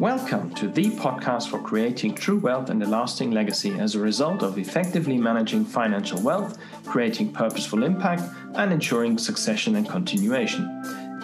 Welcome 0.00 0.52
to 0.56 0.66
the 0.66 0.90
podcast 0.96 1.48
for 1.48 1.60
creating 1.60 2.14
true 2.16 2.38
wealth 2.38 2.70
and 2.70 2.82
a 2.82 2.86
lasting 2.86 3.30
legacy 3.30 3.78
as 3.78 3.94
a 3.94 4.00
result 4.00 4.42
of 4.42 4.58
effectively 4.58 5.16
managing 5.16 5.64
financial 5.64 6.20
wealth, 6.22 6.58
creating 6.84 7.32
purposeful 7.32 7.84
impact, 7.84 8.22
and 8.54 8.72
ensuring 8.72 9.16
succession 9.16 9.76
and 9.76 9.88
continuation. 9.88 10.64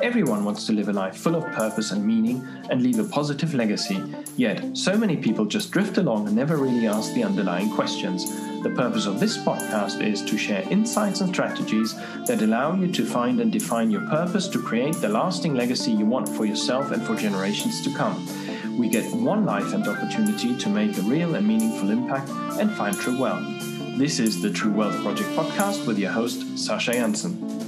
Everyone 0.03 0.45
wants 0.45 0.67
to 0.67 0.73
live 0.73 0.89
a 0.89 0.93
life 0.93 1.17
full 1.17 1.37
of 1.37 1.45
purpose 1.53 1.93
and 1.93 2.05
meaning 2.05 2.45
and 2.71 2.83
leave 2.83 2.99
a 2.99 3.05
positive 3.05 3.55
legacy, 3.55 4.03
yet, 4.37 4.77
so 4.77 4.99
many 4.99 5.17
people 5.17 5.45
just 5.45 5.71
drift 5.71 5.97
along 5.97 6.27
and 6.27 6.35
never 6.35 6.57
really 6.57 6.89
ask 6.89 7.15
the 7.15 7.23
underlying 7.23 7.71
questions. 7.71 8.25
The 8.65 8.75
purpose 8.75 9.07
of 9.07 9.21
this 9.21 9.39
podcast 9.39 10.05
is 10.05 10.21
to 10.23 10.37
share 10.37 10.69
insights 10.73 11.21
and 11.21 11.33
strategies 11.33 11.95
that 12.27 12.43
allow 12.43 12.75
you 12.75 12.91
to 12.91 13.07
find 13.07 13.41
and 13.41 13.53
define 13.53 13.93
your 13.93 14.05
purpose 14.09 14.49
to 14.49 14.61
create 14.61 14.97
the 14.97 15.09
lasting 15.09 15.55
legacy 15.55 15.93
you 15.93 16.05
want 16.05 16.29
for 16.29 16.47
yourself 16.47 16.91
and 16.91 17.01
for 17.05 17.15
generations 17.15 17.81
to 17.83 17.95
come. 17.95 18.27
We 18.77 18.89
get 18.89 19.15
one 19.15 19.47
life 19.47 19.73
and 19.73 19.87
opportunity 19.87 20.57
to 20.57 20.69
make 20.69 20.99
a 20.99 21.03
real 21.03 21.37
and 21.37 21.47
meaningful 21.47 21.91
impact 21.91 22.29
and 22.59 22.73
find 22.73 22.97
true 22.97 23.21
wealth. 23.21 23.47
This 23.97 24.19
is 24.19 24.43
the 24.43 24.51
True 24.51 24.73
Wealth 24.73 25.01
Project 25.03 25.31
podcast 25.31 25.87
with 25.87 25.97
your 25.97 26.11
host, 26.11 26.59
Sasha 26.59 26.93
Janssen. 26.93 27.62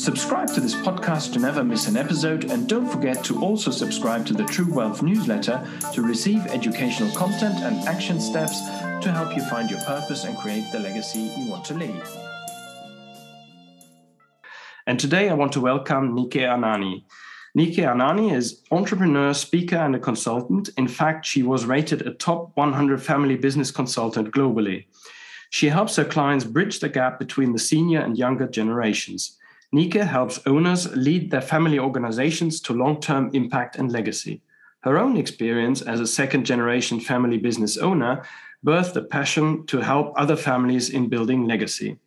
Subscribe 0.00 0.48
to 0.54 0.62
this 0.62 0.74
podcast 0.74 1.34
to 1.34 1.38
never 1.38 1.62
miss 1.62 1.86
an 1.86 1.94
episode, 1.94 2.50
and 2.50 2.66
don't 2.66 2.88
forget 2.88 3.22
to 3.22 3.38
also 3.42 3.70
subscribe 3.70 4.24
to 4.24 4.32
the 4.32 4.46
True 4.46 4.72
Wealth 4.72 5.02
newsletter 5.02 5.62
to 5.92 6.00
receive 6.00 6.46
educational 6.46 7.14
content 7.14 7.56
and 7.56 7.86
action 7.86 8.18
steps 8.18 8.60
to 9.02 9.12
help 9.12 9.36
you 9.36 9.44
find 9.50 9.70
your 9.70 9.82
purpose 9.82 10.24
and 10.24 10.38
create 10.38 10.64
the 10.72 10.78
legacy 10.78 11.30
you 11.36 11.50
want 11.50 11.66
to 11.66 11.74
leave. 11.74 12.08
And 14.86 14.98
today 14.98 15.28
I 15.28 15.34
want 15.34 15.52
to 15.52 15.60
welcome 15.60 16.14
Nike 16.14 16.38
Anani. 16.38 17.04
Nike 17.54 17.82
Anani 17.82 18.34
is 18.34 18.62
entrepreneur, 18.70 19.34
speaker, 19.34 19.76
and 19.76 19.94
a 19.94 19.98
consultant. 19.98 20.70
In 20.78 20.88
fact, 20.88 21.26
she 21.26 21.42
was 21.42 21.66
rated 21.66 22.06
a 22.06 22.14
top 22.14 22.56
100 22.56 23.02
family 23.02 23.36
business 23.36 23.70
consultant 23.70 24.32
globally. 24.32 24.86
She 25.50 25.68
helps 25.68 25.96
her 25.96 26.06
clients 26.06 26.46
bridge 26.46 26.80
the 26.80 26.88
gap 26.88 27.18
between 27.18 27.52
the 27.52 27.58
senior 27.58 28.00
and 28.00 28.16
younger 28.16 28.48
generations. 28.48 29.36
Nike 29.72 30.00
helps 30.00 30.40
owners 30.46 30.94
lead 30.96 31.30
their 31.30 31.40
family 31.40 31.78
organizations 31.78 32.60
to 32.62 32.72
long 32.72 33.00
term 33.00 33.30
impact 33.34 33.76
and 33.76 33.92
legacy. 33.92 34.42
Her 34.80 34.98
own 34.98 35.16
experience 35.16 35.80
as 35.82 36.00
a 36.00 36.06
second 36.06 36.44
generation 36.44 36.98
family 36.98 37.38
business 37.38 37.76
owner 37.76 38.24
birthed 38.64 38.96
a 38.96 39.02
passion 39.02 39.64
to 39.66 39.80
help 39.80 40.12
other 40.16 40.36
families 40.36 40.90
in 40.90 41.08
building 41.08 41.46
legacy. 41.46 41.98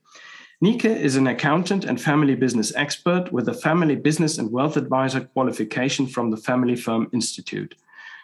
Nike 0.60 0.90
is 0.90 1.16
an 1.16 1.28
accountant 1.28 1.86
and 1.86 2.02
family 2.02 2.36
business 2.36 2.74
expert 2.76 3.32
with 3.32 3.48
a 3.48 3.54
family 3.54 3.96
business 3.96 4.38
and 4.38 4.52
wealth 4.52 4.76
advisor 4.76 5.22
qualification 5.22 6.06
from 6.08 6.32
the 6.32 6.38
Family 6.38 6.76
Firm 6.76 7.10
Institute. 7.14 7.76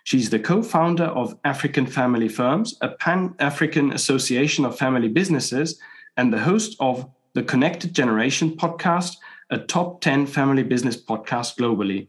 She's 0.04 0.30
the 0.30 0.40
co 0.40 0.64
founder 0.64 1.06
of 1.06 1.38
African 1.44 1.86
Family 1.86 2.30
Firms, 2.30 2.78
a 2.82 2.90
pan 2.90 3.36
African 3.40 3.94
association 3.94 4.66
of 4.66 4.78
family 4.78 5.08
businesses, 5.08 5.80
and 6.18 6.34
the 6.34 6.40
host 6.40 6.76
of 6.80 7.10
the 7.34 7.44
Connected 7.44 7.94
Generation 7.94 8.58
podcast, 8.58 9.18
a 9.50 9.58
top 9.58 10.02
10 10.02 10.28
family 10.28 10.64
business 10.64 10.96
podcast 10.96 11.58
globally. 11.58 12.08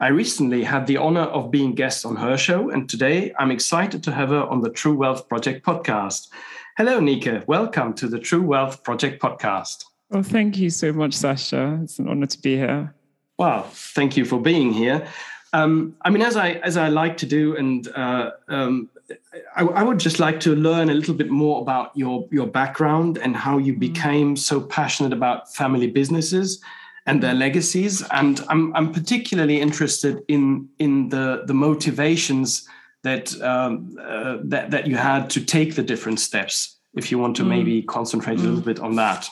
I 0.00 0.08
recently 0.08 0.64
had 0.64 0.86
the 0.86 0.98
honor 0.98 1.22
of 1.22 1.50
being 1.50 1.74
guest 1.74 2.04
on 2.04 2.16
her 2.16 2.36
show, 2.36 2.68
and 2.68 2.88
today 2.88 3.32
I'm 3.38 3.50
excited 3.50 4.02
to 4.02 4.12
have 4.12 4.28
her 4.28 4.42
on 4.42 4.60
the 4.60 4.68
True 4.68 4.94
Wealth 4.94 5.28
Project 5.28 5.64
podcast. 5.64 6.28
Hello, 6.76 7.00
Nika. 7.00 7.42
Welcome 7.46 7.94
to 7.94 8.08
the 8.08 8.18
True 8.18 8.42
Wealth 8.42 8.82
Project 8.82 9.22
podcast. 9.22 9.84
Well, 10.10 10.22
thank 10.22 10.58
you 10.58 10.68
so 10.68 10.92
much, 10.92 11.14
Sasha. 11.14 11.80
It's 11.82 11.98
an 11.98 12.08
honor 12.08 12.26
to 12.26 12.42
be 12.42 12.56
here. 12.56 12.94
Well, 13.38 13.62
thank 13.62 14.16
you 14.16 14.26
for 14.26 14.40
being 14.40 14.72
here. 14.72 15.06
Um, 15.54 15.96
I 16.02 16.10
mean, 16.10 16.22
as 16.22 16.36
I 16.36 16.50
as 16.64 16.76
I 16.76 16.88
like 16.88 17.16
to 17.18 17.26
do, 17.26 17.56
and 17.56 17.88
uh, 17.96 18.32
um, 18.48 18.90
I, 19.56 19.62
I, 19.62 19.82
would 19.82 19.98
just 19.98 20.18
like 20.18 20.40
to 20.40 20.54
learn 20.54 20.90
a 20.90 20.94
little 20.94 21.14
bit 21.14 21.30
more 21.30 21.60
about 21.60 21.96
your 21.96 22.26
your 22.30 22.46
background 22.46 23.18
and 23.18 23.36
how 23.36 23.58
you 23.58 23.74
mm. 23.74 23.78
became 23.78 24.36
so 24.36 24.60
passionate 24.60 25.12
about 25.12 25.52
family 25.54 25.86
businesses 25.86 26.62
and 27.06 27.22
their 27.22 27.34
legacies. 27.34 28.02
And 28.10 28.40
I'm 28.48 28.74
I'm 28.74 28.92
particularly 28.92 29.60
interested 29.60 30.22
in 30.28 30.68
in 30.78 31.08
the 31.10 31.44
the 31.46 31.54
motivations 31.54 32.68
that 33.02 33.40
um, 33.42 33.96
uh, 34.00 34.38
that 34.44 34.70
that 34.70 34.86
you 34.86 34.96
had 34.96 35.30
to 35.30 35.44
take 35.44 35.74
the 35.74 35.82
different 35.82 36.20
steps. 36.20 36.76
If 36.94 37.10
you 37.10 37.18
want 37.18 37.36
to 37.36 37.42
mm. 37.42 37.48
maybe 37.48 37.82
concentrate 37.82 38.38
mm. 38.38 38.40
a 38.40 38.44
little 38.44 38.62
mm. 38.62 38.64
bit 38.64 38.80
on 38.80 38.96
that. 38.96 39.28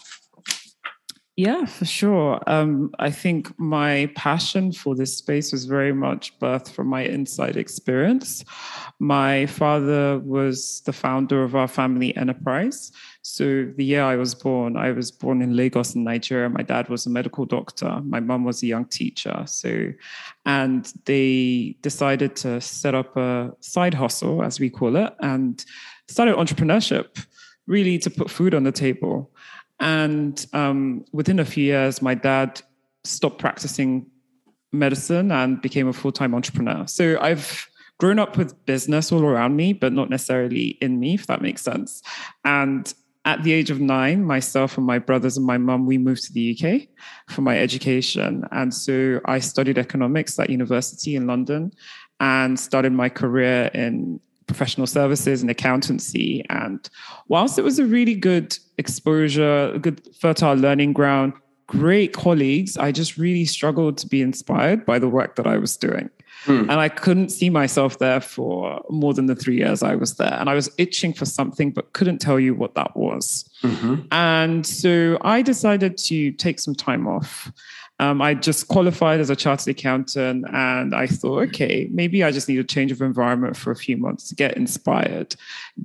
Yeah, 1.37 1.65
for 1.65 1.87
sure. 1.87 2.41
Um, 2.47 2.91
I 2.99 3.11
think 3.11 3.59
my 3.59 4.11
passion 4.15 4.71
for 4.71 4.95
this 4.95 5.17
space 5.17 5.51
was 5.51 5.65
very 5.65 5.95
much 5.95 6.39
birthed 6.39 6.71
from 6.71 6.89
my 6.89 7.05
inside 7.05 7.57
experience. 7.57 8.45
My 8.99 9.47
father 9.47 10.19
was 10.19 10.83
the 10.85 10.93
founder 10.93 11.43
of 11.43 11.57
our 11.57 11.69
family 11.69 12.15
enterprise. 12.19 12.93
So 13.23 13.73
the 13.79 13.85
year 13.85 14.03
I 14.03 14.17
was 14.17 14.35
born, 14.35 14.77
I 14.77 14.93
was 14.93 15.11
born 15.11 15.41
in 15.41 15.57
Lagos 15.57 15.95
in 15.95 16.05
Nigeria. 16.05 16.51
My 16.51 16.63
dad 16.63 16.91
was 16.91 17.07
a 17.07 17.11
medical 17.11 17.47
doctor. 17.47 18.03
My 18.05 18.21
mom 18.21 18.45
was 18.45 18.63
a 18.63 18.67
young 18.67 18.85
teacher. 18.85 19.45
So, 19.47 19.91
and 20.45 20.93
they 21.07 21.79
decided 21.81 22.37
to 22.37 22.61
set 22.61 22.95
up 22.95 23.17
a 23.17 23.53
side 23.61 23.95
hustle, 23.95 24.43
as 24.43 24.61
we 24.61 24.69
call 24.69 24.97
it, 24.97 25.15
and 25.21 25.65
started 26.09 26.37
entrepreneurship, 26.37 27.25
really 27.67 27.97
to 28.01 28.11
put 28.11 28.29
food 28.29 28.55
on 28.55 28.65
the 28.65 28.73
table. 28.73 29.31
And 29.83 30.47
um, 30.53 31.05
within 31.13 31.41
a 31.41 31.45
few 31.45 31.65
years, 31.65 32.01
my 32.01 32.15
dad 32.15 32.63
stopped 33.05 33.39
practicing 33.39 34.07
medicine 34.73 35.31
and 35.33 35.61
became 35.61 35.89
a 35.89 35.93
full 35.93 36.13
time 36.13 36.35
entrepreneur. 36.35 36.87
So 36.87 37.19
I've 37.21 37.69
grown 37.99 38.19
up 38.21 38.39
with 38.39 38.65
business 38.65 39.13
all 39.13 39.25
around 39.25 39.57
me, 39.57 39.73
but 39.73 39.93
not 39.93 40.09
necessarily 40.09 40.79
in 40.81 41.01
me, 41.01 41.15
if 41.15 41.27
that 41.27 41.43
makes 41.43 41.63
sense. 41.63 42.01
And 42.45 42.93
at 43.25 43.43
the 43.43 43.53
age 43.53 43.71
of 43.71 43.81
nine, 43.81 44.25
myself 44.25 44.77
and 44.77 44.87
my 44.87 44.99
brothers 45.01 45.37
and 45.37 45.47
my 45.47 45.59
mum, 45.59 45.85
we 45.85 45.99
moved 45.99 46.25
to 46.25 46.33
the 46.33 46.57
UK 46.57 46.89
for 47.29 47.43
my 47.43 47.59
education. 47.59 48.45
And 48.53 48.73
so 48.73 49.21
I 49.25 49.41
studied 49.41 49.79
economics 49.79 50.39
at 50.39 50.51
university 50.51 51.17
in 51.17 51.27
London 51.27 51.73
and 52.21 52.59
started 52.59 52.93
my 52.93 53.09
career 53.09 53.71
in 53.75 54.21
professional 54.47 54.87
services 54.87 55.43
and 55.43 55.51
accountancy. 55.51 56.45
And 56.51 56.89
whilst 57.29 57.59
it 57.59 57.63
was 57.63 57.79
a 57.79 57.85
really 57.85 58.15
good 58.15 58.57
exposure, 58.79 59.73
a 59.75 59.79
good 59.79 60.01
fertile 60.21 60.55
learning 60.55 60.93
ground, 60.93 61.33
great 61.67 62.13
colleagues, 62.13 62.77
I 62.77 62.93
just 62.93 63.17
really 63.17 63.45
struggled 63.45 63.99
to 63.99 64.07
be 64.07 64.21
inspired 64.21 64.85
by 64.85 64.99
the 64.99 65.09
work 65.09 65.37
that 65.37 65.47
I 65.47 65.57
was 65.57 65.77
doing. 65.77 66.11
Hmm. 66.45 66.63
And 66.63 66.73
I 66.73 66.89
couldn't 66.89 67.29
see 67.29 67.51
myself 67.51 67.99
there 67.99 68.21
for 68.21 68.83
more 68.91 69.15
than 69.15 69.27
the 69.27 69.37
three 69.37 69.57
years 69.59 69.83
I 69.83 69.95
was 69.95 70.17
there. 70.17 70.35
And 70.35 70.51
I 70.51 70.55
was 70.55 70.71
itching 70.77 71.13
for 71.13 71.25
something, 71.25 71.71
but 71.71 71.93
couldn't 71.93 72.19
tell 72.19 72.41
you 72.41 72.55
what 72.55 72.75
that 72.75 72.97
was. 72.97 73.49
Mm-hmm. 73.63 74.07
And 74.11 74.67
so 74.67 75.19
I 75.23 75.43
decided 75.43 75.97
to 75.99 76.33
take 76.33 76.59
some 76.59 76.75
time 76.75 77.07
off 77.07 77.53
um, 78.03 78.21
I 78.21 78.35
just 78.35 78.67
qualified 78.67 79.21
as 79.21 79.31
a 79.31 79.37
chartered 79.37 79.69
accountant, 79.69 80.45
and 80.53 80.93
I 80.93 81.07
thought, 81.07 81.45
okay, 81.51 81.89
maybe 81.93 82.25
I 82.25 82.33
just 82.33 82.49
need 82.49 82.59
a 82.59 82.65
change 82.65 82.91
of 82.91 83.01
environment 83.01 83.57
for 83.57 83.71
a 83.71 83.77
few 83.77 83.97
months 83.97 84.29
to 84.29 84.35
get 84.35 84.57
inspired, 84.57 85.37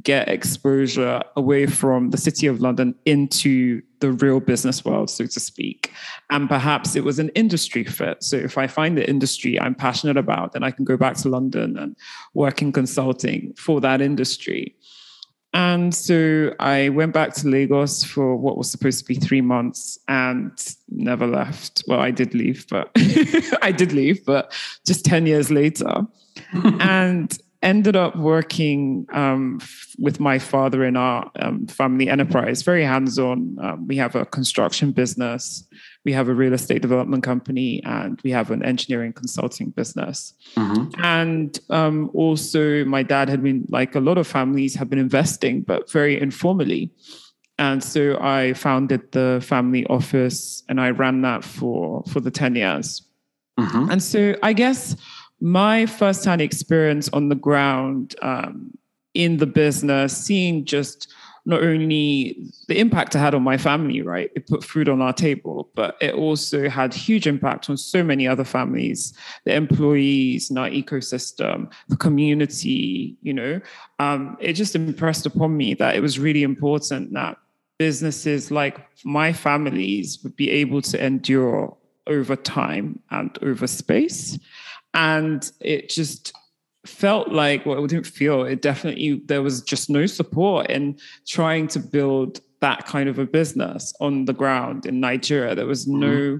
get 0.01 0.27
exposure 0.27 1.21
away 1.35 1.67
from 1.67 2.09
the 2.09 2.17
city 2.17 2.47
of 2.47 2.59
London 2.59 2.95
into 3.05 3.83
the 3.99 4.13
real 4.13 4.39
business 4.39 4.83
world, 4.83 5.11
so 5.11 5.27
to 5.27 5.39
speak. 5.39 5.93
And 6.31 6.49
perhaps 6.49 6.95
it 6.95 7.03
was 7.03 7.19
an 7.19 7.29
industry 7.29 7.83
fit. 7.83 8.23
So 8.23 8.35
if 8.35 8.57
I 8.57 8.65
find 8.65 8.97
the 8.97 9.07
industry 9.07 9.59
I'm 9.59 9.75
passionate 9.75 10.17
about, 10.17 10.53
then 10.53 10.63
I 10.63 10.71
can 10.71 10.85
go 10.85 10.97
back 10.97 11.17
to 11.17 11.29
London 11.29 11.77
and 11.77 11.95
work 12.33 12.63
in 12.63 12.71
consulting 12.71 13.53
for 13.57 13.79
that 13.81 14.01
industry. 14.01 14.75
And 15.57 15.93
so 15.93 16.53
I 16.59 16.89
went 16.89 17.13
back 17.13 17.33
to 17.33 17.47
Lagos 17.47 18.03
for 18.03 18.35
what 18.35 18.59
was 18.59 18.69
supposed 18.69 18.99
to 18.99 19.05
be 19.05 19.15
three 19.15 19.41
months 19.41 19.97
and 20.07 20.51
never 20.87 21.25
left. 21.25 21.83
Well, 21.87 21.99
I 21.99 22.11
did 22.11 22.35
leave, 22.35 22.67
but 22.69 22.91
I 23.63 23.71
did 23.75 23.91
leave, 23.91 24.23
but 24.23 24.53
just 24.85 25.03
10 25.03 25.25
years 25.25 25.49
later. 25.49 26.05
and 26.79 27.35
ended 27.63 27.95
up 27.95 28.15
working 28.15 29.07
um, 29.13 29.59
with 29.97 30.19
my 30.19 30.37
father 30.37 30.85
in 30.85 30.95
our 30.95 31.31
um, 31.39 31.65
family 31.65 32.07
enterprise, 32.07 32.61
very 32.61 32.83
hands 32.83 33.17
on. 33.17 33.57
Um, 33.59 33.87
we 33.87 33.97
have 33.97 34.15
a 34.15 34.27
construction 34.27 34.91
business 34.91 35.63
we 36.07 36.13
have 36.13 36.29
a 36.29 36.33
real 36.33 36.53
estate 36.53 36.81
development 36.81 37.21
company 37.21 37.83
and 37.83 38.17
we 38.23 38.31
have 38.31 38.49
an 38.49 38.63
engineering 38.63 39.11
consulting 39.11 39.71
business. 39.71 40.33
Mm-hmm. 40.55 41.03
And 41.03 41.59
um, 41.69 42.09
also, 42.13 42.85
my 42.85 43.03
dad 43.03 43.27
had 43.27 43.43
been, 43.43 43.65
like 43.67 43.93
a 43.93 43.99
lot 43.99 44.17
of 44.17 44.25
families, 44.25 44.73
have 44.75 44.89
been 44.89 44.99
investing, 44.99 45.63
but 45.63 45.91
very 45.91 46.17
informally. 46.17 46.91
And 47.59 47.83
so 47.83 48.17
I 48.21 48.53
founded 48.53 49.11
the 49.11 49.43
family 49.43 49.85
office 49.87 50.63
and 50.69 50.79
I 50.79 50.91
ran 50.91 51.23
that 51.23 51.43
for, 51.43 52.03
for 52.07 52.21
the 52.21 52.31
10 52.31 52.55
years. 52.55 53.01
Mm-hmm. 53.59 53.91
And 53.91 54.01
so 54.01 54.33
I 54.41 54.53
guess 54.53 54.95
my 55.41 55.87
firsthand 55.87 56.39
experience 56.39 57.09
on 57.09 57.27
the 57.27 57.35
ground 57.35 58.15
um, 58.21 58.71
in 59.13 59.39
the 59.39 59.45
business, 59.45 60.15
seeing 60.15 60.63
just 60.63 61.11
not 61.47 61.63
only 61.63 62.37
the 62.67 62.77
impact 62.77 63.15
it 63.15 63.19
had 63.19 63.33
on 63.33 63.41
my 63.41 63.57
family, 63.57 64.01
right? 64.01 64.29
It 64.35 64.47
put 64.47 64.65
food 64.65 64.89
on 64.89 65.01
our 65.01 65.13
table, 65.13 65.69
but 65.75 65.95
it 66.01 66.13
also 66.13 66.67
had 66.67 66.93
huge 66.93 67.25
impact 67.25 67.69
on 67.69 67.77
so 67.77 68.03
many 68.03 68.27
other 68.27 68.43
families, 68.43 69.13
the 69.45 69.53
employees 69.53 70.51
in 70.51 70.57
our 70.57 70.69
ecosystem, 70.69 71.71
the 71.87 71.95
community, 71.95 73.15
you 73.21 73.33
know. 73.33 73.61
Um, 73.97 74.35
it 74.41 74.53
just 74.53 74.75
impressed 74.75 75.25
upon 75.25 75.55
me 75.55 75.73
that 75.75 75.95
it 75.95 76.01
was 76.01 76.19
really 76.19 76.43
important 76.43 77.13
that 77.13 77.37
businesses 77.77 78.51
like 78.51 78.85
my 79.05 79.31
families 79.31 80.21
would 80.23 80.35
be 80.35 80.51
able 80.51 80.81
to 80.81 81.01
endure 81.01 81.77
over 82.07 82.35
time 82.35 82.99
and 83.09 83.39
over 83.41 83.67
space. 83.67 84.37
And 84.93 85.49
it 85.61 85.87
just 85.87 86.33
felt 86.87 87.29
like, 87.29 87.65
well, 87.65 87.83
it 87.83 87.87
didn't 87.89 88.07
feel, 88.07 88.43
it 88.43 88.61
definitely, 88.61 89.21
there 89.25 89.41
was 89.41 89.61
just 89.61 89.89
no 89.89 90.05
support 90.05 90.69
in 90.69 90.97
trying 91.27 91.67
to 91.69 91.79
build 91.79 92.41
that 92.59 92.85
kind 92.85 93.07
of 93.07 93.19
a 93.19 93.25
business 93.25 93.93
on 93.99 94.25
the 94.25 94.33
ground 94.33 94.85
in 94.85 94.99
Nigeria. 94.99 95.55
There 95.55 95.65
was 95.65 95.85
mm-hmm. 95.85 95.99
no 95.99 96.39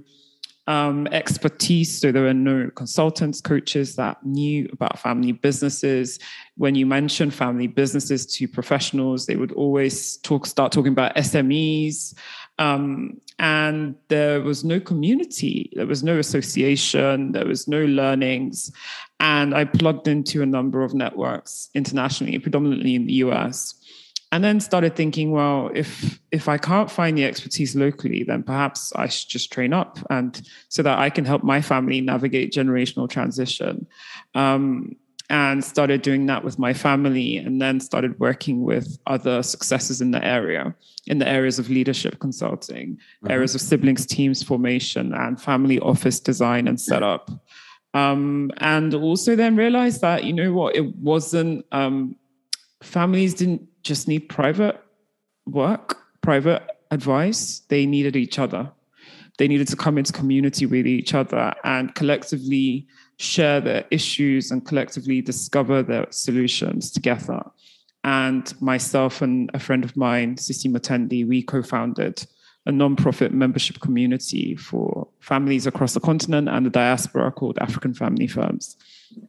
um, 0.67 1.07
expertise. 1.07 1.99
So 1.99 2.11
there 2.11 2.23
were 2.23 2.33
no 2.33 2.69
consultants, 2.75 3.39
coaches 3.41 3.95
that 3.95 4.23
knew 4.25 4.69
about 4.73 4.99
family 4.99 5.31
businesses. 5.31 6.19
When 6.55 6.75
you 6.75 6.85
mention 6.85 7.31
family 7.31 7.67
businesses 7.67 8.25
to 8.35 8.47
professionals, 8.47 9.25
they 9.25 9.37
would 9.37 9.53
always 9.53 10.17
talk, 10.17 10.45
start 10.45 10.71
talking 10.71 10.91
about 10.91 11.15
SMEs. 11.15 12.13
Um, 12.59 13.21
and 13.39 13.95
there 14.07 14.41
was 14.41 14.63
no 14.63 14.79
community, 14.79 15.71
there 15.75 15.85
was 15.85 16.03
no 16.03 16.17
association, 16.17 17.31
there 17.31 17.45
was 17.45 17.67
no 17.67 17.85
learnings. 17.85 18.71
And 19.19 19.55
I 19.55 19.65
plugged 19.65 20.07
into 20.07 20.41
a 20.41 20.45
number 20.45 20.83
of 20.83 20.93
networks 20.93 21.69
internationally, 21.73 22.37
predominantly 22.39 22.95
in 22.95 23.07
the 23.07 23.13
US. 23.13 23.73
And 24.31 24.43
then 24.43 24.59
started 24.59 24.95
thinking, 24.95 25.31
well, 25.31 25.71
if 25.73 26.19
if 26.31 26.49
I 26.49 26.57
can't 26.57 26.91
find 26.91 27.17
the 27.17 27.23
expertise 27.23 27.75
locally, 27.75 28.23
then 28.23 28.43
perhaps 28.43 28.91
I 28.93 29.07
should 29.07 29.29
just 29.29 29.53
train 29.53 29.71
up, 29.71 29.99
and 30.09 30.41
so 30.67 30.83
that 30.83 30.99
I 30.99 31.09
can 31.09 31.23
help 31.23 31.43
my 31.43 31.61
family 31.61 32.01
navigate 32.01 32.51
generational 32.51 33.09
transition. 33.09 33.87
Um, 34.35 34.97
and 35.29 35.63
started 35.63 36.01
doing 36.01 36.25
that 36.27 36.43
with 36.43 36.57
my 36.57 36.73
family 36.73 37.37
and 37.37 37.61
then 37.61 37.79
started 37.79 38.17
working 38.19 38.63
with 38.63 38.97
other 39.07 39.43
successes 39.43 39.99
in 39.99 40.11
the 40.11 40.23
area 40.23 40.73
in 41.05 41.17
the 41.17 41.27
areas 41.27 41.59
of 41.59 41.69
leadership 41.69 42.19
consulting 42.19 42.95
mm-hmm. 42.95 43.31
areas 43.31 43.53
of 43.53 43.61
siblings 43.61 44.05
teams 44.05 44.41
formation 44.41 45.13
and 45.13 45.41
family 45.41 45.79
office 45.79 46.19
design 46.19 46.67
and 46.67 46.79
setup 46.79 47.29
um, 47.97 48.51
and 48.57 48.93
also 48.93 49.35
then 49.35 49.55
realized 49.55 50.01
that 50.01 50.23
you 50.23 50.33
know 50.33 50.53
what 50.53 50.75
it 50.75 50.95
wasn't 50.97 51.65
um, 51.71 52.15
families 52.81 53.33
didn't 53.33 53.67
just 53.83 54.07
need 54.07 54.29
private 54.29 54.79
work 55.45 55.97
private 56.21 56.63
advice 56.91 57.61
they 57.69 57.85
needed 57.85 58.15
each 58.15 58.37
other 58.39 58.71
they 59.37 59.47
needed 59.47 59.67
to 59.67 59.75
come 59.75 59.97
into 59.97 60.11
community 60.13 60.65
with 60.65 60.87
each 60.87 61.13
other 61.13 61.53
and 61.63 61.93
collectively 61.95 62.87
share 63.17 63.61
their 63.61 63.85
issues 63.91 64.51
and 64.51 64.65
collectively 64.65 65.21
discover 65.21 65.83
their 65.83 66.07
solutions 66.09 66.91
together. 66.91 67.43
And 68.03 68.53
myself 68.61 69.21
and 69.21 69.51
a 69.53 69.59
friend 69.59 69.83
of 69.83 69.97
mine, 69.97 70.35
Sisi 70.35 70.71
Mutendi, 70.71 71.27
we 71.27 71.43
co 71.43 71.61
founded 71.61 72.25
a 72.67 72.71
non-profit 72.71 73.33
membership 73.33 73.79
community 73.79 74.55
for 74.55 75.07
families 75.21 75.65
across 75.65 75.93
the 75.93 76.01
continent 76.01 76.49
and 76.49 76.65
the 76.65 76.69
diaspora 76.69 77.31
called 77.31 77.57
African 77.59 77.93
Family 77.93 78.27
Firms. 78.27 78.75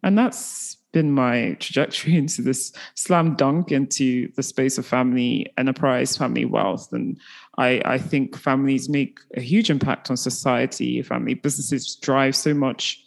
And 0.02 0.18
that's 0.18 0.76
been 0.92 1.12
my 1.12 1.56
trajectory 1.60 2.16
into 2.22 2.42
this 2.42 2.72
slam 2.94 3.36
dunk 3.36 3.70
into 3.70 4.30
the 4.34 4.42
space 4.42 4.76
of 4.76 4.84
family 4.84 5.52
enterprise, 5.56 6.16
family 6.16 6.44
wealth. 6.44 6.92
And 6.92 7.16
I, 7.58 7.80
I 7.84 7.98
think 7.98 8.36
families 8.36 8.88
make 8.88 9.20
a 9.36 9.40
huge 9.40 9.70
impact 9.70 10.10
on 10.10 10.16
society. 10.16 11.00
Family 11.02 11.34
businesses 11.34 11.94
drive 11.94 12.34
so 12.34 12.52
much 12.52 13.00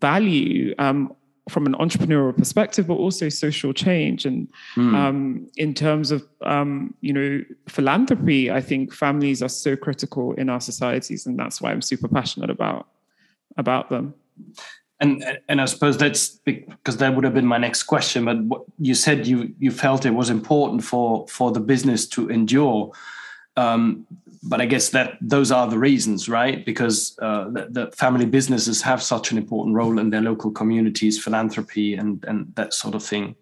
value 0.00 0.74
um, 0.78 1.14
from 1.48 1.66
an 1.66 1.74
entrepreneurial 1.74 2.36
perspective, 2.36 2.86
but 2.86 2.94
also 2.94 3.28
social 3.28 3.72
change. 3.72 4.24
And 4.24 4.48
mm. 4.76 4.94
um, 4.94 5.46
in 5.56 5.74
terms 5.74 6.10
of 6.10 6.26
um, 6.42 6.94
you 7.00 7.12
know 7.12 7.44
philanthropy, 7.68 8.50
I 8.50 8.60
think 8.60 8.92
families 8.92 9.42
are 9.42 9.48
so 9.48 9.76
critical 9.76 10.32
in 10.34 10.48
our 10.48 10.60
societies, 10.60 11.26
and 11.26 11.38
that's 11.38 11.60
why 11.60 11.70
I'm 11.70 11.82
super 11.82 12.08
passionate 12.08 12.50
about 12.50 12.88
about 13.56 13.90
them. 13.90 14.14
And 15.00 15.24
and 15.48 15.60
I 15.60 15.66
suppose 15.66 15.98
that's 15.98 16.28
because 16.44 16.96
that 16.98 17.14
would 17.14 17.24
have 17.24 17.34
been 17.34 17.46
my 17.46 17.58
next 17.58 17.82
question. 17.84 18.48
But 18.48 18.62
you 18.78 18.94
said 18.94 19.26
you 19.26 19.54
you 19.58 19.70
felt 19.70 20.06
it 20.06 20.14
was 20.14 20.30
important 20.30 20.84
for 20.84 21.26
for 21.28 21.52
the 21.52 21.60
business 21.60 22.06
to 22.08 22.28
endure. 22.30 22.92
Um, 23.56 24.06
but 24.44 24.60
I 24.60 24.66
guess 24.66 24.90
that 24.90 25.16
those 25.20 25.50
are 25.50 25.66
the 25.68 25.78
reasons, 25.78 26.28
right? 26.28 26.64
Because 26.64 27.16
uh, 27.20 27.48
the, 27.50 27.68
the, 27.70 27.92
family 27.92 28.26
businesses 28.26 28.82
have 28.82 29.02
such 29.02 29.30
an 29.32 29.38
important 29.38 29.74
role 29.74 29.98
in 29.98 30.10
their 30.10 30.20
local 30.20 30.50
communities, 30.50 31.22
philanthropy, 31.22 31.94
and 31.94 32.22
and 32.24 32.52
that 32.56 32.74
sort 32.74 32.94
of 32.94 33.02
thing. 33.02 33.34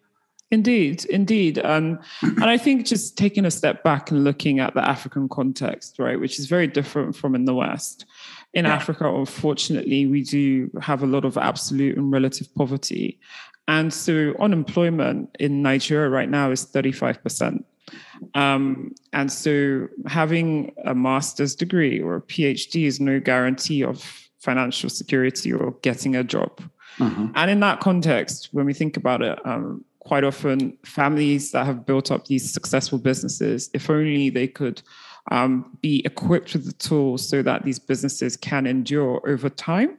Indeed, 0.50 1.06
indeed, 1.06 1.58
um, 1.64 1.98
and 2.20 2.44
I 2.44 2.58
think 2.58 2.86
just 2.86 3.16
taking 3.16 3.46
a 3.46 3.50
step 3.50 3.82
back 3.82 4.10
and 4.10 4.22
looking 4.22 4.60
at 4.60 4.74
the 4.74 4.86
African 4.86 5.28
context, 5.28 5.98
right, 5.98 6.20
which 6.20 6.38
is 6.38 6.46
very 6.46 6.66
different 6.66 7.16
from 7.16 7.34
in 7.34 7.46
the 7.46 7.54
West. 7.54 8.04
In 8.52 8.66
yeah. 8.66 8.74
Africa, 8.74 9.08
unfortunately, 9.08 10.06
we 10.06 10.22
do 10.22 10.70
have 10.82 11.02
a 11.02 11.06
lot 11.06 11.24
of 11.24 11.38
absolute 11.38 11.96
and 11.96 12.12
relative 12.12 12.54
poverty, 12.54 13.18
and 13.66 13.92
so 13.92 14.34
unemployment 14.38 15.34
in 15.40 15.62
Nigeria 15.62 16.10
right 16.10 16.28
now 16.28 16.50
is 16.50 16.64
thirty 16.64 16.92
five 16.92 17.22
percent. 17.22 17.64
Um, 18.34 18.94
and 19.12 19.30
so 19.30 19.88
having 20.06 20.74
a 20.84 20.94
master's 20.94 21.54
degree 21.54 22.00
or 22.00 22.16
a 22.16 22.22
PhD 22.22 22.86
is 22.86 23.00
no 23.00 23.20
guarantee 23.20 23.82
of 23.82 24.02
financial 24.38 24.90
security 24.90 25.52
or 25.52 25.72
getting 25.82 26.16
a 26.16 26.24
job. 26.24 26.62
Mm-hmm. 26.98 27.26
And 27.34 27.50
in 27.50 27.60
that 27.60 27.80
context, 27.80 28.48
when 28.52 28.66
we 28.66 28.74
think 28.74 28.96
about 28.96 29.22
it, 29.22 29.38
um, 29.46 29.84
quite 30.00 30.24
often 30.24 30.76
families 30.84 31.52
that 31.52 31.64
have 31.64 31.86
built 31.86 32.10
up 32.10 32.26
these 32.26 32.52
successful 32.52 32.98
businesses, 32.98 33.70
if 33.72 33.88
only 33.88 34.30
they 34.30 34.48
could 34.48 34.82
um, 35.30 35.78
be 35.80 36.02
equipped 36.04 36.52
with 36.54 36.66
the 36.66 36.72
tools 36.72 37.28
so 37.28 37.42
that 37.42 37.64
these 37.64 37.78
businesses 37.78 38.36
can 38.36 38.66
endure 38.66 39.20
over 39.26 39.48
time 39.48 39.96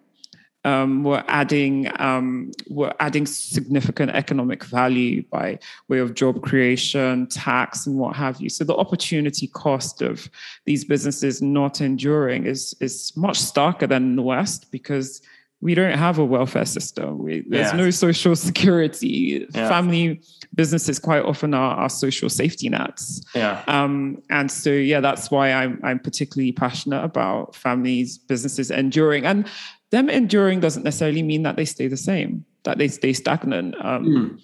um, 0.66 1.04
we're 1.04 1.24
adding 1.28 1.92
um, 2.00 2.52
we're 2.70 2.94
adding 3.00 3.26
significant 3.26 4.12
economic 4.12 4.64
value 4.64 5.24
by 5.30 5.60
way 5.90 6.00
of 6.00 6.14
job 6.14 6.42
creation, 6.42 7.28
tax, 7.28 7.86
and 7.86 7.98
what 7.98 8.16
have 8.16 8.40
you. 8.40 8.50
So 8.50 8.64
the 8.64 8.76
opportunity 8.76 9.48
cost 9.48 10.02
of 10.02 10.30
these 10.66 10.86
businesses 10.86 11.42
not 11.42 11.82
enduring 11.82 12.46
is 12.46 12.76
is 12.80 13.12
much 13.16 13.40
starker 13.40 13.88
than 13.88 14.04
in 14.04 14.16
the 14.16 14.22
West 14.22 14.72
because 14.72 15.22
we 15.64 15.76
don't 15.76 15.98
have 15.98 16.20
a 16.20 16.26
welfare 16.26 16.66
system. 16.66 17.20
We, 17.20 17.46
there's 17.48 17.72
yeah. 17.72 17.78
no 17.78 17.90
social 17.90 18.36
security. 18.36 19.48
Yeah. 19.56 19.70
Family 19.70 20.22
businesses 20.54 21.00
quite 21.00 21.24
often 21.24 21.54
are, 21.54 21.76
are 21.76 21.90
social 21.90 22.30
safety 22.30 22.68
nets. 22.68 23.22
Yeah. 23.34 23.64
Um, 23.68 24.22
and 24.30 24.52
so 24.52 24.70
yeah, 24.70 25.00
that's 25.00 25.32
why 25.32 25.54
I'm 25.54 25.80
I'm 25.82 26.00
particularly 26.00 26.52
passionate 26.52 27.04
about 27.04 27.56
families, 27.56 28.18
businesses 28.18 28.72
enduring. 28.72 29.26
And 29.26 29.48
them 29.94 30.10
enduring 30.10 30.60
doesn't 30.60 30.84
necessarily 30.84 31.22
mean 31.22 31.44
that 31.44 31.56
they 31.56 31.66
stay 31.66 31.88
the 31.88 31.96
same, 31.98 32.44
that 32.64 32.80
they 32.80 32.88
stay 32.88 33.14
stagnant. 33.14 33.76
Um, 33.80 34.06
mm. 34.06 34.42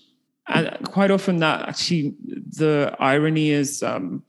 And 0.48 0.92
quite 0.92 1.10
often, 1.10 1.38
that 1.38 1.68
actually 1.68 2.14
the 2.24 2.96
irony 3.00 3.50
is 3.50 3.82
um, 3.82 4.24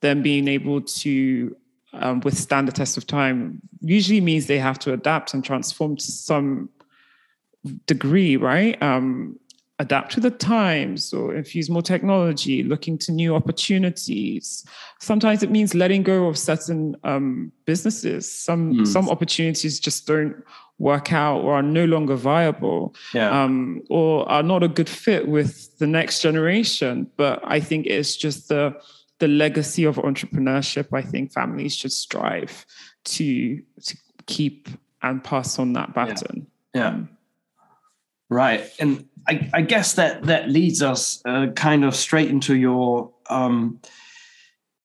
them 0.00 0.22
being 0.22 0.48
able 0.48 0.80
to 0.80 1.54
um, 1.92 2.20
withstand 2.20 2.68
the 2.68 2.72
test 2.72 2.96
of 2.96 3.06
time 3.06 3.60
usually 3.82 4.22
means 4.22 4.46
they 4.46 4.58
have 4.58 4.78
to 4.78 4.94
adapt 4.94 5.34
and 5.34 5.44
transform 5.44 5.96
to 5.96 6.10
some 6.10 6.70
degree, 7.86 8.36
right? 8.36 8.82
Um, 8.82 9.38
adapt 9.78 10.12
to 10.12 10.20
the 10.20 10.30
times 10.30 11.12
or 11.12 11.34
infuse 11.34 11.68
more 11.68 11.82
technology, 11.82 12.62
looking 12.62 12.96
to 12.98 13.12
new 13.12 13.34
opportunities. 13.34 14.64
Sometimes 15.00 15.42
it 15.42 15.50
means 15.50 15.74
letting 15.74 16.02
go 16.02 16.28
of 16.28 16.38
certain 16.38 16.96
um, 17.04 17.52
businesses. 17.64 18.30
Some 18.30 18.74
mm. 18.74 18.86
some 18.86 19.08
opportunities 19.08 19.80
just 19.80 20.06
don't 20.06 20.36
work 20.78 21.12
out 21.12 21.40
or 21.42 21.54
are 21.54 21.62
no 21.62 21.84
longer 21.84 22.16
viable 22.16 22.94
yeah. 23.14 23.30
um, 23.42 23.82
or 23.88 24.28
are 24.28 24.42
not 24.42 24.62
a 24.62 24.68
good 24.68 24.88
fit 24.88 25.28
with 25.28 25.78
the 25.78 25.86
next 25.86 26.20
generation. 26.20 27.08
But 27.16 27.40
I 27.44 27.60
think 27.60 27.86
it's 27.86 28.16
just 28.16 28.48
the 28.48 28.74
the 29.18 29.28
legacy 29.28 29.84
of 29.84 29.96
entrepreneurship. 29.96 30.88
I 30.92 31.02
think 31.02 31.32
families 31.32 31.74
should 31.74 31.92
strive 31.92 32.66
to 33.04 33.62
to 33.84 33.96
keep 34.26 34.68
and 35.02 35.22
pass 35.22 35.58
on 35.58 35.72
that 35.72 35.94
baton. 35.94 36.46
Yeah. 36.74 36.80
yeah. 36.80 36.88
Um, 36.88 37.08
right. 38.30 38.64
And 38.78 39.08
I, 39.28 39.50
I, 39.54 39.62
guess 39.62 39.94
that 39.94 40.24
that 40.24 40.48
leads 40.48 40.82
us 40.82 41.22
uh, 41.24 41.48
kind 41.48 41.84
of 41.84 41.94
straight 41.94 42.28
into 42.28 42.56
your 42.56 43.10
um, 43.30 43.80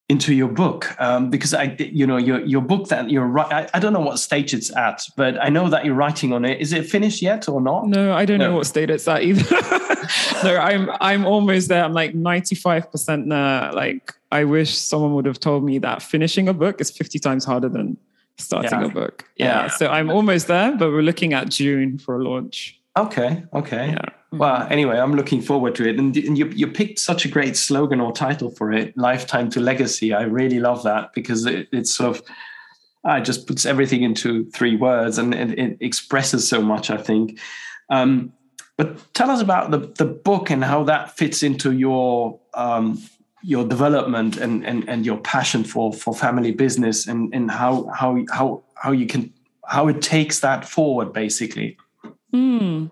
into 0.10 0.34
your 0.34 0.48
book 0.48 0.96
um, 1.02 1.30
because 1.30 1.54
I, 1.54 1.76
you 1.80 2.08
know, 2.08 2.18
your 2.18 2.40
your 2.46 2.62
book 2.62 2.88
that 2.90 3.10
you're 3.10 3.26
right. 3.26 3.52
I, 3.52 3.70
I, 3.74 3.80
don't 3.80 3.92
know 3.92 4.00
what 4.00 4.20
stage 4.20 4.54
it's 4.54 4.74
at, 4.76 5.06
but 5.18 5.42
I 5.42 5.50
know 5.50 5.70
that 5.70 5.84
you're 5.84 5.96
writing 5.96 6.32
on 6.32 6.46
it. 6.46 6.62
Is 6.62 6.72
it 6.72 6.90
finished 6.90 7.22
yet 7.22 7.50
or 7.50 7.60
not? 7.60 7.88
No, 7.88 8.14
I 8.14 8.24
don't 8.26 8.38
no. 8.38 8.50
know 8.50 8.56
what 8.56 8.68
stage 8.68 8.90
it's 8.90 9.08
at 9.08 9.24
either. 9.24 9.44
no, 10.44 10.58
I'm 10.58 10.90
I'm 11.02 11.26
almost 11.26 11.68
there. 11.68 11.84
I'm 11.84 11.94
like 11.94 12.16
95 12.16 12.90
percent 12.90 13.30
there. 13.30 13.72
Like 13.74 14.14
I 14.32 14.46
wish 14.46 14.78
someone 14.78 15.14
would 15.16 15.26
have 15.26 15.40
told 15.40 15.64
me 15.66 15.78
that 15.80 16.02
finishing 16.02 16.48
a 16.48 16.54
book 16.54 16.80
is 16.80 16.90
50 16.90 17.20
times 17.20 17.44
harder 17.44 17.68
than 17.68 17.98
starting 18.38 18.80
yeah. 18.80 18.86
a 18.86 18.90
book. 18.90 19.26
Yeah. 19.36 19.46
yeah. 19.46 19.68
So 19.70 19.88
I'm 19.88 20.10
almost 20.10 20.48
there, 20.48 20.76
but 20.76 20.92
we're 20.92 21.02
looking 21.02 21.34
at 21.34 21.50
June 21.50 21.98
for 21.98 22.20
a 22.20 22.24
launch. 22.24 22.80
Okay. 22.96 23.44
Okay. 23.54 23.90
Yeah. 23.90 24.06
Well, 24.32 24.68
anyway, 24.70 24.98
I'm 24.98 25.16
looking 25.16 25.42
forward 25.42 25.76
to 25.76 25.88
it. 25.88 25.98
And, 25.98 26.16
and 26.18 26.38
you, 26.38 26.48
you 26.48 26.68
picked 26.68 27.00
such 27.00 27.24
a 27.24 27.30
great 27.30 27.56
slogan 27.56 28.02
or 28.02 28.12
title 28.12 28.50
for 28.50 28.74
it, 28.74 28.98
Lifetime 28.98 29.50
to 29.52 29.60
Legacy. 29.60 30.14
I 30.14 30.24
really 30.24 30.60
love 30.60 30.84
that 30.84 31.14
because 31.14 31.46
it, 31.46 31.70
it's 31.72 31.94
sort 31.94 32.18
of, 32.18 32.24
uh, 33.06 33.22
just 33.22 33.48
puts 33.48 33.66
everything 33.66 34.04
into 34.04 34.50
three 34.52 34.76
words 34.76 35.18
and 35.18 35.34
it, 35.34 35.58
it 35.58 35.78
expresses 35.80 36.48
so 36.48 36.62
much, 36.62 36.90
I 36.90 36.98
think. 36.98 37.40
Um, 37.90 38.34
but 38.76 39.14
tell 39.14 39.32
us 39.32 39.42
about 39.42 39.72
the, 39.72 39.80
the 39.98 40.06
book 40.06 40.50
and 40.50 40.64
how 40.64 40.84
that 40.84 41.18
fits 41.18 41.42
into 41.42 41.72
your 41.72 42.40
um, 42.54 43.02
your 43.48 43.66
development 43.66 44.38
and, 44.38 44.66
and, 44.66 44.88
and 44.90 45.06
your 45.06 45.18
passion 45.20 45.64
for, 45.64 45.94
for 45.94 46.14
family 46.14 46.52
business 46.52 47.08
and, 47.08 47.34
and 47.34 47.50
how, 47.50 47.88
how, 47.96 48.26
how, 48.32 48.64
how 48.76 48.92
you 48.92 49.06
can, 49.06 49.32
how 49.66 49.88
it 49.88 50.02
takes 50.02 50.40
that 50.42 50.68
forward 50.68 51.14
basically. 51.14 51.78
Mm. 52.34 52.92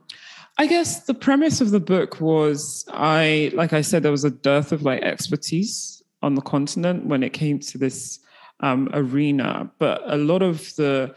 I 0.58 0.68
guess 0.68 1.02
the 1.02 1.14
premise 1.14 1.60
of 1.60 1.72
the 1.72 1.80
book 1.80 2.22
was 2.22 2.86
I, 2.90 3.52
like 3.54 3.74
I 3.74 3.82
said, 3.82 4.04
there 4.04 4.12
was 4.12 4.24
a 4.24 4.30
dearth 4.30 4.72
of 4.72 4.84
like 4.84 5.02
expertise 5.02 6.02
on 6.22 6.36
the 6.36 6.42
continent 6.42 7.06
when 7.06 7.24
it 7.24 7.34
came 7.34 7.60
to 7.60 7.78
this 7.78 8.20
um, 8.62 8.90
arena, 8.94 9.70
but 9.80 10.02
a 10.06 10.18
lot 10.18 10.42
of 10.42 10.74
the 10.76 11.14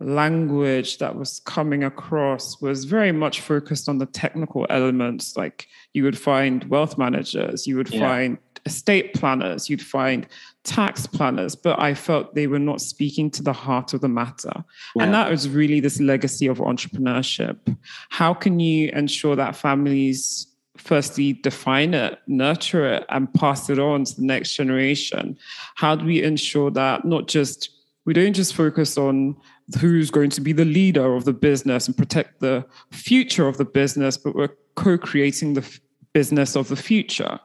language 0.00 0.98
that 0.98 1.14
was 1.14 1.40
coming 1.40 1.84
across 1.84 2.60
was 2.60 2.84
very 2.84 3.12
much 3.12 3.40
focused 3.42 3.88
on 3.88 3.98
the 3.98 4.06
technical 4.06 4.66
elements. 4.70 5.36
Like 5.36 5.68
you 5.92 6.02
would 6.04 6.18
find 6.18 6.64
wealth 6.64 6.98
managers, 6.98 7.66
you 7.66 7.76
would 7.76 7.92
yeah. 7.92 8.00
find 8.00 8.38
estate 8.66 9.14
planners, 9.14 9.70
you'd 9.70 9.82
find 9.82 10.26
tax 10.64 11.06
planners, 11.06 11.54
but 11.54 11.80
I 11.80 11.94
felt 11.94 12.34
they 12.34 12.46
were 12.46 12.58
not 12.58 12.80
speaking 12.80 13.30
to 13.32 13.42
the 13.42 13.52
heart 13.52 13.94
of 13.94 14.00
the 14.00 14.08
matter. 14.08 14.52
Yeah. 14.94 15.04
And 15.04 15.14
that 15.14 15.30
was 15.30 15.48
really 15.48 15.80
this 15.80 16.00
legacy 16.00 16.46
of 16.46 16.58
entrepreneurship. 16.58 17.76
How 18.10 18.34
can 18.34 18.60
you 18.60 18.90
ensure 18.90 19.36
that 19.36 19.56
families 19.56 20.46
firstly 20.76 21.34
define 21.34 21.94
it, 21.94 22.18
nurture 22.26 22.86
it, 22.94 23.04
and 23.08 23.32
pass 23.34 23.70
it 23.70 23.78
on 23.78 24.04
to 24.04 24.16
the 24.16 24.24
next 24.24 24.54
generation? 24.54 25.38
How 25.76 25.96
do 25.96 26.04
we 26.04 26.22
ensure 26.22 26.70
that 26.72 27.04
not 27.04 27.28
just 27.28 27.70
we 28.06 28.14
don't 28.14 28.32
just 28.32 28.54
focus 28.54 28.96
on 28.96 29.36
who's 29.78 30.10
going 30.10 30.30
to 30.30 30.40
be 30.40 30.52
the 30.52 30.64
leader 30.64 31.14
of 31.14 31.24
the 31.24 31.32
business 31.32 31.86
and 31.86 31.96
protect 31.96 32.40
the 32.40 32.64
future 32.90 33.46
of 33.46 33.56
the 33.56 33.64
business, 33.64 34.16
but 34.16 34.34
we're 34.34 34.48
co-creating 34.74 35.54
the 35.54 35.60
f- 35.60 35.80
business 36.12 36.56
of 36.56 36.68
the 36.68 36.76
future 36.76 37.38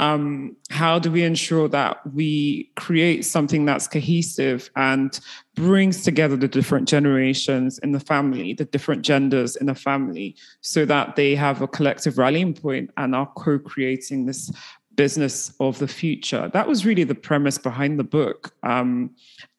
um, 0.00 0.56
how 0.70 0.98
do 0.98 1.10
we 1.10 1.22
ensure 1.22 1.68
that 1.68 2.00
we 2.14 2.70
create 2.76 3.24
something 3.24 3.64
that's 3.64 3.86
cohesive 3.86 4.70
and 4.76 5.20
brings 5.54 6.02
together 6.02 6.36
the 6.36 6.48
different 6.48 6.88
generations 6.88 7.78
in 7.80 7.92
the 7.92 8.00
family, 8.00 8.54
the 8.54 8.64
different 8.64 9.02
genders 9.02 9.54
in 9.56 9.66
the 9.66 9.74
family, 9.74 10.34
so 10.62 10.86
that 10.86 11.16
they 11.16 11.34
have 11.34 11.60
a 11.60 11.68
collective 11.68 12.16
rallying 12.16 12.54
point 12.54 12.90
and 12.96 13.14
are 13.14 13.30
co 13.36 13.58
creating 13.58 14.26
this 14.26 14.50
business 14.94 15.54
of 15.60 15.78
the 15.78 15.88
future. 15.88 16.50
That 16.52 16.68
was 16.68 16.84
really 16.84 17.04
the 17.04 17.14
premise 17.14 17.58
behind 17.58 17.98
the 17.98 18.04
book. 18.04 18.54
Um, 18.62 19.10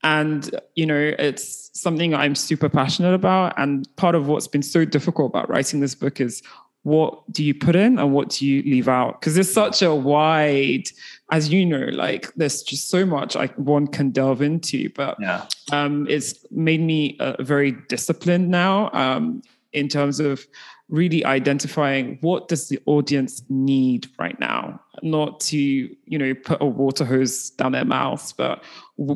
and, 0.04 0.50
you 0.76 0.86
know, 0.86 1.14
it's 1.18 1.72
something 1.74 2.14
I'm 2.14 2.36
super 2.36 2.70
passionate 2.70 3.14
about. 3.14 3.54
And 3.58 3.88
part 3.96 4.16
of 4.16 4.28
what's 4.28 4.48
been 4.48 4.64
so 4.64 4.86
difficult 4.86 5.32
about 5.32 5.50
writing 5.50 5.80
this 5.80 5.96
book 5.96 6.20
is 6.20 6.44
what 6.84 7.32
do 7.32 7.44
you 7.44 7.54
put 7.54 7.76
in 7.76 7.98
and 7.98 8.14
what 8.14 8.30
do 8.30 8.46
you 8.46 8.62
leave 8.64 8.90
out? 8.90 9.20
Because 9.20 9.36
there's 9.36 9.52
such 9.52 9.82
a 9.82 9.96
wide, 9.96 10.84
as 11.32 11.50
you 11.50 11.66
know, 11.66 11.88
like 11.92 12.34
there's 12.36 12.62
just 12.62 12.90
so 12.90 13.06
much 13.06 13.36
like 13.36 13.56
one 13.56 13.88
can 13.88 14.12
delve 14.12 14.42
into. 14.42 14.90
But 14.94 15.18
yeah. 15.20 15.46
um, 15.72 16.06
it's 16.10 16.46
made 16.52 16.82
me 16.82 17.18
uh, 17.20 17.42
very 17.42 17.72
disciplined 17.88 18.50
now 18.50 18.90
um, 18.92 19.42
in 19.72 19.88
terms 19.88 20.20
of 20.20 20.46
really 20.94 21.26
identifying 21.26 22.20
what 22.22 22.48
does 22.48 22.70
the 22.70 22.80
audience 22.86 23.42
need 23.50 24.08
right 24.20 24.40
now 24.40 24.80
not 25.02 25.40
to 25.40 25.58
you 25.58 26.18
know 26.20 26.36
put 26.36 26.62
a 26.62 26.66
water 26.66 27.04
hose 27.04 27.50
down 27.50 27.72
their 27.72 27.84
mouths 27.84 28.32
but 28.32 28.64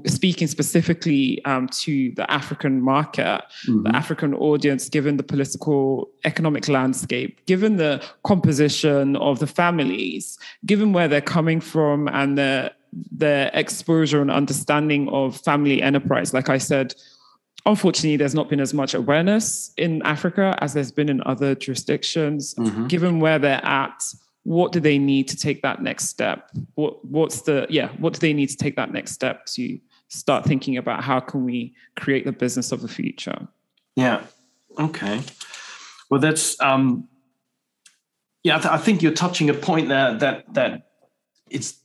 speaking 0.08 0.48
specifically 0.48 1.44
um, 1.46 1.68
to 1.68 2.12
the 2.16 2.30
african 2.32 2.82
market 2.82 3.44
mm-hmm. 3.68 3.84
the 3.84 3.96
african 3.96 4.34
audience 4.34 4.90
given 4.90 5.18
the 5.18 5.24
political 5.24 6.10
economic 6.26 6.68
landscape 6.68 7.40
given 7.46 7.78
the 7.78 8.04
composition 8.24 9.16
of 9.18 9.38
the 9.38 9.48
families 9.48 10.40
given 10.66 10.94
where 10.94 11.08
they're 11.08 11.22
coming 11.22 11.62
from 11.62 12.08
and 12.08 12.40
their 12.40 12.72
their 13.12 13.52
exposure 13.54 14.20
and 14.20 14.32
understanding 14.32 15.08
of 15.10 15.40
family 15.42 15.80
enterprise 15.84 16.34
like 16.34 16.50
i 16.50 16.58
said 16.58 16.96
unfortunately, 17.68 18.16
there's 18.16 18.34
not 18.34 18.50
been 18.50 18.60
as 18.60 18.74
much 18.74 18.94
awareness 18.94 19.72
in 19.78 20.02
Africa 20.04 20.58
as 20.62 20.74
there's 20.74 20.92
been 20.92 21.10
in 21.10 21.22
other 21.26 21.54
jurisdictions. 21.54 22.56
Mm-hmm. 22.56 22.88
Given 22.88 23.20
where 23.20 23.38
they're 23.38 23.64
at, 23.64 24.04
what 24.44 24.72
do 24.72 24.80
they 24.80 24.98
need 24.98 25.28
to 25.28 25.36
take 25.36 25.62
that 25.62 25.84
next 25.84 26.08
step? 26.08 26.50
What 26.76 27.04
what's 27.06 27.42
the 27.42 27.68
yeah? 27.70 27.90
What 28.00 28.14
do 28.14 28.20
they 28.20 28.34
need 28.34 28.48
to 28.48 28.58
take 28.58 28.78
that 28.78 28.92
next 28.92 29.12
step 29.12 29.46
to 29.48 29.78
start 30.08 30.46
thinking 30.46 30.78
about 30.78 31.04
how 31.04 31.20
can 31.20 31.44
we 31.44 31.76
create 31.98 32.26
the 32.26 32.32
business 32.32 32.72
of 32.72 32.82
the 32.82 32.88
future? 32.88 33.48
Yeah. 33.96 34.24
Okay. 34.80 35.22
Well, 36.10 36.22
that's 36.22 36.60
um, 36.62 37.10
yeah. 38.44 38.56
I, 38.56 38.60
th- 38.60 38.74
I 38.74 38.78
think 38.78 39.02
you're 39.02 39.12
touching 39.12 39.50
a 39.50 39.54
point 39.54 39.90
there 39.90 40.14
that 40.16 40.54
that 40.54 40.88
it's 41.50 41.78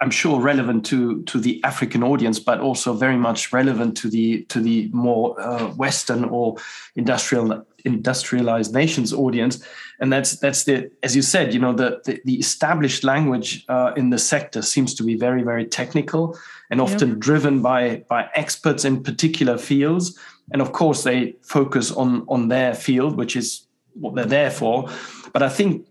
I'm 0.00 0.10
sure 0.10 0.40
relevant 0.40 0.86
to 0.86 1.22
to 1.24 1.40
the 1.40 1.62
African 1.64 2.02
audience, 2.02 2.38
but 2.38 2.60
also 2.60 2.92
very 2.92 3.16
much 3.16 3.52
relevant 3.52 3.96
to 3.98 4.08
the 4.08 4.44
to 4.44 4.60
the 4.60 4.88
more 4.92 5.40
uh, 5.40 5.68
Western 5.74 6.24
or 6.24 6.56
industrial 6.94 7.66
industrialized 7.84 8.72
nations 8.72 9.12
audience. 9.12 9.64
And 10.00 10.12
that's 10.12 10.38
that's 10.38 10.64
the 10.64 10.90
as 11.02 11.16
you 11.16 11.22
said, 11.22 11.52
you 11.52 11.60
know, 11.60 11.72
the 11.72 12.00
the, 12.04 12.20
the 12.24 12.38
established 12.38 13.02
language 13.02 13.64
uh, 13.68 13.92
in 13.96 14.10
the 14.10 14.18
sector 14.18 14.62
seems 14.62 14.94
to 14.94 15.02
be 15.02 15.16
very 15.16 15.42
very 15.42 15.66
technical 15.66 16.38
and 16.70 16.80
often 16.80 17.18
driven 17.18 17.60
by 17.60 18.04
by 18.08 18.28
experts 18.34 18.84
in 18.84 19.02
particular 19.02 19.58
fields. 19.58 20.16
And 20.52 20.62
of 20.62 20.72
course, 20.72 21.02
they 21.02 21.34
focus 21.42 21.90
on 21.90 22.24
on 22.28 22.48
their 22.48 22.74
field, 22.74 23.16
which 23.16 23.34
is 23.34 23.66
what 23.94 24.14
they're 24.14 24.24
there 24.24 24.50
for. 24.52 24.88
But 25.32 25.42
I 25.42 25.48
think 25.48 25.86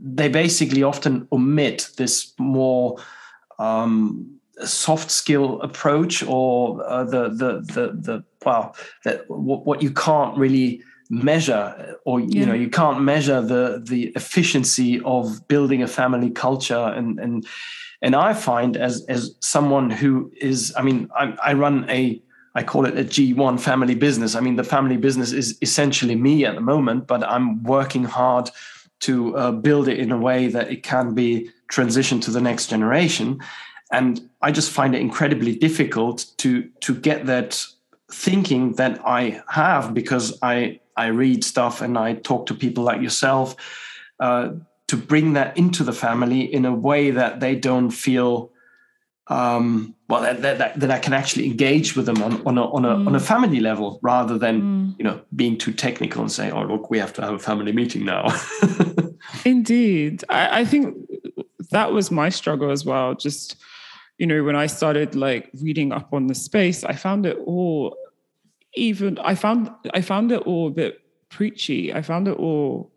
they 0.00 0.28
basically 0.28 0.82
often 0.82 1.26
omit 1.32 1.90
this 1.96 2.32
more 2.38 2.96
um, 3.58 4.38
soft 4.64 5.10
skill 5.10 5.60
approach 5.62 6.22
or 6.22 6.84
uh, 6.86 7.04
the, 7.04 7.28
the 7.28 7.60
the 7.72 7.92
the 8.00 8.24
well 8.44 8.74
that 9.04 9.24
what 9.28 9.82
you 9.82 9.90
can't 9.90 10.36
really 10.38 10.82
measure 11.10 11.96
or 12.04 12.20
yeah. 12.20 12.26
you 12.40 12.46
know 12.46 12.54
you 12.54 12.70
can't 12.70 13.00
measure 13.02 13.40
the 13.40 13.82
the 13.84 14.06
efficiency 14.16 15.00
of 15.02 15.46
building 15.48 15.82
a 15.82 15.86
family 15.86 16.30
culture 16.30 16.92
and 16.96 17.18
and 17.20 17.46
and 18.02 18.16
I 18.16 18.34
find 18.34 18.76
as 18.76 19.04
as 19.08 19.34
someone 19.40 19.90
who 19.90 20.32
is 20.40 20.72
I 20.76 20.82
mean 20.82 21.08
I, 21.14 21.36
I 21.44 21.52
run 21.52 21.88
a 21.90 22.20
I 22.54 22.62
call 22.62 22.86
it 22.86 22.96
a 22.96 23.04
G1 23.04 23.60
family 23.60 23.94
business. 23.94 24.34
I 24.34 24.40
mean 24.40 24.56
the 24.56 24.64
family 24.64 24.96
business 24.96 25.32
is 25.32 25.58
essentially 25.60 26.16
me 26.16 26.46
at 26.46 26.54
the 26.54 26.62
moment, 26.62 27.06
but 27.06 27.22
I'm 27.22 27.62
working 27.62 28.04
hard 28.04 28.50
to 29.00 29.36
uh, 29.36 29.52
build 29.52 29.88
it 29.88 29.98
in 29.98 30.12
a 30.12 30.18
way 30.18 30.48
that 30.48 30.70
it 30.70 30.82
can 30.82 31.14
be 31.14 31.50
transitioned 31.70 32.22
to 32.22 32.30
the 32.30 32.40
next 32.40 32.68
generation. 32.68 33.40
And 33.92 34.28
I 34.42 34.50
just 34.50 34.70
find 34.70 34.94
it 34.94 35.00
incredibly 35.00 35.54
difficult 35.54 36.26
to 36.38 36.68
to 36.80 36.94
get 36.94 37.26
that 37.26 37.64
thinking 38.10 38.72
that 38.74 39.00
I 39.04 39.42
have 39.48 39.94
because 39.94 40.38
I 40.42 40.80
I 40.96 41.06
read 41.06 41.44
stuff 41.44 41.82
and 41.82 41.98
I 41.98 42.14
talk 42.14 42.46
to 42.46 42.54
people 42.54 42.84
like 42.84 43.00
yourself 43.00 43.56
uh, 44.18 44.50
to 44.88 44.96
bring 44.96 45.34
that 45.34 45.56
into 45.56 45.84
the 45.84 45.92
family 45.92 46.40
in 46.40 46.64
a 46.64 46.74
way 46.74 47.10
that 47.10 47.40
they 47.40 47.54
don't 47.56 47.90
feel 47.90 48.52
um, 49.26 49.95
well 50.08 50.22
that, 50.22 50.58
that, 50.58 50.78
that 50.78 50.90
I 50.90 50.98
can 50.98 51.12
actually 51.12 51.46
engage 51.46 51.96
with 51.96 52.06
them 52.06 52.22
on, 52.22 52.46
on, 52.46 52.58
a, 52.58 52.70
on, 52.70 52.84
a, 52.84 52.88
mm. 52.88 53.06
on 53.06 53.14
a 53.14 53.18
mm. 53.18 53.26
family 53.26 53.60
level 53.60 53.98
rather 54.02 54.38
than 54.38 54.62
mm. 54.62 54.94
you 54.98 55.04
know 55.04 55.20
being 55.34 55.58
too 55.58 55.72
technical 55.72 56.22
and 56.22 56.30
say 56.30 56.50
oh 56.50 56.62
look 56.62 56.90
we 56.90 56.98
have 56.98 57.12
to 57.14 57.22
have 57.22 57.34
a 57.34 57.38
family 57.38 57.72
meeting 57.72 58.04
now 58.04 58.26
indeed 59.44 60.24
I, 60.28 60.60
I 60.60 60.64
think 60.64 60.96
that 61.70 61.92
was 61.92 62.10
my 62.10 62.28
struggle 62.28 62.70
as 62.70 62.84
well 62.84 63.14
just 63.14 63.56
you 64.18 64.26
know 64.26 64.42
when 64.44 64.56
I 64.56 64.66
started 64.66 65.14
like 65.14 65.50
reading 65.60 65.92
up 65.92 66.12
on 66.12 66.26
the 66.26 66.34
space 66.34 66.84
I 66.84 66.94
found 66.94 67.26
it 67.26 67.38
all 67.44 67.96
even 68.74 69.18
I 69.18 69.34
found 69.34 69.70
I 69.94 70.00
found 70.00 70.32
it 70.32 70.42
all 70.42 70.68
a 70.68 70.70
bit 70.70 71.00
preachy 71.28 71.92
I 71.92 72.02
found 72.02 72.28
it 72.28 72.36
all 72.38 72.92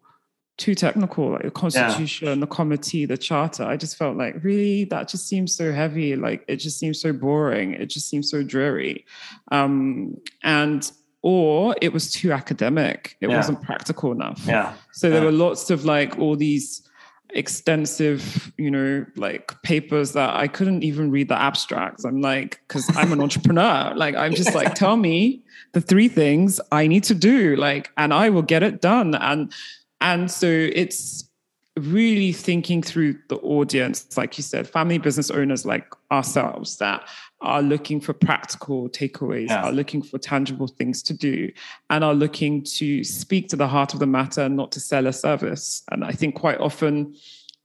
too 0.59 0.75
technical, 0.75 1.31
like 1.31 1.43
the 1.43 1.51
constitution, 1.51 2.27
yeah. 2.27 2.35
the 2.35 2.47
committee, 2.47 3.05
the 3.05 3.17
charter. 3.17 3.63
I 3.63 3.77
just 3.77 3.97
felt 3.97 4.17
like 4.17 4.43
really 4.43 4.83
that 4.85 5.07
just 5.07 5.27
seems 5.27 5.55
so 5.55 5.71
heavy. 5.71 6.15
Like 6.15 6.43
it 6.47 6.57
just 6.57 6.77
seems 6.77 7.01
so 7.01 7.13
boring. 7.13 7.73
It 7.73 7.87
just 7.87 8.09
seems 8.09 8.29
so 8.29 8.43
dreary. 8.43 9.05
Um, 9.51 10.17
and 10.43 10.91
or 11.21 11.75
it 11.81 11.91
was 11.93 12.11
too 12.11 12.31
academic. 12.31 13.17
It 13.21 13.29
yeah. 13.29 13.37
wasn't 13.37 13.61
practical 13.63 14.11
enough. 14.11 14.41
Yeah. 14.45 14.73
So 14.91 15.09
there 15.09 15.19
yeah. 15.19 15.25
were 15.25 15.31
lots 15.31 15.69
of 15.69 15.85
like 15.85 16.19
all 16.19 16.35
these 16.35 16.87
extensive, 17.31 18.51
you 18.57 18.71
know, 18.71 19.05
like 19.15 19.61
papers 19.63 20.13
that 20.13 20.35
I 20.35 20.47
couldn't 20.47 20.83
even 20.83 21.11
read 21.11 21.29
the 21.29 21.39
abstracts. 21.39 22.03
I'm 22.03 22.21
like, 22.21 22.61
because 22.67 22.89
I'm 22.95 23.11
an 23.11 23.21
entrepreneur. 23.21 23.93
Like 23.95 24.15
I'm 24.15 24.33
just 24.33 24.53
like, 24.55 24.75
tell 24.75 24.97
me 24.97 25.43
the 25.73 25.81
three 25.81 26.07
things 26.07 26.59
I 26.71 26.87
need 26.87 27.03
to 27.05 27.15
do, 27.15 27.55
like, 27.55 27.91
and 27.97 28.13
I 28.13 28.29
will 28.29 28.41
get 28.41 28.63
it 28.63 28.81
done. 28.81 29.15
And 29.15 29.53
and 30.01 30.29
so 30.29 30.47
it's 30.47 31.29
really 31.77 32.31
thinking 32.31 32.81
through 32.81 33.17
the 33.29 33.37
audience, 33.37 34.17
like 34.17 34.37
you 34.37 34.43
said, 34.43 34.67
family 34.67 34.97
business 34.97 35.31
owners 35.31 35.65
like 35.65 35.93
ourselves 36.11 36.77
that 36.77 37.07
are 37.41 37.61
looking 37.61 38.01
for 38.01 38.13
practical 38.13 38.89
takeaways, 38.89 39.49
are 39.49 39.71
looking 39.71 40.01
for 40.01 40.17
tangible 40.17 40.67
things 40.67 41.01
to 41.03 41.13
do, 41.13 41.51
and 41.89 42.03
are 42.03 42.13
looking 42.13 42.63
to 42.63 43.03
speak 43.03 43.47
to 43.49 43.55
the 43.55 43.67
heart 43.67 43.93
of 43.93 43.99
the 43.99 44.05
matter, 44.05 44.49
not 44.49 44.71
to 44.73 44.79
sell 44.79 45.07
a 45.07 45.13
service. 45.13 45.83
And 45.91 46.03
I 46.03 46.11
think 46.11 46.35
quite 46.35 46.59
often 46.59 47.15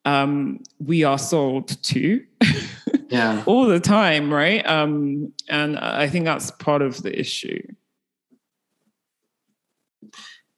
um, 0.04 0.60
we 0.78 1.02
are 1.02 1.18
sold 1.18 1.82
to. 1.82 2.24
yeah. 3.08 3.42
all 3.46 3.66
the 3.66 3.80
time, 3.80 4.32
right? 4.32 4.64
Um, 4.66 5.32
and 5.48 5.78
I 5.78 6.08
think 6.08 6.24
that's 6.24 6.50
part 6.52 6.82
of 6.82 7.02
the 7.02 7.18
issue. 7.18 7.62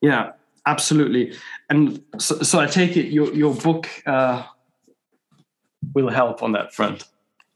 Yeah, 0.02 0.33
absolutely. 0.66 1.35
And 1.68 2.02
so, 2.18 2.38
so 2.42 2.61
I 2.61 2.66
take 2.66 2.96
it 2.96 3.06
your 3.06 3.32
your 3.35 3.54
book 3.54 3.88
uh, 4.06 4.44
will 5.94 6.08
help 6.08 6.42
on 6.42 6.52
that 6.52 6.73
front. 6.75 7.04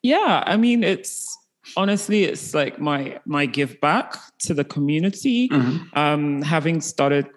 Yeah, 0.02 0.42
I 0.46 0.56
mean, 0.56 0.82
it's 0.82 1.36
honestly 1.76 2.24
it's 2.24 2.54
like 2.54 2.80
my 2.80 3.20
my 3.24 3.46
give 3.46 3.80
back 3.80 4.16
to 4.40 4.54
the 4.54 4.64
community. 4.64 5.48
Mm-hmm. 5.48 5.98
Um, 5.98 6.42
having 6.42 6.80
started 6.80 7.28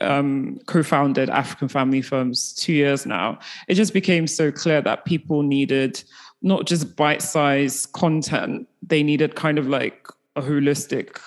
um, 0.00 0.58
co-founded 0.66 1.28
African 1.30 1.68
Family 1.68 2.02
Firms 2.02 2.54
two 2.54 2.72
years 2.72 3.06
now, 3.06 3.38
it 3.68 3.74
just 3.74 3.92
became 3.92 4.26
so 4.26 4.52
clear 4.52 4.80
that 4.82 5.04
people 5.04 5.42
needed 5.42 6.02
not 6.42 6.66
just 6.66 6.96
bite-sized 6.96 7.92
content; 7.92 8.68
they 8.82 9.02
needed 9.02 9.34
kind 9.34 9.58
of 9.58 9.66
like 9.66 10.06
a 10.36 10.42
holistic 10.42 11.20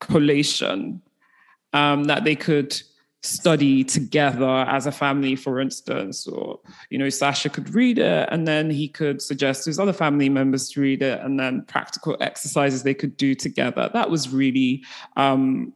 collation 0.00 1.00
um, 1.72 2.04
that 2.04 2.24
they 2.24 2.34
could 2.34 2.80
study 3.24 3.82
together 3.82 4.64
as 4.68 4.86
a 4.86 4.92
family, 4.92 5.34
for 5.34 5.60
instance, 5.60 6.26
or 6.26 6.60
you 6.90 6.98
know, 6.98 7.08
Sasha 7.08 7.48
could 7.48 7.74
read 7.74 7.98
it 7.98 8.28
and 8.30 8.46
then 8.46 8.70
he 8.70 8.88
could 8.88 9.22
suggest 9.22 9.64
to 9.64 9.70
his 9.70 9.78
other 9.78 9.92
family 9.92 10.28
members 10.28 10.68
to 10.70 10.80
read 10.80 11.02
it, 11.02 11.20
and 11.20 11.38
then 11.40 11.62
practical 11.62 12.16
exercises 12.20 12.82
they 12.82 12.94
could 12.94 13.16
do 13.16 13.34
together. 13.34 13.90
That 13.92 14.10
was 14.10 14.28
really 14.28 14.84
um, 15.16 15.72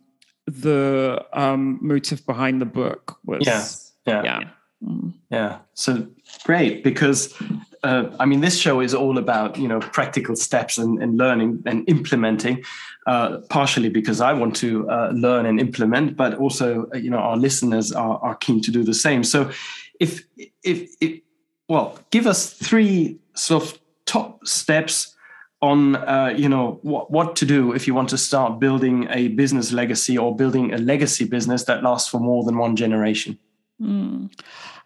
the 0.47 1.25
um, 1.33 1.78
motive 1.81 2.25
behind 2.26 2.61
the 2.61 2.67
book. 2.67 3.19
Was 3.25 3.93
yeah, 4.07 4.23
yeah, 4.23 4.40
yeah. 4.40 4.49
Mm. 4.85 5.14
Yeah. 5.31 5.59
So 5.75 6.07
great 6.45 6.85
because 6.85 7.35
uh, 7.82 8.11
I 8.18 8.26
mean, 8.26 8.40
this 8.40 8.58
show 8.58 8.80
is 8.80 8.94
all 8.94 9.18
about 9.18 9.56
you 9.56 9.68
know 9.68 9.80
practical 9.80 10.37
steps 10.37 10.78
and, 10.78 11.02
and 11.02 11.16
learning 11.16 11.62
and 11.66 11.88
implementing. 11.88 12.64
Uh, 13.08 13.38
partially 13.49 13.88
because 13.88 14.20
I 14.20 14.35
want 14.35 14.54
to 14.56 14.87
uh, 14.90 15.12
learn 15.14 15.47
and 15.47 15.58
implement, 15.58 16.14
but 16.14 16.35
also 16.35 16.90
uh, 16.92 16.99
you 16.99 17.08
know 17.08 17.16
our 17.16 17.38
listeners 17.38 17.90
are, 17.90 18.18
are 18.18 18.35
keen 18.35 18.61
to 18.61 18.70
do 18.70 18.82
the 18.82 18.92
same. 18.92 19.25
So, 19.25 19.50
if, 19.99 20.25
if 20.62 20.90
if 21.00 21.20
well, 21.68 21.99
give 22.11 22.26
us 22.26 22.52
three 22.52 23.18
sort 23.35 23.62
of 23.62 23.78
top 24.04 24.47
steps 24.47 25.16
on 25.62 25.97
uh, 25.97 26.35
you 26.37 26.50
know 26.50 26.80
what 26.82 27.11
what 27.11 27.35
to 27.37 27.47
do 27.47 27.73
if 27.73 27.87
you 27.87 27.94
want 27.94 28.11
to 28.11 28.18
start 28.18 28.61
building 28.61 29.06
a 29.11 29.28
business 29.28 29.73
legacy 29.73 30.18
or 30.18 30.37
building 30.37 30.75
a 30.75 30.78
legacy 30.78 31.25
business 31.25 31.64
that 31.64 31.82
lasts 31.82 32.11
for 32.11 32.20
more 32.20 32.44
than 32.44 32.58
one 32.58 32.76
generation. 32.76 33.38
Mm. 33.80 34.30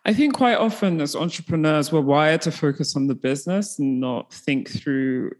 I 0.05 0.13
think 0.13 0.35
quite 0.35 0.57
often 0.57 1.01
as 1.01 1.15
entrepreneurs, 1.15 1.93
we're 1.93 2.01
wired 2.01 2.43
to 2.43 2.51
focus 2.51 2.97
on 2.97 3.07
the 3.07 3.15
business 3.15 3.79
and 3.79 4.01
not 4.01 4.33
think 4.33 4.69
through 4.69 5.31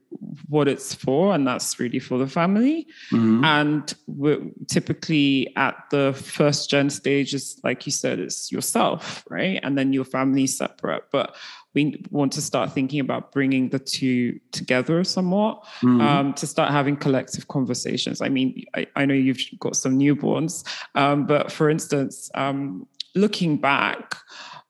what 0.49 0.69
it's 0.69 0.95
for. 0.95 1.35
And 1.35 1.45
that's 1.45 1.81
really 1.81 1.99
for 1.99 2.17
the 2.17 2.29
family. 2.29 2.87
Mm-hmm. 3.11 3.45
And 3.45 3.95
we're 4.07 4.41
typically 4.69 5.53
at 5.57 5.75
the 5.91 6.13
first 6.13 6.71
gen 6.71 6.91
stage 6.91 7.35
is 7.35 7.59
like 7.65 7.87
you 7.87 7.93
said, 7.93 8.21
it's 8.21 8.53
yourself, 8.53 9.25
right? 9.29 9.59
And 9.65 9.77
then 9.77 9.93
your 9.93 10.05
family 10.05 10.47
separate. 10.47 11.05
But 11.11 11.35
we 11.75 12.01
want 12.11 12.33
to 12.35 12.43
start 12.43 12.73
thinking 12.73 13.01
about 13.01 13.33
bringing 13.33 13.71
the 13.71 13.79
two 13.81 14.39
together 14.53 15.03
somewhat 15.03 15.65
mm-hmm. 15.81 16.01
um, 16.01 16.35
to 16.35 16.47
start 16.47 16.71
having 16.71 16.97
collective 16.97 17.49
conversations. 17.49 18.21
I 18.21 18.29
mean, 18.29 18.65
I, 18.77 18.87
I 18.95 19.07
know 19.07 19.15
you've 19.15 19.41
got 19.59 19.75
some 19.75 19.99
newborns, 19.99 20.65
um, 20.95 21.27
but 21.27 21.51
for 21.51 21.71
instance, 21.71 22.31
um, 22.35 22.87
looking 23.15 23.57
back, 23.57 24.17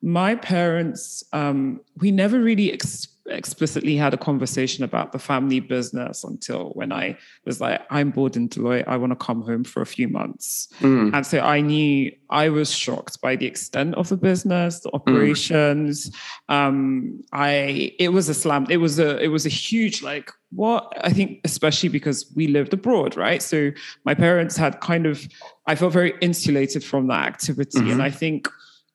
my 0.02 0.34
parents, 0.34 1.22
um, 1.32 1.80
we 1.98 2.10
never 2.10 2.40
really 2.40 2.72
ex- 2.72 3.06
explicitly 3.26 3.96
had 3.96 4.12
a 4.12 4.16
conversation 4.16 4.82
about 4.82 5.12
the 5.12 5.18
family 5.18 5.60
business 5.60 6.24
until 6.24 6.70
when 6.70 6.92
I 6.92 7.16
was 7.44 7.60
like, 7.60 7.82
I'm 7.88 8.10
bored 8.10 8.36
in 8.36 8.48
Deloitte. 8.48 8.88
I 8.88 8.96
want 8.96 9.12
to 9.12 9.24
come 9.24 9.42
home 9.42 9.62
for 9.62 9.80
a 9.80 9.86
few 9.86 10.08
months. 10.08 10.68
Mm. 10.80 11.14
And 11.14 11.24
so 11.24 11.38
I 11.38 11.60
knew 11.60 12.10
I 12.30 12.48
was 12.48 12.72
shocked 12.72 13.20
by 13.20 13.36
the 13.36 13.46
extent 13.46 13.94
of 13.94 14.08
the 14.08 14.16
business, 14.16 14.80
the 14.80 14.90
operations. 14.92 16.10
Mm. 16.50 16.54
Um, 16.54 17.20
I 17.32 17.94
it 17.98 18.08
was 18.08 18.28
a 18.28 18.34
slam. 18.34 18.66
It 18.68 18.78
was 18.78 18.98
a 18.98 19.18
it 19.18 19.28
was 19.28 19.46
a 19.46 19.50
huge 19.50 20.02
like 20.02 20.32
what 20.50 20.92
I 21.00 21.10
think, 21.10 21.40
especially 21.44 21.88
because 21.88 22.30
we 22.34 22.48
lived 22.48 22.72
abroad, 22.74 23.16
right? 23.16 23.42
So 23.42 23.70
my 24.04 24.14
parents 24.14 24.56
had 24.56 24.80
kind 24.80 25.06
of 25.06 25.26
I 25.66 25.76
felt 25.76 25.92
very 25.92 26.14
insulated 26.20 26.82
from 26.82 27.06
that 27.06 27.26
activity. 27.26 27.78
Mm-hmm. 27.78 27.90
And 27.92 28.02
I 28.02 28.10
think 28.10 28.48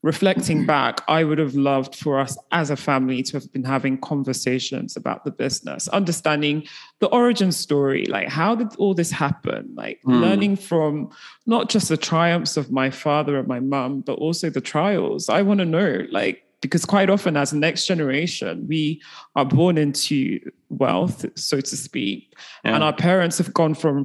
reflecting 0.03 0.65
back, 0.65 1.01
I 1.07 1.23
would 1.23 1.37
have 1.37 1.55
loved 1.55 1.95
for 1.95 2.19
us 2.19 2.37
as 2.51 2.69
a 2.69 2.75
family 2.75 3.23
to 3.23 3.33
have 3.37 3.51
been 3.51 3.63
having 3.63 3.97
conversations 3.97 4.95
about 4.95 5.25
the 5.25 5.31
business, 5.31 5.87
understanding 5.87 6.65
the 6.99 7.07
origin 7.07 7.51
story, 7.51 8.05
like 8.05 8.29
how 8.29 8.55
did 8.55 8.75
all 8.77 8.93
this 8.93 9.11
happen? 9.11 9.73
Like 9.75 9.99
mm. 10.05 10.21
learning 10.21 10.57
from 10.57 11.09
not 11.45 11.69
just 11.69 11.89
the 11.89 11.97
triumphs 11.97 12.57
of 12.57 12.71
my 12.71 12.89
father 12.89 13.37
and 13.37 13.47
my 13.47 13.59
mum, 13.59 14.01
but 14.01 14.19
also 14.19 14.49
the 14.49 14.61
trials. 14.61 15.29
I 15.29 15.41
want 15.41 15.59
to 15.59 15.65
know, 15.65 16.05
like, 16.11 16.43
because 16.61 16.85
quite 16.85 17.09
often 17.09 17.37
as 17.37 17.53
a 17.53 17.57
next 17.57 17.85
generation 17.85 18.65
we 18.67 18.99
are 19.35 19.45
born 19.45 19.77
into 19.77 20.39
wealth 20.69 21.23
so 21.35 21.61
to 21.61 21.77
speak 21.77 22.33
yeah. 22.65 22.73
and 22.73 22.83
our 22.83 22.93
parents 22.93 23.37
have 23.37 23.53
gone 23.53 23.75
from 23.75 24.03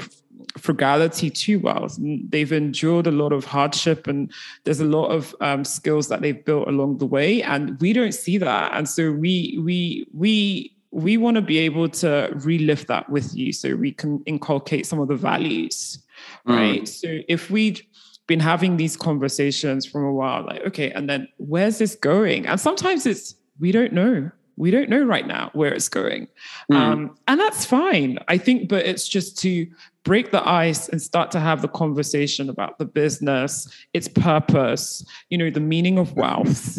frugality 0.58 1.30
to 1.30 1.58
well. 1.60 1.88
They've 1.98 2.52
endured 2.52 3.06
a 3.06 3.10
lot 3.10 3.32
of 3.32 3.44
hardship 3.44 4.06
and 4.06 4.30
there's 4.64 4.80
a 4.80 4.84
lot 4.84 5.06
of 5.06 5.34
um, 5.40 5.64
skills 5.64 6.08
that 6.08 6.20
they've 6.20 6.44
built 6.44 6.68
along 6.68 6.98
the 6.98 7.06
way, 7.06 7.42
and 7.42 7.80
we 7.80 7.92
don't 7.92 8.12
see 8.12 8.38
that. 8.38 8.72
And 8.74 8.88
so 8.88 9.12
we 9.12 9.58
we 9.62 10.06
we 10.12 10.74
we 10.90 11.16
want 11.16 11.36
to 11.36 11.42
be 11.42 11.58
able 11.58 11.88
to 11.88 12.30
relive 12.44 12.86
that 12.86 13.08
with 13.08 13.34
you, 13.34 13.52
so 13.52 13.76
we 13.76 13.92
can 13.92 14.22
inculcate 14.26 14.86
some 14.86 15.00
of 15.00 15.08
the 15.08 15.16
values, 15.16 16.02
mm. 16.46 16.56
right? 16.56 16.88
So 16.88 17.20
if 17.28 17.50
we 17.50 17.80
been 18.28 18.40
having 18.40 18.76
these 18.76 18.96
conversations 18.96 19.84
from 19.84 20.04
a 20.04 20.12
while, 20.12 20.44
like 20.44 20.60
okay, 20.66 20.90
and 20.90 21.08
then 21.08 21.28
where's 21.38 21.78
this 21.78 21.94
going? 21.94 22.46
And 22.46 22.60
sometimes 22.60 23.06
it's 23.06 23.34
we 23.58 23.72
don't 23.72 23.92
know 23.92 24.30
we 24.56 24.70
don't 24.70 24.88
know 24.88 25.02
right 25.02 25.26
now 25.26 25.50
where 25.54 25.72
it's 25.72 25.88
going. 25.88 26.28
Mm. 26.70 26.76
Um, 26.76 27.16
and 27.28 27.40
that's 27.40 27.64
fine. 27.64 28.18
I 28.28 28.38
think, 28.38 28.68
but 28.68 28.84
it's 28.84 29.08
just 29.08 29.38
to 29.40 29.66
break 30.04 30.30
the 30.30 30.46
ice 30.48 30.88
and 30.88 31.00
start 31.00 31.30
to 31.30 31.40
have 31.40 31.62
the 31.62 31.68
conversation 31.68 32.50
about 32.50 32.78
the 32.78 32.84
business, 32.84 33.68
its 33.94 34.08
purpose, 34.08 35.04
you 35.30 35.38
know, 35.38 35.50
the 35.50 35.60
meaning 35.60 35.98
of 35.98 36.14
wealth, 36.14 36.78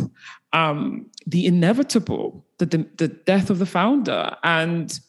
um, 0.51 1.05
the 1.25 1.45
inevitable, 1.45 2.45
the, 2.57 2.65
the, 2.65 2.85
the 2.97 3.07
death 3.07 3.49
of 3.49 3.59
the 3.59 3.65
founder. 3.65 4.35
And 4.43 4.99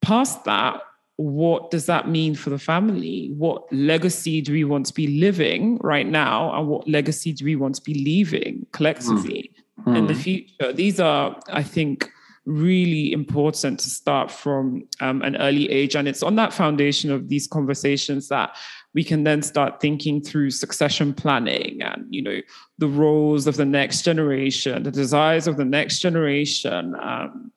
past 0.00 0.44
that, 0.44 0.82
what 1.16 1.72
does 1.72 1.86
that 1.86 2.08
mean 2.08 2.36
for 2.36 2.50
the 2.50 2.58
family? 2.58 3.32
What 3.36 3.70
legacy 3.72 4.40
do 4.40 4.52
we 4.52 4.64
want 4.64 4.86
to 4.86 4.94
be 4.94 5.18
living 5.18 5.78
right 5.82 6.06
now? 6.06 6.56
And 6.56 6.68
what 6.68 6.88
legacy 6.88 7.32
do 7.32 7.44
we 7.44 7.56
want 7.56 7.74
to 7.74 7.82
be 7.82 7.94
leaving 7.94 8.66
collectively 8.72 9.50
mm. 9.84 9.96
in 9.96 10.06
the 10.06 10.14
future? 10.14 10.72
These 10.72 11.00
are, 11.00 11.36
I 11.48 11.64
think, 11.64 12.10
really 12.48 13.12
important 13.12 13.78
to 13.78 13.90
start 13.90 14.30
from 14.30 14.82
um, 15.00 15.20
an 15.22 15.36
early 15.36 15.70
age. 15.70 15.94
And 15.94 16.08
it's 16.08 16.22
on 16.22 16.36
that 16.36 16.52
foundation 16.52 17.12
of 17.12 17.28
these 17.28 17.46
conversations 17.46 18.28
that 18.28 18.56
we 18.94 19.04
can 19.04 19.24
then 19.24 19.42
start 19.42 19.80
thinking 19.80 20.22
through 20.22 20.50
succession 20.50 21.12
planning 21.12 21.82
and, 21.82 22.06
you 22.08 22.22
know, 22.22 22.40
the 22.78 22.88
roles 22.88 23.46
of 23.46 23.56
the 23.56 23.66
next 23.66 24.02
generation, 24.02 24.82
the 24.82 24.90
desires 24.90 25.46
of 25.46 25.58
the 25.58 25.64
next 25.64 26.00
generation, 26.00 26.96
um, 27.00 27.52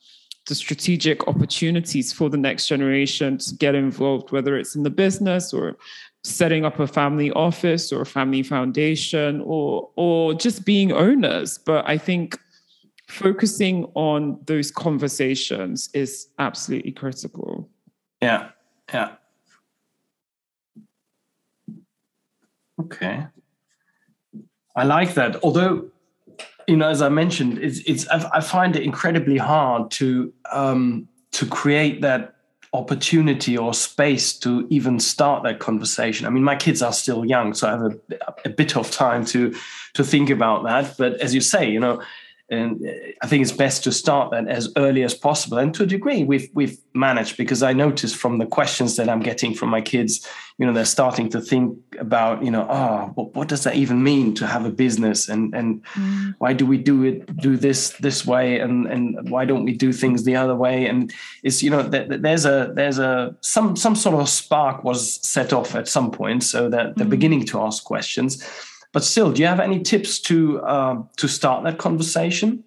the 0.47 0.55
strategic 0.55 1.27
opportunities 1.27 2.11
for 2.11 2.29
the 2.29 2.37
next 2.37 2.67
generation 2.67 3.37
to 3.37 3.55
get 3.55 3.75
involved, 3.75 4.31
whether 4.31 4.57
it's 4.57 4.75
in 4.75 4.83
the 4.83 4.89
business 4.89 5.53
or 5.53 5.77
setting 6.23 6.65
up 6.65 6.79
a 6.79 6.87
family 6.87 7.31
office 7.31 7.91
or 7.91 8.01
a 8.01 8.05
family 8.05 8.43
foundation 8.43 9.41
or 9.45 9.89
or 9.95 10.35
just 10.35 10.65
being 10.65 10.91
owners 10.91 11.57
but 11.57 11.83
i 11.89 11.97
think 11.97 12.39
focusing 13.11 13.85
on 13.93 14.39
those 14.45 14.71
conversations 14.71 15.89
is 15.93 16.27
absolutely 16.39 16.91
critical 16.91 17.69
yeah 18.21 18.49
yeah 18.93 19.11
okay 22.79 23.27
i 24.75 24.83
like 24.83 25.13
that 25.13 25.35
although 25.43 25.85
you 26.67 26.77
know 26.77 26.89
as 26.89 27.01
i 27.01 27.09
mentioned 27.09 27.57
it's 27.57 27.79
it's 27.79 28.07
i 28.07 28.39
find 28.39 28.75
it 28.75 28.83
incredibly 28.83 29.37
hard 29.37 29.91
to 29.91 30.33
um 30.51 31.07
to 31.31 31.45
create 31.45 32.01
that 32.01 32.35
opportunity 32.73 33.57
or 33.57 33.73
space 33.73 34.31
to 34.39 34.65
even 34.69 34.97
start 34.99 35.43
that 35.43 35.59
conversation. 35.59 36.25
I 36.25 36.29
mean, 36.29 36.43
my 36.43 36.55
kids 36.55 36.81
are 36.81 36.93
still 36.93 37.25
young, 37.25 37.53
so 37.53 37.67
I 37.67 37.71
have 37.71 37.81
a, 37.81 38.33
a 38.45 38.49
bit 38.49 38.77
of 38.77 38.89
time 38.91 39.25
to 39.25 39.53
to 39.93 40.03
think 40.03 40.29
about 40.29 40.63
that. 40.63 40.95
But 40.97 41.19
as 41.19 41.35
you 41.35 41.41
say, 41.41 41.69
you 41.69 41.79
know, 41.79 42.01
and 42.51 42.85
I 43.21 43.27
think 43.27 43.41
it's 43.41 43.53
best 43.53 43.83
to 43.85 43.93
start 43.93 44.31
that 44.31 44.47
as 44.49 44.71
early 44.75 45.03
as 45.03 45.13
possible. 45.13 45.57
And 45.57 45.73
to 45.75 45.83
a 45.83 45.85
degree, 45.85 46.25
we've 46.25 46.49
we've 46.53 46.77
managed 46.93 47.37
because 47.37 47.63
I 47.63 47.71
notice 47.71 48.13
from 48.13 48.39
the 48.39 48.45
questions 48.45 48.97
that 48.97 49.07
I'm 49.07 49.21
getting 49.21 49.53
from 49.53 49.69
my 49.69 49.79
kids, 49.79 50.27
you 50.57 50.65
know, 50.65 50.73
they're 50.73 50.83
starting 50.83 51.29
to 51.29 51.39
think 51.39 51.77
about, 51.97 52.43
you 52.43 52.51
know, 52.51 52.67
oh, 52.69 53.11
what, 53.15 53.33
what 53.35 53.47
does 53.47 53.63
that 53.63 53.75
even 53.75 54.03
mean 54.03 54.33
to 54.35 54.45
have 54.45 54.65
a 54.65 54.69
business, 54.69 55.29
and 55.29 55.55
and 55.55 55.81
mm. 55.93 56.35
why 56.39 56.51
do 56.51 56.65
we 56.65 56.77
do 56.77 57.03
it 57.03 57.37
do 57.37 57.55
this 57.55 57.91
this 58.01 58.27
way, 58.27 58.59
and 58.59 58.85
and 58.85 59.29
why 59.29 59.45
don't 59.45 59.63
we 59.63 59.73
do 59.73 59.93
things 59.93 60.25
the 60.25 60.35
other 60.35 60.55
way? 60.55 60.87
And 60.87 61.13
it's 61.43 61.63
you 61.63 61.69
know, 61.69 61.83
there's 61.83 62.45
a 62.45 62.73
there's 62.75 62.99
a 62.99 63.33
some 63.39 63.77
some 63.77 63.95
sort 63.95 64.19
of 64.19 64.27
spark 64.27 64.83
was 64.83 65.25
set 65.27 65.53
off 65.53 65.73
at 65.73 65.87
some 65.87 66.11
point, 66.11 66.43
so 66.43 66.69
that 66.69 66.97
they're 66.97 67.07
mm. 67.07 67.11
beginning 67.11 67.45
to 67.45 67.61
ask 67.61 67.85
questions 67.85 68.43
but 68.93 69.03
still, 69.03 69.31
do 69.31 69.41
you 69.41 69.47
have 69.47 69.59
any 69.59 69.81
tips 69.81 70.19
to 70.21 70.59
uh, 70.61 71.03
to 71.17 71.27
start 71.27 71.63
that 71.63 71.77
conversation? 71.77 72.63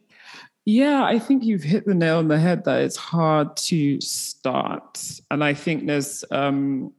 Yeah, 0.65 1.05
I 1.05 1.19
think 1.19 1.45
you've 1.45 1.63
hit 1.63 1.85
the 1.85 1.95
nail 1.95 2.19
on 2.19 2.29
the 2.29 2.39
head 2.39 2.65
that 2.65 2.81
it's 2.81 2.97
hard 2.97 3.57
to 3.69 4.01
start, 4.01 5.21
and 5.31 5.45
I 5.45 5.53
think 5.53 5.87
there's 5.87 6.25
um, 6.31 6.93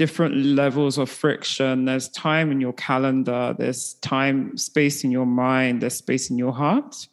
different 0.00 0.34
levels 0.34 0.96
of 0.96 1.10
friction. 1.10 1.84
There's 1.84 2.08
time 2.08 2.50
in 2.50 2.58
your 2.58 2.72
calendar. 2.72 3.54
There's 3.58 3.94
time, 4.00 4.56
space 4.56 5.04
in 5.04 5.10
your 5.10 5.26
mind. 5.26 5.82
There's 5.82 5.96
space 5.96 6.30
in 6.30 6.38
your 6.38 6.54
heart. 6.54 7.06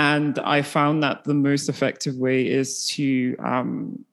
And 0.00 0.36
I 0.40 0.62
found 0.62 1.04
that 1.04 1.22
the 1.22 1.34
most 1.34 1.68
effective 1.68 2.16
way 2.16 2.48
is 2.48 2.88
to 2.96 3.36
um, 3.38 4.04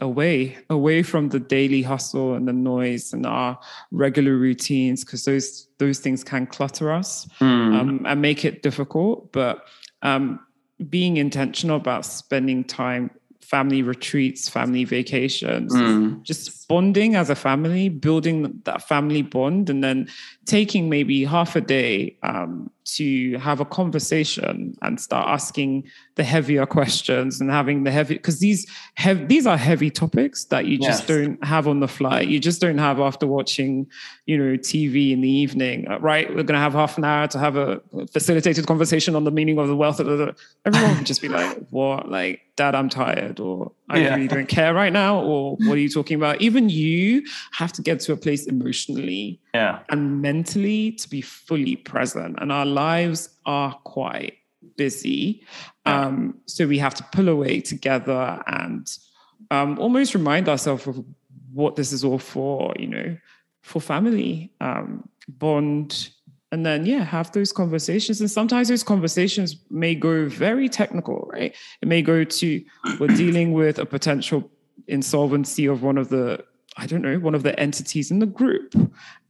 away 0.00 0.58
away 0.68 1.02
from 1.02 1.30
the 1.30 1.40
daily 1.40 1.80
hustle 1.80 2.34
and 2.34 2.46
the 2.46 2.52
noise 2.52 3.12
and 3.12 3.24
our 3.24 3.58
regular 3.90 4.36
routines 4.36 5.02
because 5.02 5.24
those 5.24 5.66
those 5.78 5.98
things 5.98 6.22
can 6.22 6.46
clutter 6.46 6.92
us 6.92 7.26
mm. 7.40 7.80
um, 7.80 8.04
and 8.04 8.20
make 8.20 8.44
it 8.44 8.62
difficult 8.62 9.32
but 9.32 9.66
um, 10.02 10.38
being 10.90 11.16
intentional 11.16 11.76
about 11.76 12.04
spending 12.04 12.64
time 12.64 13.10
family 13.52 13.82
retreats, 13.82 14.48
family 14.48 14.82
vacations, 14.84 15.74
mm. 15.74 16.22
just 16.22 16.66
bonding 16.68 17.16
as 17.16 17.28
a 17.28 17.34
family, 17.34 17.90
building 17.90 18.58
that 18.64 18.88
family 18.88 19.20
bond, 19.20 19.68
and 19.68 19.84
then 19.84 20.08
taking 20.46 20.88
maybe 20.88 21.22
half 21.22 21.54
a 21.54 21.60
day 21.60 22.16
um, 22.22 22.70
to 22.84 23.36
have 23.38 23.60
a 23.60 23.64
conversation 23.64 24.76
and 24.82 25.00
start 25.00 25.28
asking 25.28 25.84
the 26.16 26.24
heavier 26.24 26.66
questions 26.66 27.40
and 27.40 27.50
having 27.50 27.84
the 27.84 27.90
heavy 27.90 28.14
because 28.14 28.40
these 28.40 28.66
have 28.94 29.28
these 29.28 29.46
are 29.46 29.56
heavy 29.56 29.90
topics 29.90 30.44
that 30.46 30.66
you 30.66 30.78
just 30.78 31.08
yes. 31.08 31.08
don't 31.08 31.44
have 31.44 31.68
on 31.68 31.80
the 31.80 31.88
fly. 31.88 32.20
You 32.20 32.38
just 32.38 32.60
don't 32.60 32.78
have 32.78 33.00
after 33.00 33.26
watching, 33.26 33.86
you 34.26 34.36
know, 34.36 34.56
TV 34.56 35.12
in 35.12 35.20
the 35.20 35.30
evening. 35.30 35.88
Uh, 35.88 35.98
right, 36.00 36.28
we're 36.28 36.42
going 36.42 36.48
to 36.48 36.58
have 36.58 36.74
half 36.74 36.98
an 36.98 37.04
hour 37.04 37.26
to 37.28 37.38
have 37.38 37.56
a 37.56 37.80
facilitated 38.12 38.66
conversation 38.66 39.14
on 39.14 39.24
the 39.24 39.30
meaning 39.30 39.58
of 39.58 39.68
the 39.68 39.76
wealth. 39.76 40.00
Of 40.00 40.06
the, 40.06 40.34
everyone 40.64 40.96
would 40.96 41.06
just 41.06 41.22
be 41.22 41.28
like, 41.28 41.56
"What? 41.70 42.10
Like, 42.10 42.42
Dad, 42.56 42.74
I'm 42.74 42.88
tired," 42.88 43.40
or 43.40 43.72
"I 43.92 43.98
yeah. 43.98 44.14
really 44.14 44.28
don't 44.28 44.48
care 44.48 44.74
right 44.74 44.92
now," 44.92 45.20
or 45.20 45.56
"What 45.56 45.74
are 45.74 45.80
you 45.80 45.88
talking 45.88 46.16
about?" 46.16 46.40
Even 46.40 46.68
you 46.68 47.24
have 47.52 47.72
to 47.74 47.82
get 47.82 48.00
to 48.00 48.12
a 48.12 48.16
place 48.16 48.46
emotionally 48.46 49.40
yeah. 49.54 49.80
and 49.88 50.22
mentally 50.22 50.92
to 50.92 51.08
be 51.08 51.20
fully 51.20 51.76
present, 51.76 52.38
and 52.40 52.50
our 52.50 52.66
lives 52.66 53.28
are 53.46 53.74
quite 53.84 54.34
busy. 54.76 55.44
Um, 55.86 56.38
so 56.46 56.66
we 56.66 56.78
have 56.78 56.94
to 56.94 57.04
pull 57.12 57.28
away 57.28 57.60
together 57.60 58.42
and 58.46 58.86
um, 59.50 59.78
almost 59.78 60.14
remind 60.14 60.48
ourselves 60.48 60.86
of 60.86 61.04
what 61.52 61.76
this 61.76 61.92
is 61.92 62.04
all 62.04 62.18
for, 62.18 62.72
you 62.78 62.86
know, 62.86 63.16
for 63.62 63.80
family, 63.80 64.52
um, 64.60 65.08
bond, 65.28 66.10
and 66.52 66.66
then 66.66 66.84
yeah, 66.84 67.02
have 67.02 67.32
those 67.32 67.50
conversations. 67.50 68.20
And 68.20 68.30
sometimes 68.30 68.68
those 68.68 68.84
conversations 68.84 69.56
may 69.70 69.94
go 69.94 70.28
very 70.28 70.68
technical, 70.68 71.28
right? 71.32 71.56
It 71.80 71.88
may 71.88 72.02
go 72.02 72.24
to 72.24 72.64
we're 73.00 73.06
dealing 73.16 73.52
with 73.54 73.78
a 73.78 73.86
potential 73.86 74.50
insolvency 74.86 75.66
of 75.66 75.82
one 75.82 75.98
of 75.98 76.10
the 76.10 76.44
I 76.76 76.86
don't 76.86 77.02
know, 77.02 77.18
one 77.18 77.34
of 77.34 77.42
the 77.42 77.58
entities 77.60 78.10
in 78.10 78.18
the 78.18 78.26
group, 78.26 78.74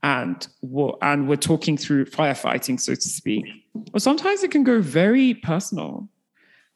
and 0.01 0.47
what 0.61 0.97
and 1.01 1.27
we're 1.27 1.35
talking 1.35 1.77
through 1.77 2.05
firefighting, 2.05 2.79
so 2.79 2.93
to 2.95 3.01
speak. 3.01 3.45
Or 3.93 3.99
sometimes 3.99 4.43
it 4.43 4.51
can 4.51 4.63
go 4.63 4.81
very 4.81 5.33
personal, 5.33 6.07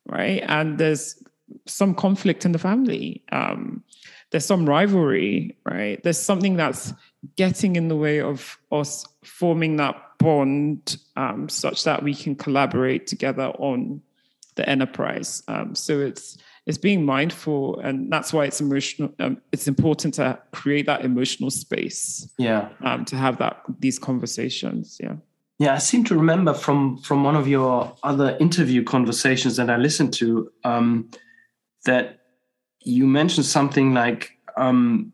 right? 0.06 0.44
And 0.48 0.78
there's 0.78 1.24
some 1.66 1.94
conflict 1.96 2.46
in 2.46 2.52
the 2.52 2.60
family. 2.60 3.24
Um, 3.32 3.84
there's 4.32 4.46
some 4.46 4.66
rivalry, 4.66 5.58
right? 5.66 6.04
There's 6.04 6.20
something 6.20 6.58
that's 6.58 6.94
getting 7.38 7.78
in 7.78 7.88
the 7.88 7.96
way 7.96 8.20
of 8.20 8.58
us 8.70 9.06
forming 9.24 9.78
that 9.78 9.96
bond, 10.18 10.98
um, 11.16 11.50
such 11.50 11.84
that 11.84 12.04
we 12.04 12.14
can 12.16 12.36
collaborate 12.36 13.08
together 13.08 13.48
on 13.60 14.02
the 14.56 14.68
enterprise. 14.68 15.44
Um, 15.48 15.76
so 15.76 16.00
it's 16.00 16.38
it's 16.68 16.78
being 16.78 17.06
mindful 17.06 17.80
and 17.80 18.12
that's 18.12 18.34
why 18.34 18.46
it's 18.46 18.60
emotional 18.62 19.12
um, 19.20 19.42
it's 19.52 19.68
important 19.68 20.14
to 20.16 20.38
create 20.52 20.86
that 20.86 21.04
emotional 21.04 21.50
space 21.50 22.30
yeah 22.38 22.70
um, 22.84 23.06
to 23.06 23.16
have 23.16 23.38
that 23.38 23.64
these 23.80 23.98
conversations 23.98 24.98
yeah 25.02 25.16
yeah 25.58 25.74
i 25.74 25.78
seem 25.78 26.04
to 26.04 26.14
remember 26.14 26.54
from 26.54 26.98
from 26.98 27.24
one 27.24 27.36
of 27.36 27.48
your 27.48 27.96
other 28.04 28.38
interview 28.40 28.84
conversations 28.84 29.56
that 29.56 29.70
i 29.70 29.78
listened 29.78 30.14
to 30.14 30.52
um, 30.66 31.10
that 31.86 32.20
you 32.84 33.08
mentioned 33.08 33.46
something 33.46 33.94
like 33.94 34.34
um, 34.58 35.14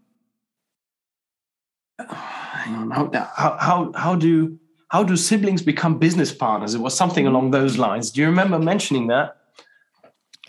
hang 2.09 2.75
on 2.75 2.91
how, 2.91 3.11
how 3.35 3.57
how 3.59 3.91
how 3.95 4.15
do 4.15 4.57
how 4.93 5.03
do 5.03 5.17
siblings 5.17 5.61
become 5.61 5.99
business 5.99 6.33
partners 6.33 6.73
it 6.73 6.79
was 6.79 6.95
something 6.95 7.27
along 7.27 7.51
those 7.51 7.77
lines 7.77 8.11
do 8.11 8.21
you 8.21 8.27
remember 8.27 8.57
mentioning 8.57 9.07
that 9.07 9.37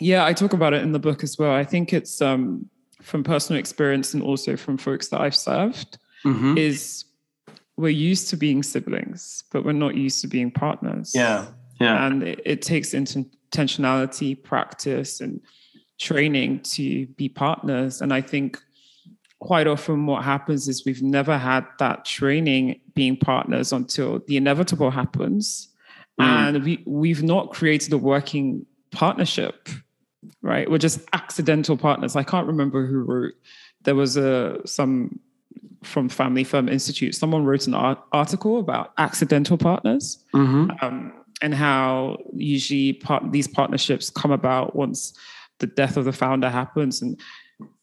yeah, 0.01 0.25
I 0.25 0.33
talk 0.33 0.53
about 0.53 0.75
it 0.75 0.83
in 0.83 0.93
the 0.93 0.99
book 0.99 1.23
as 1.23 1.39
well. 1.39 1.53
I 1.53 1.65
think 1.65 1.93
it's 1.93 2.21
um, 2.21 2.69
from 3.01 3.23
personal 3.23 3.61
experience 3.61 4.15
and 4.15 4.23
also 4.23 4.57
from 4.57 4.77
folks 4.77 5.09
that 5.09 5.21
I've 5.21 5.37
served. 5.37 5.99
Mm-hmm. 6.25 6.59
Is 6.59 7.05
we're 7.77 7.91
used 7.91 8.31
to 8.31 8.37
being 8.37 8.63
siblings, 8.63 9.45
but 9.53 9.65
we're 9.65 9.73
not 9.73 9.95
used 9.95 10.21
to 10.23 10.29
being 10.29 10.51
partners. 10.51 11.13
Yeah, 11.15 11.47
yeah. 11.81 12.07
And 12.07 12.23
it, 12.23 12.41
it 12.45 12.63
takes 12.63 12.91
intentionality, 12.91 14.43
practice, 14.43 15.21
and 15.21 15.41
training 15.99 16.61
to 16.61 17.07
be 17.09 17.29
partners. 17.29 18.01
And 18.01 18.13
I 18.13 18.21
think 18.21 18.61
quite 19.45 19.67
often 19.67 20.07
what 20.07 20.25
happens 20.25 20.69
is 20.69 20.85
we've 20.85 21.03
never 21.03 21.39
had 21.39 21.65
that 21.79 22.05
training 22.05 22.81
being 22.95 23.17
partners 23.17 23.73
until 23.73 24.21
the 24.27 24.37
inevitable 24.37 24.91
happens. 24.91 25.69
Mm. 26.21 26.25
And 26.25 26.65
we, 26.65 26.83
we've 26.87 27.23
not 27.23 27.53
created 27.53 27.93
a 27.93 27.99
working 27.99 28.67
partnership 28.91 29.69
right? 30.43 30.71
We're 30.71 30.79
just 30.79 31.01
accidental 31.13 31.77
partners. 31.77 32.17
I 32.17 32.23
can't 32.23 32.47
remember 32.47 32.87
who 32.87 33.01
wrote. 33.01 33.35
There 33.83 33.95
was 33.95 34.17
a 34.17 34.61
some 34.65 35.19
from 35.83 36.09
Family 36.09 36.45
Firm 36.45 36.69
Institute. 36.69 37.15
Someone 37.15 37.45
wrote 37.45 37.67
an 37.67 37.75
art, 37.75 37.99
article 38.13 38.59
about 38.59 38.93
accidental 38.97 39.59
partners 39.59 40.25
mm-hmm. 40.33 40.71
um, 40.81 41.13
and 41.43 41.55
how 41.55 42.17
usually 42.35 42.95
part, 42.95 43.33
these 43.33 43.47
partnerships 43.47 44.09
come 44.09 44.31
about 44.31 44.75
once 44.75 45.13
the 45.59 45.67
death 45.67 45.97
of 45.97 46.05
the 46.05 46.13
founder 46.13 46.49
happens, 46.49 47.03
and 47.03 47.21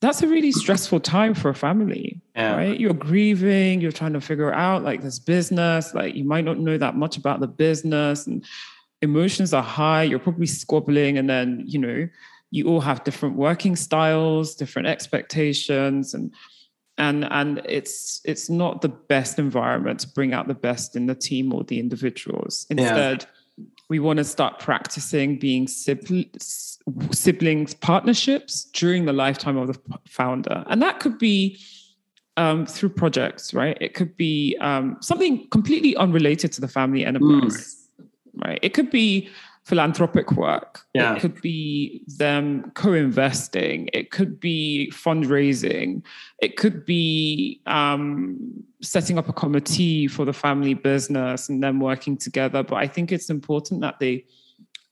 that's 0.02 0.22
a 0.22 0.28
really 0.28 0.52
stressful 0.52 1.00
time 1.00 1.34
for 1.34 1.50
a 1.50 1.56
family, 1.56 2.22
yeah. 2.36 2.56
right? 2.56 2.80
You're 2.80 2.94
grieving, 2.94 3.82
you're 3.82 3.92
trying 3.92 4.14
to 4.14 4.22
figure 4.22 4.54
out 4.54 4.84
like 4.84 5.02
this 5.02 5.20
business, 5.20 5.94
like 5.94 6.16
you 6.16 6.24
might 6.24 6.44
not 6.44 6.60
know 6.60 6.78
that 6.78 6.96
much 6.96 7.18
about 7.18 7.40
the 7.40 7.48
business 7.48 8.28
and 8.28 8.44
emotions 9.02 9.54
are 9.54 9.64
high, 9.64 10.04
you're 10.04 10.20
probably 10.20 10.48
squabbling, 10.48 11.18
and 11.18 11.30
then, 11.30 11.64
you 11.66 11.80
know, 11.80 12.08
you 12.52 12.68
all 12.68 12.82
have 12.82 13.04
different 13.04 13.36
working 13.36 13.76
styles, 13.76 14.56
different 14.56 14.88
expectations, 14.88 16.14
and 16.14 16.34
and 16.98 17.26
and 17.32 17.62
it's 17.66 18.22
it's 18.26 18.50
not 18.50 18.82
the 18.82 18.90
best 18.90 19.40
environment 19.40 20.02
to 20.02 20.08
bring 20.10 20.34
out 20.34 20.48
the 20.48 20.54
best 20.54 20.96
in 20.96 21.06
the 21.06 21.16
team 21.16 21.54
or 21.54 21.64
the 21.64 21.80
individuals. 21.80 22.68
Instead, 22.70 23.26
yeah. 23.58 23.66
we 23.90 24.00
want 24.00 24.18
to 24.18 24.26
start 24.26 24.60
practicing 24.60 25.40
being 25.40 25.68
siblings, 25.68 26.71
siblings 27.12 27.74
partnerships 27.74 28.66
during 28.74 29.06
the 29.06 29.14
lifetime 29.14 29.58
of 29.58 29.68
the 29.68 29.80
founder, 30.08 30.64
and 30.68 30.82
that 30.82 31.00
could 31.00 31.18
be 31.18 31.60
um, 32.38 32.66
through 32.66 32.90
projects, 32.90 33.54
right? 33.54 33.78
It 33.82 33.94
could 33.94 34.16
be 34.18 34.58
um, 34.62 34.98
something 35.02 35.48
completely 35.50 35.96
unrelated 35.96 36.52
to 36.54 36.62
the 36.62 36.68
family 36.68 37.06
enterprise, 37.06 37.88
mm. 38.00 38.08
right? 38.46 38.60
It 38.62 38.74
could 38.74 38.90
be 38.90 39.30
philanthropic 39.64 40.32
work. 40.32 40.82
Yeah. 40.94 41.16
It 41.16 41.22
could 41.22 41.40
be 41.42 42.04
them 42.08 42.72
co-investing. 42.74 43.90
It 43.94 44.12
could 44.12 44.40
be 44.40 44.92
fundraising. 44.94 46.04
It 46.40 46.58
could 46.58 46.86
be 46.86 47.62
um, 47.68 48.64
setting 48.82 49.20
up 49.20 49.30
a 49.30 49.34
committee 49.34 50.08
for 50.08 50.26
the 50.26 50.34
family 50.34 50.74
business 50.74 51.48
and 51.48 51.62
them 51.62 51.80
working 51.80 52.18
together. 52.18 52.64
But 52.64 52.78
I 52.78 52.88
think 52.88 53.12
it's 53.12 53.30
important 53.30 53.82
that 53.82 54.00
they 54.00 54.26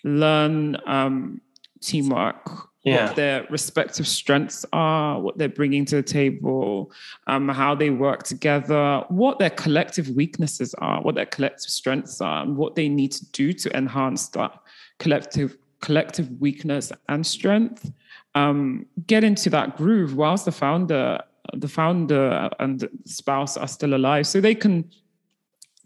learn 0.03 0.77
um, 0.85 1.41
teamwork 1.81 2.69
yeah. 2.83 3.07
what 3.07 3.15
their 3.15 3.47
respective 3.49 4.07
strengths 4.07 4.65
are, 4.71 5.19
what 5.19 5.37
they're 5.37 5.49
bringing 5.49 5.85
to 5.85 5.97
the 5.97 6.03
table, 6.03 6.91
um, 7.27 7.49
how 7.49 7.75
they 7.75 7.89
work 7.89 8.23
together, 8.23 9.03
what 9.09 9.39
their 9.39 9.49
collective 9.49 10.09
weaknesses 10.09 10.73
are, 10.75 11.01
what 11.01 11.15
their 11.15 11.25
collective 11.25 11.69
strengths 11.69 12.21
are, 12.21 12.43
and 12.43 12.55
what 12.55 12.75
they 12.75 12.87
need 12.87 13.11
to 13.11 13.25
do 13.31 13.53
to 13.53 13.75
enhance 13.75 14.29
that 14.29 14.51
collective 14.97 15.57
collective 15.81 16.29
weakness 16.41 16.91
and 17.07 17.25
strength. 17.25 17.91
Um, 18.35 18.85
get 19.07 19.23
into 19.23 19.49
that 19.51 19.77
groove 19.77 20.15
whilst 20.15 20.45
the 20.45 20.51
founder, 20.51 21.21
the 21.53 21.67
founder 21.67 22.49
and 22.59 22.87
spouse 23.05 23.57
are 23.57 23.67
still 23.67 23.93
alive, 23.93 24.27
so 24.27 24.39
they 24.41 24.55
can. 24.55 24.89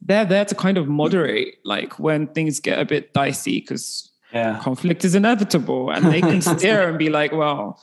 They're 0.06 0.26
there 0.26 0.44
to 0.44 0.54
kind 0.54 0.78
of 0.78 0.90
moderate, 0.90 1.60
like 1.64 1.98
when 1.98 2.28
things 2.28 2.60
get 2.60 2.78
a 2.78 2.84
bit 2.84 3.14
dicey, 3.14 3.62
because 3.62 4.12
yeah. 4.34 4.60
conflict 4.62 5.06
is 5.06 5.16
inevitable 5.16 5.92
and 5.92 6.06
they 6.08 6.22
can 6.22 6.42
steer 6.54 6.88
and 6.90 6.98
be 6.98 7.10
like 7.10 7.32
well 7.32 7.82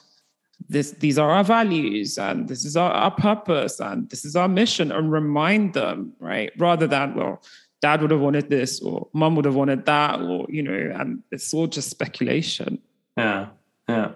this 0.69 0.93
these 0.93 1.19
are 1.19 1.31
our 1.31 1.45
values 1.45 2.19
and 2.19 2.49
this 2.49 2.65
is 2.65 2.77
our, 2.77 2.91
our 2.91 3.11
purpose 3.11 3.81
and 3.81 4.11
this 4.11 4.25
is 4.25 4.37
our 4.37 4.49
mission 4.49 4.93
and 4.93 5.11
remind 5.13 5.75
them 5.75 6.13
right? 6.19 6.53
Rather 6.59 6.87
than 6.87 7.15
well 7.15 7.43
dad 7.81 8.03
would 8.03 8.11
have 8.11 8.21
wanted 8.21 8.51
this 8.51 8.81
or 8.81 9.09
mom 9.13 9.37
would 9.37 9.45
have 9.45 9.55
wanted 9.55 9.87
that 9.87 10.21
or 10.21 10.47
you 10.49 10.63
know 10.63 10.93
and 10.99 11.23
it's 11.31 11.53
all 11.55 11.67
just 11.67 11.91
speculation. 11.91 12.79
Yeah 13.17 13.49
yeah. 13.89 14.13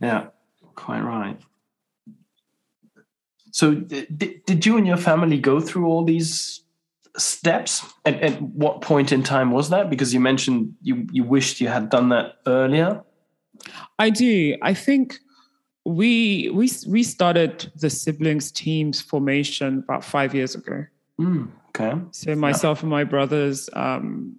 Yeah 0.00 0.26
quite 0.74 1.02
right. 1.02 1.38
So 3.50 3.74
did, 3.74 4.44
did 4.44 4.66
you 4.66 4.76
and 4.76 4.86
your 4.86 4.96
family 4.96 5.38
go 5.38 5.60
through 5.60 5.86
all 5.86 6.04
these 6.04 6.63
steps? 7.16 7.84
At, 8.04 8.20
at 8.20 8.42
what 8.42 8.80
point 8.80 9.12
in 9.12 9.22
time 9.22 9.50
was 9.50 9.70
that? 9.70 9.90
Because 9.90 10.12
you 10.12 10.20
mentioned 10.20 10.74
you 10.82 11.06
you 11.10 11.24
wished 11.24 11.60
you 11.60 11.68
had 11.68 11.90
done 11.90 12.08
that 12.10 12.36
earlier. 12.46 13.02
I 13.98 14.10
do. 14.10 14.56
I 14.62 14.74
think 14.74 15.18
we 15.84 16.50
we 16.50 16.70
we 16.88 17.02
started 17.02 17.70
the 17.76 17.90
siblings 17.90 18.50
teams 18.50 19.00
formation 19.00 19.78
about 19.78 20.04
five 20.04 20.34
years 20.34 20.54
ago. 20.54 20.86
Mm, 21.20 21.50
okay. 21.68 22.00
So 22.10 22.34
myself 22.34 22.78
yeah. 22.78 22.82
and 22.82 22.90
my 22.90 23.04
brothers 23.04 23.70
um, 23.74 24.36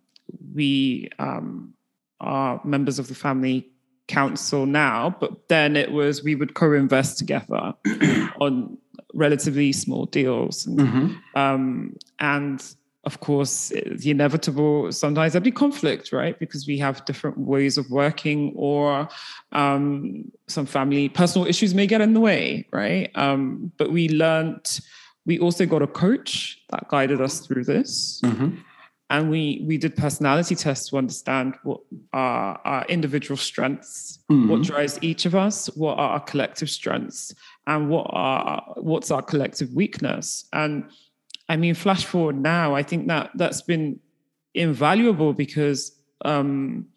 we 0.54 1.10
um, 1.20 1.74
are 2.20 2.62
members 2.64 3.00
of 3.00 3.08
the 3.08 3.16
family 3.16 3.70
council 4.08 4.68
now 4.68 5.16
but 5.20 5.50
then 5.50 5.76
it 5.76 5.92
was 5.92 6.24
we 6.24 6.36
would 6.36 6.54
co-invest 6.54 7.18
together 7.18 7.74
on 8.40 8.78
relatively 9.16 9.72
small 9.72 10.06
deals. 10.06 10.68
And, 10.68 10.80
mm-hmm. 10.80 11.40
um, 11.40 11.96
and 12.20 12.62
of 13.06 13.20
course, 13.20 13.70
the 13.70 14.10
inevitable, 14.10 14.92
sometimes 14.92 15.34
there'll 15.34 15.44
be 15.44 15.52
conflict, 15.52 16.12
right? 16.12 16.38
Because 16.40 16.68
we 16.68 16.80
have 16.80 17.06
different 17.06 17.38
ways 17.38 17.78
of 17.78 17.90
working, 17.90 18.52
or 18.56 19.08
um, 19.52 20.32
some 20.48 20.66
family 20.66 21.10
personal 21.10 21.48
issues 21.48 21.74
may 21.76 21.88
get 21.88 22.02
in 22.02 22.14
the 22.14 22.20
way, 22.20 22.68
right? 22.72 23.12
Um, 23.16 23.72
but 23.78 23.92
we 23.92 24.10
learned, 24.10 24.80
we 25.26 25.40
also 25.40 25.66
got 25.66 25.82
a 25.84 25.88
coach 25.88 26.60
that 26.72 26.88
guided 26.88 27.22
us 27.22 27.42
through 27.42 27.66
this. 27.66 28.22
Mm-hmm. 28.24 28.58
And 29.12 29.30
we 29.30 29.64
we 29.68 29.78
did 29.78 29.96
personality 29.96 30.56
tests 30.56 30.90
to 30.90 30.98
understand 30.98 31.54
what 31.62 31.82
are 32.12 32.60
our 32.66 32.86
individual 32.88 33.38
strengths, 33.38 34.18
mm-hmm. 34.32 34.50
what 34.50 34.64
drives 34.64 34.98
each 35.04 35.28
of 35.28 35.36
us, 35.36 35.68
what 35.76 36.00
are 36.00 36.10
our 36.14 36.20
collective 36.22 36.72
strengths, 36.72 37.36
and 37.68 37.90
what 37.90 38.08
are 38.10 38.74
what's 38.78 39.12
our 39.12 39.22
collective 39.22 39.74
weakness? 39.74 40.46
And 40.54 40.86
i 41.50 41.56
mean 41.56 41.76
flash 41.76 42.06
forward 42.06 42.36
now 42.36 42.74
i 42.74 42.82
think 42.82 43.08
that 43.08 43.30
that's 43.36 43.62
been 43.62 44.00
invaluable 44.54 45.34
because 45.34 45.92
um, 46.24 46.88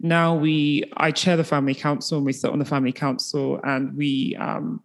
now 0.00 0.34
we 0.34 0.84
i 0.96 1.10
chair 1.10 1.36
the 1.36 1.44
family 1.44 1.74
council 1.74 2.16
and 2.18 2.24
we 2.24 2.32
sit 2.32 2.50
on 2.50 2.58
the 2.58 2.64
family 2.64 2.92
council 2.92 3.60
and 3.64 3.94
we 3.96 4.36
um, 4.36 4.82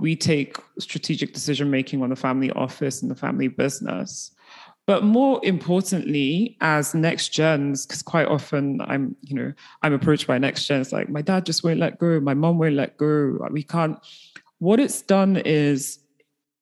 we 0.00 0.16
take 0.16 0.56
strategic 0.78 1.32
decision 1.32 1.70
making 1.70 2.02
on 2.02 2.10
the 2.10 2.16
family 2.16 2.50
office 2.52 3.02
and 3.02 3.10
the 3.10 3.14
family 3.14 3.48
business. 3.48 4.30
But 4.86 5.04
more 5.04 5.38
importantly 5.44 6.56
as 6.60 6.94
next 6.94 7.28
gens 7.28 7.86
because 7.86 8.02
quite 8.02 8.26
often 8.26 8.80
i'm 8.82 9.14
you 9.20 9.36
know 9.36 9.52
i'm 9.82 9.92
approached 9.92 10.26
by 10.26 10.38
next 10.38 10.66
gens 10.66 10.92
like 10.92 11.08
my 11.08 11.22
dad 11.22 11.46
just 11.46 11.62
won't 11.62 11.78
let 11.78 11.98
go. 11.98 12.20
My 12.20 12.34
mom 12.34 12.58
won't 12.58 12.74
let 12.74 12.96
go. 12.96 13.38
We 13.50 13.62
can't 13.62 13.98
what 14.62 14.78
it's 14.78 15.02
done 15.02 15.36
is 15.38 15.98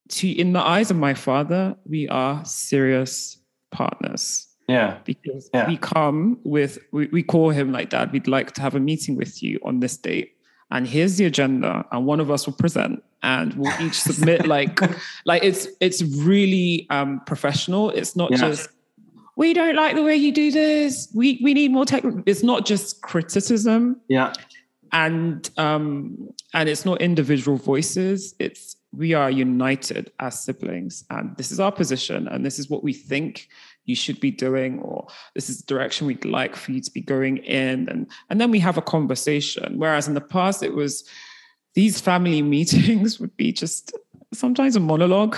to 0.08 0.26
in 0.26 0.54
the 0.54 0.58
eyes 0.58 0.90
of 0.90 0.96
my 0.96 1.12
father 1.12 1.76
we 1.84 2.08
are 2.08 2.42
serious 2.46 3.36
partners. 3.70 4.46
Yeah. 4.68 4.98
Because 5.04 5.50
yeah. 5.52 5.68
we 5.68 5.76
come 5.76 6.38
with 6.42 6.78
we, 6.92 7.08
we 7.08 7.22
call 7.22 7.50
him 7.50 7.72
like 7.72 7.90
dad 7.90 8.10
we'd 8.10 8.26
like 8.26 8.52
to 8.52 8.62
have 8.62 8.74
a 8.74 8.80
meeting 8.80 9.16
with 9.16 9.42
you 9.42 9.60
on 9.62 9.80
this 9.80 9.98
date. 9.98 10.32
And 10.70 10.86
here's 10.86 11.18
the 11.18 11.26
agenda 11.26 11.84
and 11.92 12.06
one 12.06 12.20
of 12.20 12.30
us 12.30 12.46
will 12.46 12.54
present 12.54 13.04
and 13.22 13.52
we'll 13.54 13.82
each 13.82 14.00
submit 14.08 14.46
like 14.46 14.80
like 15.26 15.44
it's 15.44 15.68
it's 15.80 16.02
really 16.02 16.86
um 16.88 17.20
professional. 17.26 17.90
It's 17.90 18.16
not 18.16 18.30
yeah. 18.30 18.38
just 18.38 18.70
we 19.36 19.52
don't 19.52 19.76
like 19.76 19.94
the 19.94 20.02
way 20.02 20.16
you 20.16 20.32
do 20.32 20.50
this. 20.50 21.12
We 21.14 21.38
we 21.42 21.52
need 21.52 21.70
more 21.70 21.84
tech. 21.84 22.02
It's 22.24 22.42
not 22.42 22.64
just 22.64 23.02
criticism. 23.02 24.00
Yeah 24.08 24.32
and 24.92 25.48
um, 25.56 26.30
and 26.54 26.68
it's 26.68 26.84
not 26.84 27.00
individual 27.00 27.56
voices. 27.56 28.34
It's 28.38 28.76
we 28.92 29.14
are 29.14 29.30
united 29.30 30.10
as 30.18 30.42
siblings. 30.42 31.04
And 31.10 31.36
this 31.36 31.52
is 31.52 31.60
our 31.60 31.72
position 31.72 32.26
and 32.28 32.44
this 32.44 32.58
is 32.58 32.68
what 32.68 32.82
we 32.82 32.92
think 32.92 33.48
you 33.84 33.94
should 33.94 34.20
be 34.20 34.30
doing 34.30 34.80
or 34.80 35.06
this 35.34 35.48
is 35.48 35.58
the 35.58 35.66
direction 35.66 36.06
we'd 36.06 36.24
like 36.24 36.56
for 36.56 36.72
you 36.72 36.80
to 36.80 36.90
be 36.90 37.00
going 37.00 37.38
in. 37.38 37.88
And 37.88 38.10
and 38.28 38.40
then 38.40 38.50
we 38.50 38.58
have 38.60 38.78
a 38.78 38.82
conversation. 38.82 39.78
Whereas 39.78 40.08
in 40.08 40.14
the 40.14 40.20
past 40.20 40.62
it 40.62 40.74
was 40.74 41.04
these 41.74 42.00
family 42.00 42.42
meetings 42.56 43.20
would 43.20 43.36
be 43.36 43.52
just 43.52 43.96
sometimes 44.32 44.76
a 44.76 44.80
monologue 44.80 45.36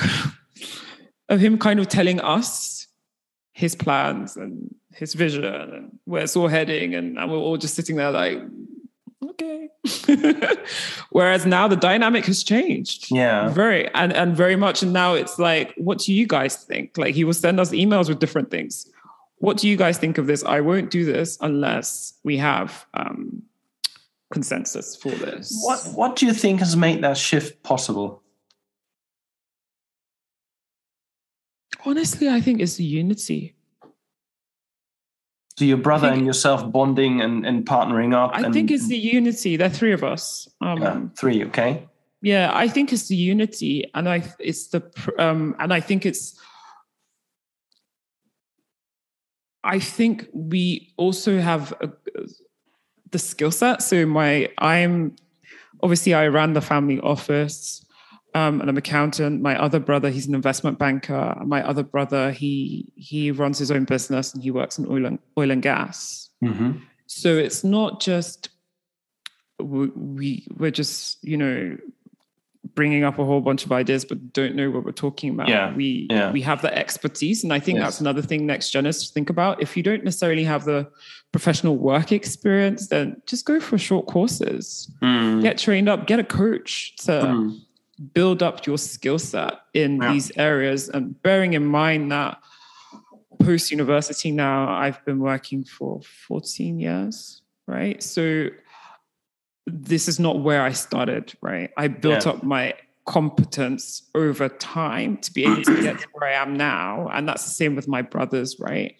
of 1.28 1.40
him 1.40 1.58
kind 1.58 1.78
of 1.78 1.88
telling 1.88 2.20
us 2.20 2.86
his 3.52 3.74
plans 3.74 4.36
and 4.36 4.74
his 4.94 5.14
vision 5.14 5.44
and 5.44 5.98
where 6.04 6.22
it's 6.22 6.36
all 6.36 6.48
heading. 6.48 6.94
And, 6.94 7.18
and 7.18 7.30
we're 7.30 7.38
all 7.38 7.58
just 7.58 7.74
sitting 7.74 7.96
there 7.96 8.10
like 8.10 8.38
okay. 9.30 9.68
Whereas 11.10 11.46
now 11.46 11.68
the 11.68 11.76
dynamic 11.76 12.24
has 12.26 12.42
changed. 12.42 13.10
Yeah. 13.10 13.48
Very 13.48 13.88
and 13.94 14.12
and 14.12 14.36
very 14.36 14.56
much. 14.56 14.82
And 14.82 14.92
now 14.92 15.14
it's 15.14 15.38
like, 15.38 15.74
what 15.76 15.98
do 15.98 16.12
you 16.12 16.26
guys 16.26 16.56
think? 16.56 16.98
Like 16.98 17.14
he 17.14 17.24
will 17.24 17.34
send 17.34 17.60
us 17.60 17.70
emails 17.70 18.08
with 18.08 18.18
different 18.18 18.50
things. 18.50 18.90
What 19.38 19.56
do 19.56 19.68
you 19.68 19.76
guys 19.76 19.98
think 19.98 20.18
of 20.18 20.26
this? 20.26 20.44
I 20.44 20.60
won't 20.60 20.90
do 20.90 21.04
this 21.04 21.36
unless 21.40 22.14
we 22.22 22.36
have 22.36 22.86
um, 22.94 23.42
consensus 24.32 24.96
for 24.96 25.10
this. 25.10 25.52
What 25.64 25.80
What 25.94 26.16
do 26.16 26.26
you 26.26 26.32
think 26.32 26.60
has 26.60 26.76
made 26.76 27.02
that 27.02 27.16
shift 27.16 27.62
possible? 27.62 28.22
Honestly, 31.84 32.28
I 32.28 32.40
think 32.40 32.60
it's 32.60 32.76
the 32.76 32.84
unity. 32.84 33.56
So 35.56 35.66
your 35.66 35.76
brother 35.76 36.08
and 36.08 36.24
yourself 36.24 36.70
bonding 36.72 37.20
and, 37.20 37.44
and 37.44 37.66
partnering 37.66 38.14
up. 38.14 38.30
I 38.34 38.40
and, 38.40 38.54
think 38.54 38.70
it's 38.70 38.88
the 38.88 38.96
unity. 38.96 39.56
There 39.56 39.66
are 39.66 39.70
three 39.70 39.92
of 39.92 40.02
us. 40.02 40.48
Um, 40.62 40.80
yeah, 40.80 41.00
three, 41.16 41.44
okay. 41.46 41.86
Yeah, 42.22 42.50
I 42.54 42.68
think 42.68 42.92
it's 42.92 43.08
the 43.08 43.16
unity, 43.16 43.90
and 43.94 44.08
I 44.08 44.22
it's 44.38 44.68
the 44.68 44.82
um, 45.18 45.56
and 45.58 45.72
I 45.72 45.80
think 45.80 46.06
it's. 46.06 46.38
I 49.64 49.78
think 49.78 50.28
we 50.32 50.92
also 50.96 51.40
have 51.40 51.72
a, 51.80 51.90
the 53.10 53.18
skill 53.18 53.50
set. 53.50 53.82
So 53.82 54.06
my 54.06 54.48
I'm 54.58 55.16
obviously 55.82 56.14
I 56.14 56.28
ran 56.28 56.52
the 56.52 56.60
family 56.60 57.00
office 57.00 57.81
um, 58.34 58.60
and 58.60 58.62
I'm 58.62 58.70
an 58.70 58.78
accountant. 58.78 59.42
My 59.42 59.60
other 59.60 59.78
brother, 59.78 60.08
he's 60.08 60.26
an 60.26 60.34
investment 60.34 60.78
banker. 60.78 61.36
My 61.44 61.66
other 61.66 61.82
brother, 61.82 62.32
he 62.32 62.90
he 62.96 63.30
runs 63.30 63.58
his 63.58 63.70
own 63.70 63.84
business 63.84 64.32
and 64.32 64.42
he 64.42 64.50
works 64.50 64.78
in 64.78 64.86
oil 64.86 65.04
and 65.04 65.18
oil 65.38 65.50
and 65.50 65.62
gas. 65.62 66.30
Mm-hmm. 66.42 66.78
So 67.06 67.36
it's 67.36 67.62
not 67.62 68.00
just 68.00 68.48
we, 69.60 69.88
we 69.88 70.46
we're 70.56 70.70
just 70.70 71.22
you 71.22 71.36
know 71.36 71.76
bringing 72.74 73.04
up 73.04 73.18
a 73.18 73.24
whole 73.24 73.42
bunch 73.42 73.66
of 73.66 73.72
ideas 73.72 74.04
but 74.04 74.32
don't 74.32 74.54
know 74.54 74.70
what 74.70 74.84
we're 74.84 74.92
talking 74.92 75.28
about. 75.28 75.48
Yeah. 75.48 75.74
We 75.74 76.06
yeah. 76.08 76.32
we 76.32 76.40
have 76.40 76.62
the 76.62 76.74
expertise, 76.74 77.44
and 77.44 77.52
I 77.52 77.60
think 77.60 77.76
yes. 77.76 77.84
that's 77.84 78.00
another 78.00 78.22
thing 78.22 78.46
next 78.46 78.70
gen 78.70 78.86
is 78.86 79.06
to 79.06 79.12
think 79.12 79.28
about. 79.28 79.60
If 79.60 79.76
you 79.76 79.82
don't 79.82 80.04
necessarily 80.04 80.44
have 80.44 80.64
the 80.64 80.90
professional 81.32 81.76
work 81.76 82.12
experience, 82.12 82.88
then 82.88 83.20
just 83.26 83.44
go 83.44 83.60
for 83.60 83.76
short 83.76 84.06
courses, 84.06 84.90
mm. 85.02 85.42
get 85.42 85.58
trained 85.58 85.90
up, 85.90 86.06
get 86.06 86.18
a 86.18 86.24
coach 86.24 86.96
to. 87.04 87.12
Mm 87.12 87.60
build 88.14 88.42
up 88.42 88.66
your 88.66 88.78
skill 88.78 89.18
set 89.18 89.54
in 89.74 90.00
yeah. 90.00 90.12
these 90.12 90.32
areas. 90.36 90.88
And 90.88 91.20
bearing 91.22 91.52
in 91.54 91.64
mind 91.66 92.12
that 92.12 92.38
post 93.42 93.70
university 93.70 94.30
now 94.30 94.72
i've 94.72 95.04
been 95.04 95.18
working 95.18 95.64
for 95.64 96.00
14 96.28 96.78
years 96.78 97.42
right? 97.68 98.02
So 98.02 98.48
this 99.66 100.08
is 100.08 100.18
not 100.18 100.40
where 100.40 100.62
i 100.62 100.72
started 100.72 101.32
right? 101.40 101.70
I 101.76 101.88
built 101.88 102.26
yeah. 102.26 102.32
up 102.32 102.42
my 102.42 102.74
competence 103.04 104.02
over 104.14 104.48
time 104.48 105.16
to 105.18 105.32
be 105.32 105.44
able 105.44 105.62
to 105.62 105.82
get 105.82 105.98
to 105.98 106.06
where 106.12 106.30
i 106.30 106.34
am 106.34 106.56
now. 106.56 107.08
And 107.12 107.28
that's 107.28 107.44
the 107.44 107.50
same 107.50 107.74
with 107.74 107.88
my 107.88 108.02
brothers 108.02 108.58
right? 108.58 108.96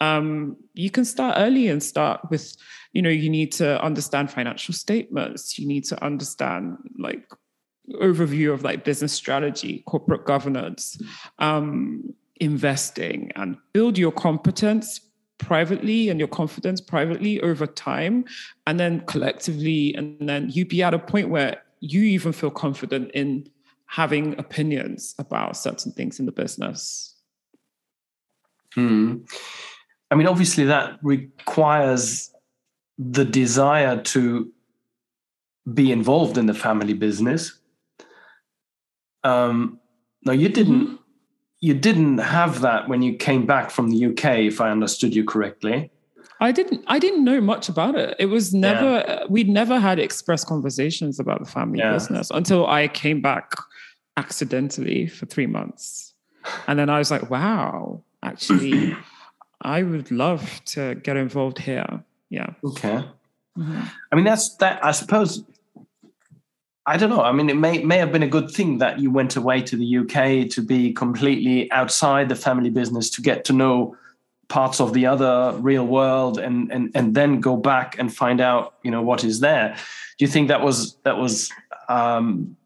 Um, 0.00 0.56
you 0.74 0.90
can 0.90 1.06
start 1.06 1.36
early 1.38 1.68
and 1.68 1.82
start 1.82 2.20
with 2.30 2.56
you 2.92 3.02
know 3.02 3.10
you 3.10 3.30
need 3.30 3.52
to 3.52 3.82
understand 3.82 4.30
financial 4.30 4.74
statements. 4.74 5.58
You 5.58 5.66
need 5.66 5.84
to 5.84 6.02
understand 6.04 6.76
like 6.98 7.26
overview 7.94 8.52
of 8.52 8.62
like 8.62 8.84
business 8.84 9.12
strategy 9.12 9.82
corporate 9.86 10.24
governance 10.24 11.00
um, 11.38 12.14
investing 12.40 13.30
and 13.36 13.56
build 13.72 13.96
your 13.96 14.12
competence 14.12 15.00
privately 15.38 16.08
and 16.08 16.18
your 16.18 16.28
confidence 16.28 16.80
privately 16.80 17.40
over 17.42 17.66
time 17.66 18.24
and 18.66 18.80
then 18.80 19.00
collectively 19.06 19.94
and 19.94 20.28
then 20.28 20.48
you 20.50 20.64
be 20.64 20.82
at 20.82 20.94
a 20.94 20.98
point 20.98 21.28
where 21.28 21.62
you 21.80 22.02
even 22.02 22.32
feel 22.32 22.50
confident 22.50 23.10
in 23.12 23.46
having 23.86 24.38
opinions 24.38 25.14
about 25.18 25.56
certain 25.56 25.92
things 25.92 26.18
in 26.18 26.26
the 26.26 26.32
business 26.32 27.14
hmm. 28.74 29.16
i 30.10 30.14
mean 30.14 30.26
obviously 30.26 30.64
that 30.64 30.98
requires 31.02 32.32
the 32.98 33.24
desire 33.24 34.00
to 34.00 34.50
be 35.72 35.90
involved 35.90 36.38
in 36.38 36.46
the 36.46 36.54
family 36.54 36.92
business. 36.92 37.58
Um, 39.26 39.80
no, 40.24 40.32
you 40.32 40.48
didn't. 40.48 40.86
Mm-hmm. 40.86 40.96
You 41.60 41.74
didn't 41.74 42.18
have 42.18 42.60
that 42.60 42.88
when 42.88 43.02
you 43.02 43.16
came 43.16 43.46
back 43.46 43.70
from 43.70 43.90
the 43.90 44.06
UK, 44.06 44.40
if 44.40 44.60
I 44.60 44.70
understood 44.70 45.14
you 45.14 45.24
correctly. 45.24 45.90
I 46.40 46.52
didn't. 46.52 46.84
I 46.86 46.98
didn't 46.98 47.24
know 47.24 47.40
much 47.40 47.68
about 47.68 47.94
it. 47.94 48.14
It 48.18 48.26
was 48.26 48.52
never. 48.52 49.04
Yeah. 49.06 49.24
We'd 49.28 49.48
never 49.48 49.78
had 49.80 49.98
express 49.98 50.44
conversations 50.44 51.18
about 51.18 51.40
the 51.40 51.50
family 51.50 51.78
yeah. 51.78 51.92
business 51.92 52.30
until 52.30 52.66
I 52.66 52.88
came 52.88 53.22
back 53.22 53.52
accidentally 54.16 55.06
for 55.06 55.26
three 55.26 55.46
months, 55.46 56.14
and 56.66 56.78
then 56.78 56.90
I 56.90 56.98
was 56.98 57.10
like, 57.10 57.30
"Wow, 57.30 58.02
actually, 58.22 58.94
I 59.62 59.82
would 59.82 60.10
love 60.10 60.60
to 60.66 60.94
get 60.96 61.16
involved 61.16 61.58
here." 61.58 62.04
yeah 62.30 62.50
okay 62.64 63.04
mm-hmm. 63.58 63.80
i 64.12 64.16
mean 64.16 64.24
that's 64.24 64.56
that 64.56 64.84
i 64.84 64.90
suppose 64.90 65.42
i 66.86 66.96
don't 66.96 67.10
know. 67.10 67.22
I 67.22 67.32
mean 67.32 67.50
it 67.50 67.56
may 67.56 67.82
may 67.82 67.98
have 67.98 68.12
been 68.12 68.22
a 68.22 68.28
good 68.28 68.50
thing 68.50 68.78
that 68.78 68.98
you 69.00 69.10
went 69.10 69.36
away 69.36 69.60
to 69.62 69.76
the 69.76 69.98
uk 69.98 70.50
to 70.50 70.62
be 70.62 70.92
completely 70.92 71.70
outside 71.72 72.28
the 72.28 72.36
family 72.36 72.70
business 72.70 73.10
to 73.10 73.22
get 73.22 73.44
to 73.46 73.52
know 73.52 73.96
parts 74.48 74.80
of 74.80 74.92
the 74.92 75.06
other 75.06 75.56
real 75.58 75.86
world 75.86 76.38
and 76.38 76.70
and 76.70 76.90
and 76.94 77.14
then 77.14 77.40
go 77.40 77.56
back 77.56 77.98
and 77.98 78.14
find 78.14 78.40
out 78.40 78.74
you 78.82 78.90
know 78.90 79.02
what 79.02 79.24
is 79.24 79.40
there. 79.40 79.76
Do 80.18 80.24
you 80.24 80.30
think 80.30 80.48
that 80.48 80.62
was 80.62 80.96
that 81.02 81.18
was 81.18 81.52
um 81.88 82.56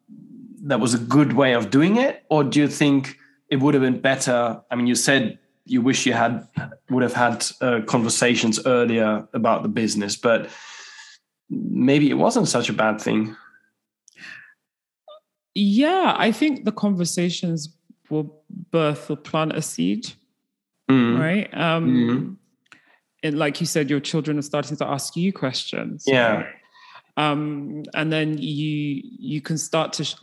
that 0.62 0.78
was 0.78 0.92
a 0.94 0.98
good 0.98 1.33
way 1.33 1.54
of 1.54 1.70
doing 1.70 1.96
it? 1.96 2.24
Or 2.28 2.44
do 2.44 2.61
you 2.61 2.68
think 2.68 3.16
it 3.48 3.56
would 3.56 3.74
have 3.74 3.83
been 3.83 4.00
better? 4.00 4.61
I 4.70 4.76
mean 4.76 4.87
you 4.87 4.94
said 4.94 5.38
you 5.64 5.80
wish 5.80 6.04
you 6.04 6.12
had 6.12 6.46
would 6.90 7.02
have 7.02 7.12
had 7.12 7.46
uh, 7.61 7.80
conversations 7.87 8.59
earlier 8.66 9.26
about 9.33 9.62
the 9.62 9.68
business, 9.68 10.16
but 10.16 10.50
maybe 11.48 12.11
it 12.11 12.14
wasn't 12.14 12.48
such 12.48 12.68
a 12.68 12.72
bad 12.72 13.00
thing. 13.00 13.37
Yeah, 15.54 16.14
I 16.16 16.32
think 16.32 16.64
the 16.64 16.72
conversations 16.72 17.76
will 18.08 18.42
birth 18.70 19.10
or 19.10 19.16
plant 19.16 19.52
a 19.56 19.62
seed, 19.62 20.12
mm. 20.90 21.18
right? 21.18 21.52
Um, 21.52 21.86
mm. 21.88 22.36
And 23.22 23.38
like 23.38 23.60
you 23.60 23.66
said, 23.66 23.90
your 23.90 24.00
children 24.00 24.38
are 24.38 24.42
starting 24.42 24.76
to 24.78 24.86
ask 24.86 25.16
you 25.16 25.32
questions. 25.32 26.04
Yeah. 26.06 26.46
Um, 27.16 27.82
and 27.94 28.12
then 28.12 28.38
you 28.38 29.02
you 29.04 29.40
can 29.40 29.58
start 29.58 29.92
to 29.94 30.16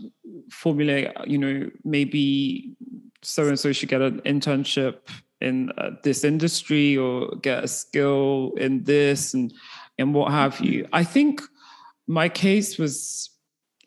formulate, 0.50 1.12
you 1.26 1.38
know, 1.38 1.70
maybe 1.84 2.76
so 3.22 3.48
and 3.48 3.60
so 3.60 3.72
should 3.72 3.90
get 3.90 4.02
an 4.02 4.22
internship 4.22 5.00
in 5.42 5.72
uh, 5.78 5.92
this 6.04 6.24
industry 6.24 6.98
or 6.98 7.36
get 7.42 7.64
a 7.64 7.68
skill 7.68 8.54
in 8.58 8.84
this 8.84 9.34
and 9.34 9.54
and 10.00 10.14
what 10.14 10.32
have 10.32 10.60
you. 10.60 10.88
I 10.94 11.04
think 11.04 11.42
my 12.08 12.30
case 12.30 12.78
was 12.78 13.30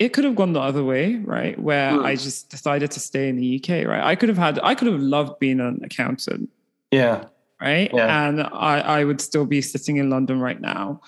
it 0.01 0.15
could 0.15 0.25
have 0.25 0.35
gone 0.35 0.55
the 0.55 0.61
other 0.61 0.83
way, 0.83 1.17
right? 1.17 1.57
Where 1.61 1.93
mm. 1.93 2.05
I 2.05 2.17
just 2.17 2.49
decided 2.49 2.91
to 2.93 3.01
stay 3.01 3.29
in 3.29 3.37
the 3.37 3.63
UK, 3.63 3.87
right? 3.87 4.03
I 4.03 4.17
could 4.17 4.31
have 4.31 4.39
had 4.39 4.59
I 4.63 4.75
could 4.75 4.89
have 4.89 5.01
loved 5.01 5.39
being 5.39 5.61
an 5.61 5.81
accountant. 5.85 6.49
Yeah. 6.91 7.27
Right. 7.61 7.91
Yeah. 7.93 8.29
And 8.29 8.43
I, 8.43 8.81
I 8.81 9.05
would 9.05 9.21
still 9.21 9.45
be 9.45 9.61
sitting 9.61 9.99
in 9.99 10.09
London 10.09 10.41
right 10.41 10.59
now. 10.59 11.03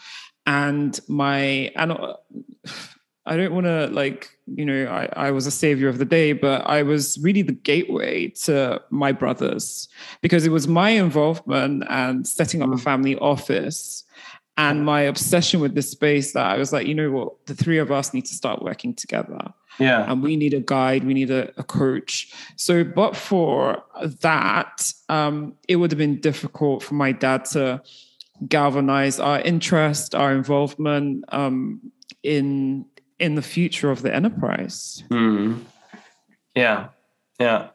And 0.45 1.01
my 1.09 1.73
and 1.75 1.93
uh, 1.93 2.17
I 3.25 3.39
don't 3.39 3.55
want 3.55 3.65
to 3.65 3.87
like, 3.87 4.37
you 4.47 4.67
know, 4.67 4.85
I, 4.87 5.09
I 5.29 5.31
was 5.31 5.47
a 5.47 5.51
savior 5.51 5.89
of 5.89 5.97
the 5.97 6.05
day, 6.05 6.35
but 6.35 6.67
I 6.67 6.83
was 6.83 7.19
really 7.23 7.41
the 7.41 7.53
gateway 7.53 8.29
to 8.45 8.83
my 8.91 9.13
brothers 9.13 9.89
because 10.21 10.45
it 10.45 10.51
was 10.51 10.69
my 10.69 10.91
involvement 10.91 11.85
and 11.89 12.27
setting 12.27 12.63
up 12.63 12.69
a 12.69 12.73
mm. 12.73 12.81
family 12.81 13.17
office 13.17 14.05
and 14.57 14.85
my 14.85 15.03
obsession 15.03 15.61
with 15.61 15.75
this 15.75 15.91
space 15.91 16.33
that 16.33 16.45
I 16.45 16.59
was 16.59 16.73
like, 16.73 16.87
you 16.87 16.95
know 16.95 17.11
what, 17.11 17.47
the 17.47 17.55
three 17.55 17.79
of 17.79 17.91
us 17.91 18.13
need 18.13 18.27
to 18.27 18.35
start 18.35 18.63
working 18.63 18.95
together. 18.95 19.39
Yeah. 19.79 20.11
And 20.11 20.23
we 20.23 20.37
need 20.37 20.53
a 20.53 20.61
guide, 20.61 21.05
we 21.05 21.15
need 21.15 21.31
a, 21.31 21.51
a 21.59 21.63
coach. 21.63 22.33
So, 22.57 22.85
but 22.85 23.17
for 23.17 23.83
that, 24.21 24.93
um, 25.09 25.55
it 25.69 25.77
would 25.77 25.91
have 25.91 25.99
been 25.99 26.21
difficult 26.21 26.83
for 26.83 26.95
my 26.95 27.13
dad 27.13 27.47
to 27.47 27.83
galvanize 28.47 29.19
our 29.19 29.41
interest, 29.41 30.15
our 30.15 30.33
involvement 30.33 31.25
um, 31.29 31.81
in 32.23 32.85
in 33.19 33.37
the 33.37 33.43
future 33.43 33.91
of 33.91 34.03
the 34.03 34.13
enterprise. 34.13 35.05
Mm. 35.11 35.63
Yeah, 36.55 36.89
yeah. 37.39 37.69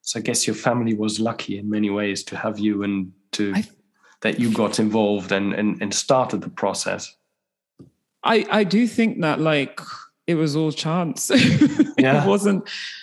So 0.00 0.18
I 0.18 0.22
guess 0.22 0.46
your 0.46 0.56
family 0.56 0.94
was 0.94 1.20
lucky 1.20 1.58
in 1.58 1.68
many 1.68 1.90
ways 1.90 2.24
to 2.24 2.36
have 2.36 2.58
you 2.58 2.82
and 2.82 3.12
to 3.32 3.52
I, 3.54 3.64
that 4.20 4.40
you 4.40 4.52
got 4.52 4.78
involved 4.78 5.32
and, 5.32 5.54
and 5.54 5.80
and 5.80 5.94
started 5.94 6.42
the 6.42 6.50
process. 6.50 7.14
I 8.24 8.46
I 8.50 8.64
do 8.64 8.86
think 8.86 9.20
that 9.20 9.40
like 9.40 9.80
it 10.28 10.34
was 10.34 10.54
all 10.54 10.70
chance. 10.70 11.30
Yeah. 11.98 12.22
it 12.22 12.28
wasn't, 12.28 12.62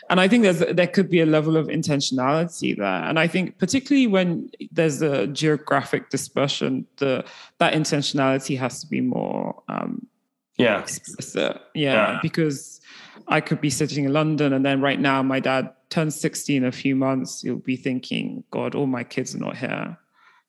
and 0.10 0.21
I 0.21 0.30
think 0.30 0.43
there's 0.43 0.60
there 0.60 0.88
could 0.88 1.10
be 1.10 1.19
a 1.19 1.25
level 1.25 1.58
of 1.58 1.67
intentionality 1.67 2.78
there. 2.78 3.04
And 3.04 3.19
I 3.19 3.28
think 3.28 3.58
particularly 3.58 4.08
when 4.08 4.49
there's 4.71 5.01
a 5.01 5.28
geographic 5.28 6.10
dispersion, 6.10 6.88
the 6.95 7.25
that 7.58 7.73
intentionality 7.73 8.58
has 8.58 8.80
to 8.80 8.88
be 8.88 9.01
more 9.01 9.62
um, 9.67 10.08
yeah 10.58 10.80
explicit. 10.80 11.62
Yeah, 11.73 11.93
yeah, 11.93 12.19
because 12.21 12.80
I 13.28 13.41
could 13.41 13.60
be 13.60 13.69
sitting 13.69 14.06
in 14.06 14.13
London 14.13 14.54
and 14.54 14.65
then 14.65 14.80
right 14.80 14.99
now 14.99 15.21
my 15.21 15.41
dad 15.41 15.73
turns 15.89 16.17
60 16.21 16.56
in 16.56 16.63
a 16.63 16.71
few 16.71 16.95
months. 16.95 17.43
You'll 17.43 17.58
be 17.58 17.75
thinking, 17.75 18.45
God, 18.51 18.75
all 18.75 18.88
my 18.88 19.04
kids 19.04 19.36
are 19.36 19.39
not 19.39 19.58
here. 19.58 19.97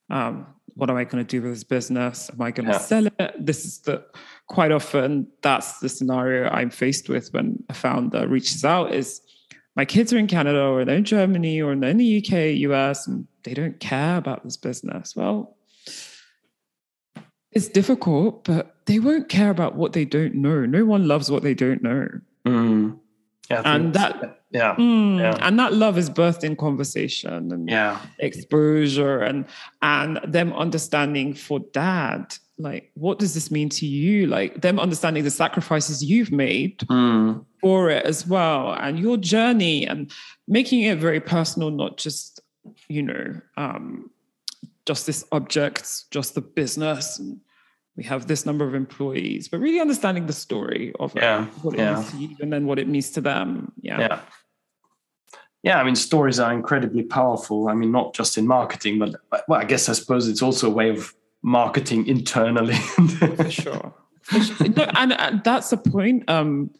Um, 0.08 0.46
what 0.76 0.90
am 0.90 0.96
I 0.96 1.04
going 1.04 1.24
to 1.24 1.28
do 1.28 1.42
with 1.42 1.52
this 1.52 1.64
business? 1.64 2.30
Am 2.30 2.40
I 2.40 2.50
going 2.50 2.66
to 2.66 2.72
yeah. 2.72 2.78
sell 2.78 3.06
it? 3.06 3.34
This 3.38 3.64
is 3.64 3.78
the 3.78 4.04
quite 4.46 4.70
often 4.70 5.26
that's 5.42 5.80
the 5.80 5.88
scenario 5.88 6.48
I'm 6.50 6.70
faced 6.70 7.08
with 7.08 7.32
when 7.32 7.64
a 7.68 7.74
founder 7.74 8.28
reaches 8.28 8.64
out 8.64 8.94
is 8.94 9.22
my 9.74 9.84
kids 9.84 10.12
are 10.12 10.18
in 10.18 10.26
Canada 10.26 10.62
or 10.62 10.84
they're 10.84 10.96
in 10.96 11.04
Germany 11.04 11.60
or 11.60 11.74
they're 11.74 11.90
in 11.90 11.96
the 11.96 12.18
UK, 12.18 12.56
US, 12.70 13.06
and 13.06 13.26
they 13.42 13.54
don't 13.54 13.80
care 13.80 14.18
about 14.18 14.44
this 14.44 14.56
business. 14.58 15.16
Well, 15.16 15.56
it's 17.52 17.68
difficult, 17.68 18.44
but 18.44 18.76
they 18.84 18.98
won't 18.98 19.30
care 19.30 19.50
about 19.50 19.76
what 19.76 19.94
they 19.94 20.04
don't 20.04 20.34
know. 20.34 20.66
No 20.66 20.84
one 20.84 21.08
loves 21.08 21.30
what 21.30 21.42
they 21.42 21.54
don't 21.54 21.82
know. 21.82 22.08
Mm. 22.46 22.98
Yeah, 23.50 23.62
and 23.64 23.94
that 23.94 24.40
yeah, 24.56 24.74
mm, 24.76 25.20
yeah, 25.20 25.36
and 25.40 25.58
that 25.58 25.72
love 25.72 25.98
is 25.98 26.08
birthed 26.08 26.44
in 26.44 26.56
conversation 26.56 27.52
and 27.52 27.68
yeah. 27.68 28.00
exposure 28.18 29.20
and 29.20 29.44
and 29.82 30.20
them 30.26 30.52
understanding 30.52 31.34
for 31.34 31.60
dad 31.72 32.34
like 32.58 32.90
what 32.94 33.18
does 33.18 33.34
this 33.34 33.50
mean 33.50 33.68
to 33.68 33.86
you 33.86 34.26
like 34.26 34.62
them 34.62 34.80
understanding 34.80 35.22
the 35.24 35.30
sacrifices 35.30 36.02
you've 36.02 36.32
made 36.32 36.78
mm. 36.80 37.44
for 37.60 37.90
it 37.90 38.04
as 38.06 38.26
well 38.26 38.72
and 38.80 38.98
your 38.98 39.18
journey 39.18 39.86
and 39.86 40.10
making 40.48 40.82
it 40.82 40.98
very 40.98 41.20
personal 41.20 41.70
not 41.70 41.98
just 41.98 42.40
you 42.88 43.02
know 43.02 43.40
um 43.58 44.10
just 44.86 45.06
this 45.06 45.24
object 45.32 46.10
just 46.10 46.34
the 46.34 46.40
business 46.40 47.18
and 47.18 47.40
we 47.96 48.04
have 48.04 48.26
this 48.26 48.44
number 48.44 48.66
of 48.66 48.74
employees, 48.74 49.48
but 49.48 49.58
really 49.58 49.80
understanding 49.80 50.26
the 50.26 50.32
story 50.32 50.92
of 51.00 51.14
yeah, 51.16 51.44
it, 51.44 51.48
what 51.62 51.74
it 51.74 51.78
yeah. 51.78 51.94
means 51.94 52.10
to 52.10 52.16
you 52.18 52.36
and 52.40 52.52
then 52.52 52.66
what 52.66 52.78
it 52.78 52.88
means 52.88 53.10
to 53.10 53.20
them. 53.20 53.72
Yeah. 53.80 54.00
Yeah. 54.00 54.20
Yeah, 55.66 55.80
I 55.80 55.84
mean, 55.84 55.96
stories 55.96 56.38
are 56.38 56.52
incredibly 56.52 57.02
powerful. 57.02 57.68
I 57.68 57.74
mean, 57.74 57.90
not 57.90 58.14
just 58.14 58.38
in 58.38 58.46
marketing, 58.46 59.00
but 59.00 59.16
well, 59.48 59.60
I 59.60 59.64
guess 59.64 59.88
I 59.88 59.94
suppose 59.94 60.28
it's 60.28 60.40
also 60.40 60.68
a 60.68 60.70
way 60.70 60.90
of 60.90 61.12
marketing 61.42 62.06
internally. 62.06 62.74
For 63.36 63.50
sure. 63.50 63.92
For 64.22 64.40
sure. 64.40 64.68
No, 64.68 64.88
and, 64.94 65.12
and, 65.14 65.42
that's 65.42 65.70
the 65.70 65.76
point. 65.76 66.30
Um, 66.30 66.70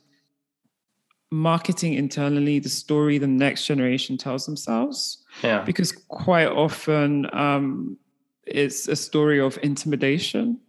marketing 1.32 1.95
internally 1.95 2.61
the 2.61 2.68
story 2.68 3.18
the 3.18 3.26
next 3.26 3.66
generation 3.66 4.16
tells 4.16 4.47
themselves. 4.47 5.24
Yeah. 5.43 5.62
Because 5.62 5.91
quite 5.91 6.47
often 6.47 7.28
um, 7.34 7.99
it's 8.47 8.87
a 8.87 8.95
story 8.95 9.41
of 9.41 9.59
intimidation, 9.64 10.61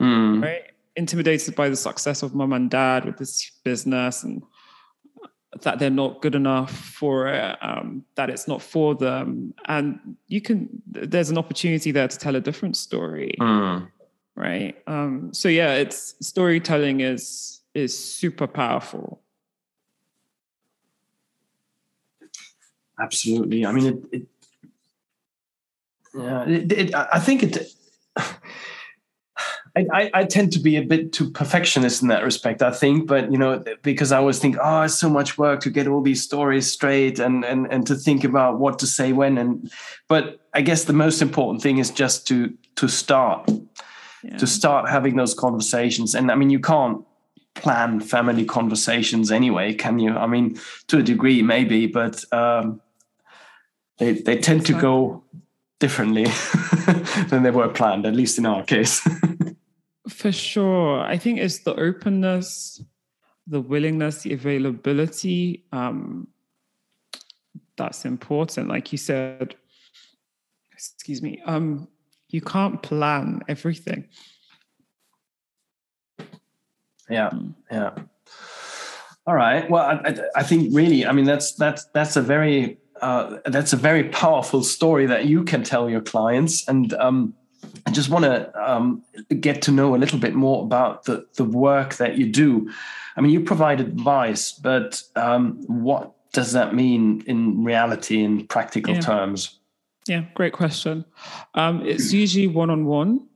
Mm. 0.00 0.44
right? 0.44 0.62
Intimidated 0.94 1.56
by 1.56 1.68
the 1.70 1.76
success 1.76 2.22
of 2.22 2.36
mom 2.36 2.52
and 2.52 2.70
dad 2.70 3.04
with 3.04 3.18
this 3.18 3.50
business 3.64 4.22
and 4.22 4.44
that 5.62 5.78
they're 5.78 5.90
not 5.90 6.22
good 6.22 6.34
enough 6.34 6.70
for 6.70 7.26
it, 7.28 7.56
um, 7.60 8.04
that 8.14 8.30
it's 8.30 8.46
not 8.46 8.62
for 8.62 8.94
them. 8.94 9.52
And 9.66 10.16
you 10.28 10.40
can, 10.40 10.68
there's 10.86 11.30
an 11.30 11.38
opportunity 11.38 11.90
there 11.90 12.06
to 12.06 12.18
tell 12.18 12.36
a 12.36 12.40
different 12.40 12.76
story, 12.76 13.34
Mm. 13.40 13.88
right? 14.36 14.76
Um, 14.86 15.34
so 15.34 15.48
yeah, 15.48 15.74
it's 15.74 16.14
storytelling 16.20 17.00
is 17.00 17.60
is 17.74 17.96
super 17.96 18.46
powerful. 18.46 19.20
Absolutely. 23.00 23.64
I 23.64 23.72
mean, 23.72 23.86
it. 23.86 23.98
it 24.12 24.26
yeah, 26.14 26.48
it, 26.48 26.72
it, 26.72 26.94
I 26.94 27.18
think 27.20 27.42
it. 27.44 27.72
I, 29.76 29.86
I, 29.92 30.10
I 30.14 30.24
tend 30.24 30.52
to 30.52 30.58
be 30.58 30.76
a 30.76 30.82
bit 30.82 31.12
too 31.12 31.30
perfectionist 31.30 32.02
in 32.02 32.08
that 32.08 32.24
respect. 32.24 32.60
I 32.62 32.72
think, 32.72 33.06
but 33.06 33.30
you 33.30 33.38
know, 33.38 33.62
because 33.82 34.10
I 34.12 34.18
always 34.18 34.38
think, 34.38 34.56
oh, 34.62 34.82
it's 34.82 34.98
so 34.98 35.08
much 35.08 35.38
work 35.38 35.60
to 35.60 35.70
get 35.70 35.86
all 35.86 36.02
these 36.02 36.22
stories 36.22 36.70
straight 36.72 37.18
and 37.20 37.44
and 37.44 37.66
and 37.72 37.86
to 37.86 37.94
think 37.94 38.24
about 38.24 38.58
what 38.58 38.78
to 38.80 38.86
say 38.86 39.12
when. 39.12 39.38
And 39.38 39.70
but 40.08 40.40
I 40.54 40.62
guess 40.62 40.84
the 40.84 40.92
most 40.92 41.22
important 41.22 41.62
thing 41.62 41.78
is 41.78 41.90
just 41.90 42.26
to 42.28 42.52
to 42.76 42.88
start 42.88 43.48
Yeah. 44.22 44.36
to 44.38 44.46
start 44.46 44.88
having 44.90 45.16
those 45.16 45.34
conversations. 45.34 46.14
And 46.14 46.30
I 46.30 46.34
mean, 46.34 46.50
you 46.50 46.60
can't 46.60 47.04
plan 47.54 48.00
family 48.00 48.44
conversations 48.44 49.30
anyway, 49.30 49.74
can 49.74 49.98
you? 49.98 50.12
I 50.16 50.26
mean, 50.26 50.58
to 50.88 50.98
a 50.98 51.02
degree, 51.02 51.42
maybe, 51.42 51.86
but 51.86 52.24
um, 52.32 52.80
they 53.98 54.12
they 54.22 54.36
tend 54.38 54.66
to 54.66 54.72
go 54.72 55.22
differently 55.78 56.24
than 57.30 57.42
they 57.42 57.50
were 57.50 57.68
planned, 57.68 58.04
at 58.06 58.14
least 58.14 58.38
in 58.38 58.46
our 58.46 58.62
case. 58.64 59.00
For 60.10 60.32
sure. 60.32 61.00
I 61.00 61.16
think 61.16 61.38
it's 61.38 61.60
the 61.60 61.74
openness, 61.74 62.82
the 63.46 63.60
willingness, 63.60 64.22
the 64.22 64.34
availability. 64.34 65.64
Um, 65.72 66.28
that's 67.76 68.04
important. 68.04 68.68
Like 68.68 68.92
you 68.92 68.98
said, 68.98 69.54
excuse 70.72 71.22
me, 71.22 71.40
um, 71.46 71.88
you 72.28 72.40
can't 72.40 72.82
plan 72.82 73.40
everything. 73.48 74.08
yeah, 77.08 77.30
yeah. 77.70 77.94
All 79.26 79.34
right. 79.34 79.68
Well, 79.70 79.84
I, 79.84 80.16
I, 80.36 80.42
think 80.42 80.74
really, 80.74 81.06
I 81.06 81.12
mean, 81.12 81.24
that's 81.24 81.54
that's 81.54 81.84
that's 81.94 82.16
a 82.16 82.22
very 82.22 82.78
uh, 83.00 83.38
that's 83.46 83.72
a 83.72 83.76
very 83.76 84.04
powerful 84.04 84.62
story 84.62 85.06
that 85.06 85.26
you 85.26 85.44
can 85.44 85.62
tell 85.62 85.88
your 85.88 86.00
clients, 86.00 86.66
and 86.68 86.92
um, 86.94 87.34
I 87.86 87.90
just 87.90 88.08
want 88.10 88.24
to 88.24 88.52
um, 88.70 89.02
get 89.40 89.62
to 89.62 89.70
know 89.70 89.94
a 89.94 89.98
little 89.98 90.18
bit 90.18 90.34
more 90.34 90.62
about 90.62 91.04
the 91.04 91.26
the 91.34 91.44
work 91.44 91.94
that 91.94 92.18
you 92.18 92.26
do. 92.26 92.70
I 93.16 93.20
mean, 93.20 93.32
you 93.32 93.40
provide 93.40 93.80
advice, 93.80 94.52
but 94.52 95.02
um, 95.16 95.62
what 95.66 96.12
does 96.32 96.52
that 96.52 96.74
mean 96.74 97.22
in 97.26 97.64
reality, 97.64 98.22
in 98.22 98.46
practical 98.46 98.94
Yeah. 98.94 99.00
terms? 99.00 99.58
Yeah, 100.06 100.24
great 100.34 100.52
question. 100.52 101.04
Um, 101.54 101.84
it's 101.86 102.12
usually 102.12 102.46
one 102.46 102.70
on 102.70 102.84
one 102.86 103.26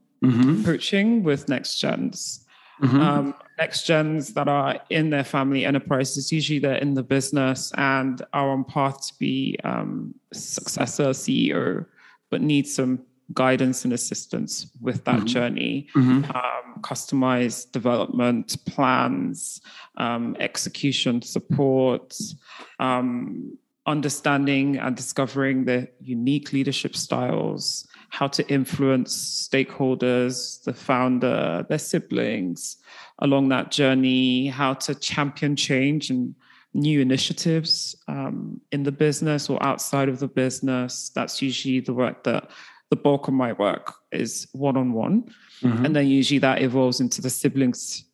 coaching 0.65 1.23
with 1.23 1.49
next 1.49 1.79
gens. 1.79 2.41
Mm-hmm. 2.83 3.01
um, 3.01 3.35
next 3.57 3.87
gens 3.87 4.35
that 4.35 4.49
are 4.49 4.81
in 4.91 5.11
their 5.11 5.23
family 5.23 5.65
enterprises. 5.65 6.33
Usually 6.33 6.59
they're 6.59 6.75
in 6.75 6.95
the 6.95 7.05
business 7.05 7.73
and 7.77 8.21
are 8.33 8.51
on 8.51 8.65
path 8.65 9.07
to 9.07 9.15
be 9.21 9.57
um, 9.63 10.13
successor 10.33 11.11
CEO, 11.11 11.87
but 12.31 12.43
need 12.43 12.67
some 12.67 12.99
guidance 13.33 13.85
and 13.85 13.93
assistance 13.93 14.67
with 14.81 15.05
that 15.05 15.21
Mhm. 15.21 15.27
journey. 15.27 15.89
mm-hmm. 15.95 16.25
Um, 16.25 16.81
customized 16.83 17.73
development 17.73 18.57
plans, 18.67 19.61
um, 19.97 20.37
execution 20.39 21.23
support, 21.23 22.17
um, 22.79 23.57
understanding 23.87 24.77
and 24.79 24.97
discovering 24.97 25.65
the 25.65 25.89
unique 26.01 26.53
leadership 26.53 26.97
styles, 26.97 27.87
how 28.11 28.27
to 28.27 28.47
influence 28.51 29.49
stakeholders, 29.49 30.63
the 30.65 30.73
founder, 30.73 31.65
their 31.69 31.79
siblings 31.79 32.77
along 33.21 33.49
that 33.49 33.71
journey, 33.71 34.47
how 34.49 34.75
to 34.75 34.95
champion 34.95 35.55
change 35.57 36.11
and 36.11 36.35
new 36.73 37.01
initiatives 37.01 37.95
um, 38.09 38.61
in 38.73 38.83
the 38.83 38.93
business 38.93 39.49
or 39.49 39.63
outside 39.63 40.09
of 40.09 40.19
the 40.19 40.27
business. 40.29 41.11
That's 41.15 41.41
usually 41.41 41.81
the 41.81 41.95
work 41.95 42.25
that 42.25 42.51
the 42.91 42.97
bulk 42.97 43.29
of 43.29 43.35
my 43.35 43.53
work 43.53 43.95
is 44.13 44.47
one 44.53 44.77
on 44.77 44.93
one. 44.93 45.25
And 45.85 45.97
then 45.97 46.07
usually 46.07 46.39
that 46.39 46.63
evolves 46.63 47.01
into 47.01 47.21
the 47.23 47.31
siblings 47.31 48.05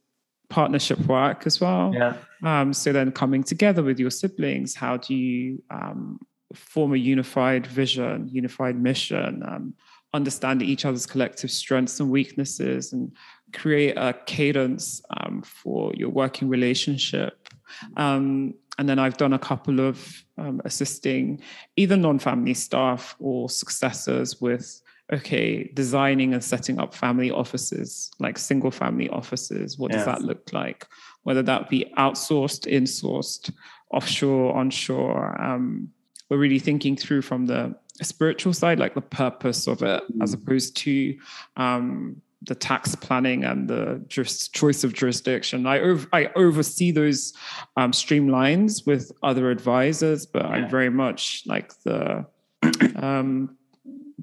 partnership 0.48 0.98
work 1.00 1.46
as 1.46 1.60
well. 1.60 1.92
Yeah. 1.94 2.14
Um, 2.42 2.72
so 2.72 2.92
then 2.92 3.12
coming 3.12 3.42
together 3.42 3.82
with 3.82 3.98
your 3.98 4.10
siblings, 4.10 4.74
how 4.74 4.96
do 4.96 5.14
you 5.14 5.62
um, 5.70 6.20
form 6.54 6.92
a 6.94 6.96
unified 6.96 7.66
vision, 7.66 8.28
unified 8.30 8.76
mission, 8.76 9.42
um, 9.46 9.74
understand 10.12 10.62
each 10.62 10.84
other's 10.84 11.06
collective 11.06 11.50
strengths 11.50 12.00
and 12.00 12.10
weaknesses, 12.10 12.92
and 12.92 13.12
create 13.52 13.96
a 13.96 14.12
cadence 14.26 15.02
um, 15.18 15.42
for 15.42 15.92
your 15.94 16.08
working 16.08 16.48
relationship. 16.48 17.48
Um, 17.96 18.54
and 18.78 18.88
then 18.88 18.98
I've 18.98 19.16
done 19.16 19.32
a 19.32 19.38
couple 19.38 19.80
of 19.80 20.24
um, 20.40 20.60
assisting 20.64 21.40
either 21.76 21.96
non-family 21.96 22.54
staff 22.54 23.14
or 23.18 23.48
successors 23.48 24.40
with 24.40 24.80
okay, 25.12 25.68
designing 25.74 26.34
and 26.34 26.44
setting 26.44 26.78
up 26.78 26.94
family 26.94 27.32
offices, 27.32 28.12
like 28.20 28.38
single 28.38 28.70
family 28.70 29.08
offices. 29.08 29.76
What 29.76 29.90
does 29.90 30.06
Yeah. 30.06 30.12
that 30.12 30.22
look 30.22 30.52
like? 30.52 30.86
Whether 31.24 31.42
that 31.42 31.68
be 31.68 31.92
outsourced, 31.98 32.70
insourced, 32.70 33.52
offshore, 33.90 34.54
onshore. 34.54 35.40
Um, 35.42 35.88
we're 36.28 36.38
really 36.38 36.60
thinking 36.60 36.96
through 36.96 37.22
from 37.22 37.46
the 37.46 37.74
spiritual 38.02 38.52
side, 38.52 38.78
like 38.78 38.94
the 38.94 39.00
purpose 39.00 39.66
of 39.66 39.82
it, 39.82 40.02
as 40.22 40.32
opposed 40.32 40.76
to 40.76 41.18
um, 41.56 42.22
the 42.42 42.54
tax 42.54 42.94
planning 42.94 43.44
and 43.44 43.68
the 43.68 44.02
choice 44.08 44.82
of 44.84 44.92
jurisdiction. 44.94 45.66
I, 45.66 45.78
ov- 45.80 46.08
I 46.12 46.30
oversee 46.36 46.90
those 46.90 47.34
um, 47.76 47.92
streamlines 47.92 48.86
with 48.86 49.12
other 49.22 49.50
advisors, 49.50 50.24
but 50.26 50.42
Yeah. 50.42 50.48
I'm 50.48 50.70
very 50.70 50.90
much 50.90 51.42
like 51.46 51.74
the 51.82 52.24
um, 52.96 53.56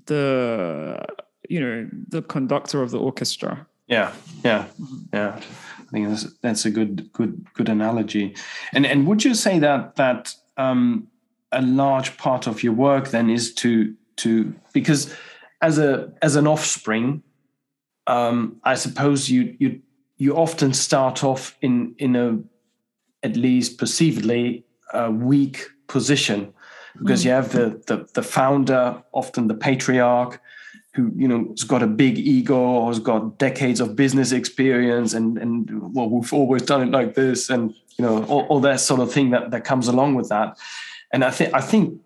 the 0.06 1.06
you 1.50 1.60
know 1.60 1.90
the 2.10 2.22
conductor 2.24 2.82
of 2.82 2.92
the 2.92 3.00
orchestra. 3.00 3.66
Yeah, 3.88 4.12
yeah, 4.44 4.66
yeah. 5.14 5.40
I 5.80 5.90
think 5.92 6.10
that's 6.10 6.34
that's 6.42 6.66
a 6.66 6.70
good 6.72 7.12
good 7.14 7.46
good 7.54 7.70
analogy. 7.70 8.36
And 8.74 8.86
and 8.86 9.08
would 9.08 9.24
you 9.24 9.34
say 9.36 9.60
that 9.60 9.96
that 9.96 10.34
um, 10.58 11.08
a 11.52 11.62
large 11.62 12.18
part 12.18 12.48
of 12.48 12.64
your 12.64 12.74
work 12.74 13.10
then 13.10 13.30
is 13.30 13.54
to 13.56 13.94
to 14.18 14.54
because 14.74 15.14
as 15.62 15.78
a 15.80 16.12
as 16.22 16.36
an 16.36 16.48
offspring, 16.48 17.24
um, 18.08 18.58
I 18.64 18.76
suppose 18.76 19.30
you 19.30 19.56
you 19.60 19.82
you 20.18 20.36
often 20.36 20.74
start 20.74 21.24
off 21.24 21.56
in 21.62 21.96
in 21.98 22.16
a 22.16 22.40
at 23.24 23.36
least 23.36 23.78
perceivedly 23.78 24.64
a 24.94 25.12
weak 25.12 25.68
position 25.88 26.54
because 26.98 27.24
you 27.24 27.32
have 27.32 27.52
the, 27.52 27.82
the 27.88 28.08
the 28.14 28.24
founder, 28.24 29.04
often 29.12 29.48
the 29.48 29.54
patriarch, 29.54 30.42
who 30.94 31.12
you 31.16 31.28
know 31.28 31.50
has 31.50 31.64
got 31.64 31.84
a 31.84 31.88
big 31.88 32.18
ego 32.18 32.58
or 32.58 32.88
has 32.88 33.00
got 33.00 33.38
decades 33.38 33.80
of 33.80 33.96
business 33.96 34.32
experience 34.32 35.14
and 35.14 35.38
and 35.38 35.70
well 35.94 36.10
we've 36.10 36.34
always 36.34 36.64
done 36.64 36.82
it 36.82 36.92
like 36.92 37.14
this 37.14 37.50
and 37.50 37.74
you 37.98 38.04
know 38.04 38.24
all, 38.26 38.42
all 38.48 38.60
that 38.60 38.80
sort 38.80 39.00
of 39.00 39.12
thing 39.12 39.30
that 39.30 39.52
that 39.52 39.64
comes 39.64 39.88
along 39.88 40.16
with 40.16 40.30
that. 40.30 40.58
And 41.14 41.24
i 41.24 41.32
think 41.32 41.54
i 41.54 41.62
think 41.62 42.02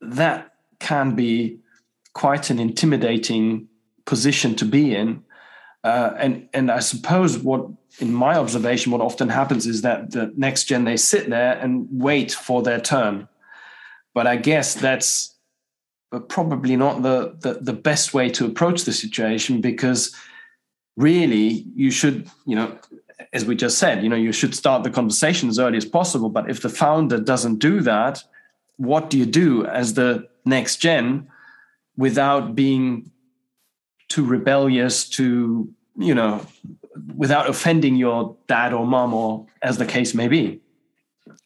that 0.00 0.54
can 0.78 1.16
be 1.16 1.58
quite 2.12 2.50
an 2.50 2.58
intimidating 2.60 3.66
position 4.04 4.54
to 4.56 4.64
be 4.64 4.94
in 4.94 5.24
uh, 5.84 6.14
and 6.18 6.48
and 6.52 6.70
i 6.70 6.80
suppose 6.80 7.38
what 7.38 7.68
in 8.00 8.12
my 8.12 8.36
observation 8.36 8.90
what 8.90 9.00
often 9.00 9.28
happens 9.28 9.66
is 9.66 9.82
that 9.82 10.10
the 10.10 10.32
next 10.36 10.64
gen 10.64 10.84
they 10.84 10.96
sit 10.96 11.30
there 11.30 11.56
and 11.58 11.86
wait 11.90 12.32
for 12.32 12.62
their 12.62 12.80
turn. 12.80 13.28
But 14.14 14.26
i 14.26 14.36
guess 14.36 14.74
that's 14.74 15.34
probably 16.28 16.76
not 16.76 17.02
the, 17.02 17.36
the 17.40 17.54
the 17.60 17.72
best 17.72 18.14
way 18.14 18.28
to 18.30 18.46
approach 18.46 18.84
the 18.84 18.92
situation 18.92 19.60
because 19.60 20.14
really 20.96 21.66
you 21.74 21.90
should 21.90 22.30
you 22.46 22.54
know 22.54 22.78
as 23.32 23.44
we 23.44 23.56
just 23.56 23.78
said 23.78 24.02
you 24.02 24.08
know 24.08 24.16
you 24.16 24.32
should 24.32 24.54
start 24.54 24.84
the 24.84 24.90
conversation 24.90 25.48
as 25.48 25.58
early 25.58 25.76
as 25.76 25.84
possible. 25.84 26.28
But 26.28 26.48
if 26.48 26.62
the 26.62 26.68
founder 26.68 27.18
doesn't 27.18 27.58
do 27.58 27.80
that 27.82 28.22
what 28.76 29.10
do 29.10 29.18
you 29.18 29.26
do 29.26 29.64
as 29.66 29.94
the 29.94 30.28
next 30.44 30.76
gen 30.76 31.28
without 31.96 32.54
being 32.54 33.10
too 34.08 34.24
rebellious 34.24 35.08
to 35.08 35.68
you 35.96 36.14
know 36.14 36.44
without 37.16 37.48
offending 37.48 37.96
your 37.96 38.36
dad 38.46 38.72
or 38.72 38.86
mom 38.86 39.12
or 39.14 39.46
as 39.62 39.78
the 39.78 39.86
case 39.86 40.14
may 40.14 40.28
be 40.28 40.60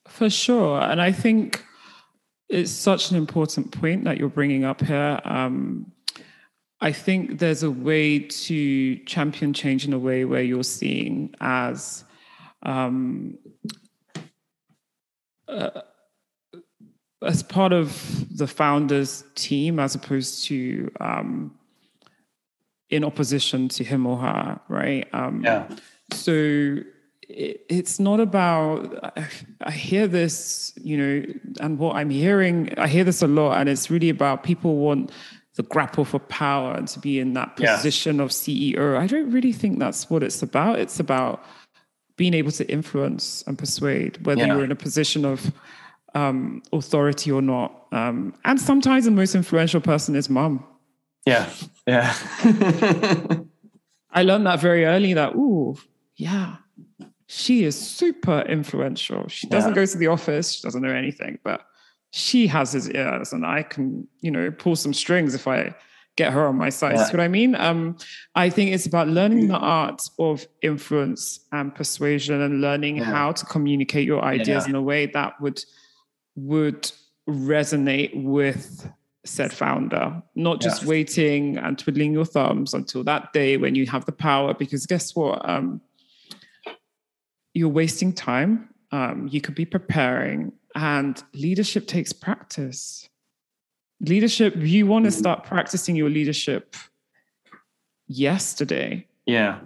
For 0.07 0.31
sure. 0.31 0.81
And 0.81 1.01
I 1.01 1.13
think 1.13 1.65
it's 2.49 2.71
such 2.71 3.11
an 3.11 3.17
important 3.17 3.71
point 3.73 4.05
that 4.05 4.19
you're 4.19 4.29
bringing 4.29 4.65
up 4.65 4.81
here. 4.81 5.21
Um, 5.25 5.93
I 6.81 6.93
think 6.93 7.39
there's 7.39 7.63
a 7.63 7.71
way 7.71 8.21
to 8.21 8.97
champion 8.99 9.53
change 9.53 9.85
in 9.85 9.93
a 9.93 9.99
way 9.99 10.25
where 10.25 10.43
you're 10.43 10.63
seeing 10.63 11.35
as 11.41 12.05
um, 12.63 13.37
uh, 15.49 15.83
as 17.23 17.43
part 17.43 17.73
of 17.73 18.27
the 18.37 18.47
founder's 18.47 19.25
team 19.35 19.81
as 19.81 19.95
opposed 19.97 20.45
to 20.45 20.91
um, 21.01 21.58
in 22.91 23.05
opposition 23.05 23.69
to 23.69 23.85
him 23.85 24.07
or 24.07 24.19
her, 24.19 24.61
right? 24.69 25.07
Um, 25.13 25.43
yeah. 25.45 25.69
So 26.13 26.79
it, 27.23 27.67
it's 27.69 28.01
not 28.01 28.21
about, 28.21 29.17
I, 29.17 29.29
I 29.63 29.71
hear 29.71 30.07
this, 30.07 30.73
you 30.77 30.97
know, 30.97 31.25
and 31.61 31.79
what 31.79 31.97
I'm 31.97 32.11
hearing, 32.11 32.75
I 32.79 32.89
hear 32.89 33.05
this 33.05 33.23
a 33.23 33.27
lot, 33.27 33.59
and 33.61 33.69
it's 33.69 33.91
really 33.91 34.09
about 34.09 34.43
people 34.43 34.77
want 34.77 35.13
the 35.57 35.65
grapple 35.65 36.05
for 36.05 36.21
power 36.21 36.73
and 36.75 36.87
to 36.89 37.01
be 37.01 37.19
in 37.19 37.35
that 37.35 37.57
position 37.57 38.17
yeah. 38.17 38.23
of 38.23 38.31
CEO. 38.31 38.97
I 38.97 39.07
don't 39.07 39.31
really 39.31 39.53
think 39.53 39.81
that's 39.81 40.09
what 40.09 40.23
it's 40.23 40.41
about. 40.41 40.79
It's 40.79 41.01
about 41.01 41.45
being 42.17 42.33
able 42.33 42.53
to 42.53 42.71
influence 42.71 43.43
and 43.47 43.59
persuade, 43.59 44.25
whether 44.25 44.47
yeah. 44.47 44.55
you're 44.55 44.65
in 44.65 44.73
a 44.73 44.77
position 44.77 45.25
of 45.25 45.53
um, 46.15 46.63
authority 46.73 47.31
or 47.31 47.43
not. 47.43 47.87
Um, 47.93 48.35
and 48.45 48.61
sometimes 48.61 49.05
the 49.05 49.11
most 49.11 49.35
influential 49.35 49.81
person 49.81 50.15
is 50.15 50.31
mom. 50.31 50.65
Yeah, 51.29 51.51
yeah. 51.87 52.15
I 54.11 54.23
learned 54.23 54.47
that 54.47 54.61
very 54.61 54.85
early 54.85 55.13
that, 55.15 55.35
ooh, 55.35 55.77
yeah, 56.17 56.57
she 57.27 57.65
is 57.65 57.79
super 57.79 58.41
influential. 58.41 59.29
She 59.29 59.47
doesn't 59.47 59.73
yeah. 59.73 59.75
go 59.75 59.87
to 59.87 59.99
the 59.99 60.07
office, 60.07 60.53
she 60.53 60.63
doesn't 60.63 60.83
know 60.83 60.93
anything, 60.93 61.39
but 61.45 61.67
she 62.11 62.47
has 62.47 62.73
his 62.73 62.91
ears 62.91 63.33
and 63.33 63.45
I 63.45 63.63
can, 63.63 64.09
you 64.21 64.31
know, 64.31 64.51
pull 64.51 64.77
some 64.77 64.95
strings 64.95 65.35
if 65.35 65.47
I 65.47 65.75
get 66.17 66.33
her 66.33 66.47
on 66.47 66.57
my 66.57 66.71
side. 66.71 66.97
Yeah. 66.97 67.05
See 67.05 67.13
what 67.13 67.21
I 67.21 67.29
mean? 67.29 67.55
Um, 67.55 67.97
I 68.35 68.49
think 68.51 68.73
it's 68.73 68.87
about 68.87 69.09
learning 69.09 69.49
the 69.49 69.59
art 69.59 70.03
of 70.19 70.47
influence 70.63 71.41
and 71.53 71.75
persuasion 71.75 72.41
and 72.41 72.61
learning 72.61 72.97
yeah. 72.97 73.05
how 73.05 73.33
to 73.33 73.45
communicate 73.47 74.07
your 74.07 74.25
ideas 74.25 74.65
yeah. 74.65 74.71
in 74.71 74.75
a 74.75 74.83
way 74.83 75.07
that 75.07 75.41
would 75.41 75.63
would 76.35 76.91
resonate 77.29 78.23
with 78.23 78.91
said 79.29 79.53
founder, 79.53 80.23
not 80.35 80.61
just 80.61 80.85
waiting 80.85 81.57
and 81.59 81.79
twiddling 81.79 82.13
your 82.13 82.25
thumbs 82.25 82.75
until 82.75 83.05
that 83.05 83.33
day 83.33 83.57
when 83.57 83.75
you 83.75 83.87
have 83.87 84.05
the 84.05 84.13
power. 84.13 84.55
Because 84.55 84.87
guess 84.87 85.15
what? 85.15 85.49
Um, 85.49 85.81
you're 87.55 87.69
wasting 87.69 88.13
time. 88.13 88.69
Um, 88.91 89.29
you 89.31 89.41
could 89.41 89.55
be 89.55 89.65
preparing, 89.65 90.53
and 90.75 91.23
leadership 91.35 91.87
takes 91.87 92.13
practice. 92.13 93.09
Leadership, 94.01 94.55
you 94.57 94.87
want 94.87 95.05
to 95.05 95.11
start 95.11 95.45
practicing 95.45 95.97
your 95.97 96.09
leadership 96.09 96.77
yesterday. 98.07 99.07
Yeah. 99.27 99.59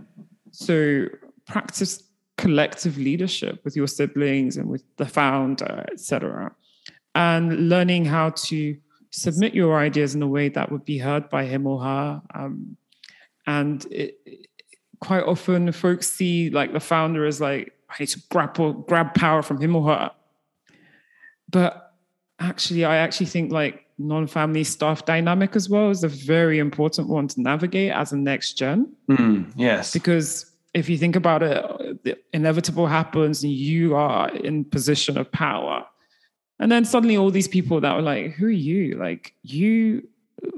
So 0.50 1.06
practice 1.46 2.02
collective 2.38 2.98
leadership 2.98 3.64
with 3.64 3.76
your 3.76 3.86
siblings 3.86 4.56
and 4.56 4.68
with 4.68 4.82
the 4.96 5.06
founder, 5.06 5.84
etc 5.92 6.52
and 7.14 7.68
learning 7.68 8.04
how 8.04 8.30
to 8.30 8.76
submit 9.12 9.54
your 9.54 9.78
ideas 9.78 10.14
in 10.14 10.22
a 10.22 10.26
way 10.26 10.48
that 10.48 10.72
would 10.72 10.84
be 10.84 10.98
heard 10.98 11.28
by 11.28 11.44
him 11.44 11.66
or 11.66 11.80
her. 11.80 12.22
Um, 12.34 12.76
and 13.46 13.84
it, 13.90 14.18
it, 14.24 14.46
quite 15.00 15.24
often, 15.24 15.70
folks 15.72 16.08
see 16.08 16.50
like 16.50 16.72
the 16.72 16.80
founder 16.80 17.24
as 17.26 17.40
like, 17.40 17.72
I 17.90 17.94
need 18.00 18.08
to 18.08 18.22
grab, 18.30 18.86
grab 18.86 19.14
power 19.14 19.42
from 19.42 19.60
him 19.60 19.76
or 19.76 19.86
her. 19.88 20.10
But 21.50 21.94
actually, 22.40 22.84
I 22.84 22.96
actually 22.96 23.26
think 23.26 23.52
like 23.52 23.86
non-family 23.98 24.64
staff 24.64 25.04
dynamic 25.04 25.54
as 25.54 25.68
well 25.68 25.90
is 25.90 26.02
a 26.02 26.08
very 26.08 26.58
important 26.58 27.08
one 27.08 27.28
to 27.28 27.40
navigate 27.40 27.92
as 27.92 28.12
a 28.12 28.16
next 28.16 28.54
gen. 28.54 28.90
Mm, 29.10 29.52
yes, 29.54 29.92
because 29.92 30.50
if 30.72 30.88
you 30.88 30.96
think 30.96 31.16
about 31.16 31.42
it, 31.42 32.02
the 32.04 32.18
inevitable 32.32 32.86
happens, 32.86 33.44
and 33.44 33.52
you 33.52 33.94
are 33.94 34.30
in 34.30 34.64
position 34.64 35.18
of 35.18 35.30
power 35.30 35.84
and 36.62 36.70
then 36.70 36.84
suddenly 36.84 37.16
all 37.16 37.32
these 37.32 37.48
people 37.48 37.80
that 37.80 37.92
were 37.96 38.02
like, 38.02 38.34
who 38.34 38.46
are 38.46 38.50
you? 38.50 38.94
Like 38.94 39.34
you, 39.42 40.06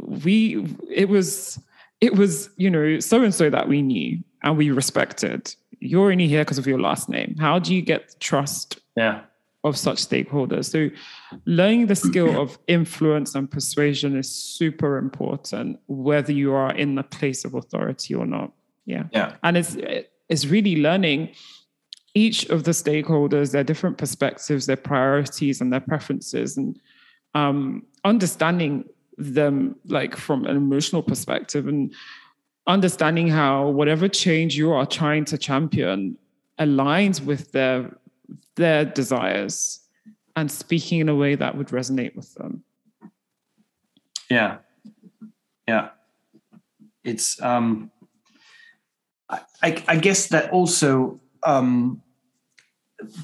we, 0.03 0.67
it 0.91 1.09
was, 1.09 1.59
it 2.03 2.15
was, 2.15 2.51
you 2.59 2.69
know, 2.69 3.01
so 3.01 3.23
and 3.23 3.35
so 3.35 3.49
that 3.49 3.69
we 3.69 3.81
knew 3.81 4.23
and 4.43 4.59
we 4.59 4.71
respected. 4.71 5.55
You're 5.81 6.13
only 6.13 6.29
here 6.29 6.45
because 6.45 6.59
of 6.59 6.67
your 6.67 6.79
last 6.79 7.09
name. 7.09 7.37
How 7.41 7.59
do 7.59 7.75
you 7.75 7.81
get 7.81 8.21
trust 8.21 8.81
yeah. 8.99 9.23
of 9.65 9.79
such 9.79 10.07
stakeholders? 10.07 10.67
So 10.71 10.91
learning 11.47 11.87
the 11.87 11.97
skill 11.97 12.39
of 12.39 12.59
influence 12.67 13.35
and 13.35 13.51
persuasion 13.51 14.15
is 14.15 14.31
super 14.31 14.99
important, 14.99 15.81
whether 15.87 16.33
you 16.33 16.53
are 16.53 16.75
in 16.75 16.97
the 16.97 17.03
place 17.03 17.47
of 17.47 17.55
authority 17.55 18.15
or 18.15 18.27
not. 18.27 18.53
Yeah. 18.85 19.05
Yeah. 19.11 19.37
And 19.43 19.57
it's 19.57 19.75
it's 20.29 20.45
really 20.45 20.77
learning 20.77 21.31
each 22.15 22.47
of 22.47 22.65
the 22.65 22.71
stakeholders, 22.71 23.53
their 23.53 23.65
different 23.65 23.99
perspectives, 23.99 24.67
their 24.67 24.77
priorities, 24.77 25.61
and 25.61 25.73
their 25.73 25.81
preferences, 25.81 26.57
and 26.57 26.79
um, 27.35 27.85
understanding 28.05 28.85
them 29.17 29.77
like 29.87 30.17
from 30.17 30.47
an 30.47 30.57
emotional 30.57 31.03
perspective 31.03 31.69
and 31.69 31.93
understanding 32.67 33.29
how 33.29 33.69
whatever 33.69 34.09
change 34.09 34.57
you 34.57 34.73
are 34.73 34.87
trying 34.87 35.25
to 35.25 35.39
champion 35.39 36.17
aligns 36.59 37.25
with 37.25 37.53
their 37.53 37.97
their 38.57 38.85
desires 38.85 39.81
and 40.37 40.51
speaking 40.51 41.01
in 41.01 41.09
a 41.09 41.15
way 41.15 41.35
that 41.35 41.57
would 41.57 41.69
resonate 41.69 42.15
with 42.17 42.35
them. 42.35 42.65
Yeah. 44.31 44.59
Yeah. 45.69 45.91
It's 47.03 47.41
um 47.43 47.91
i 49.63 49.83
i 49.89 49.97
guess 49.97 50.29
that 50.29 50.51
also 50.51 51.21
um 51.43 52.03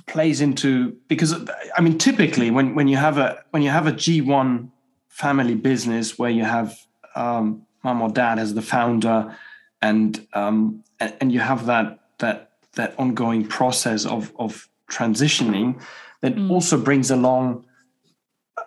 plays 0.07 0.41
into 0.41 0.97
because 1.09 1.35
I 1.77 1.81
mean 1.81 1.99
typically 1.99 2.51
when 2.51 2.75
when 2.75 2.89
you 2.89 2.97
have 2.97 3.18
a 3.18 3.45
when 3.51 3.62
you 3.62 3.71
have 3.71 3.87
a 3.87 3.93
G1 3.93 4.71
family 5.09 5.55
business 5.55 6.18
where 6.18 6.31
you 6.31 6.45
have 6.45 6.77
um, 7.14 7.66
mom 7.83 8.03
or 8.03 8.09
dad 8.09 8.39
as 8.39 8.55
the 8.55 8.62
founder 8.62 9.37
and 9.81 10.27
um, 10.33 10.85
and 10.99 11.33
you 11.33 11.41
have 11.41 11.66
that 11.66 12.01
that 12.18 12.53
that 12.75 12.95
ongoing 12.99 13.47
process 13.47 14.05
of 14.07 14.33
of 14.39 14.68
transitioning 14.91 15.81
that 16.21 16.35
mm. 16.35 16.51
also 16.51 16.77
brings 16.77 17.11
along 17.11 17.64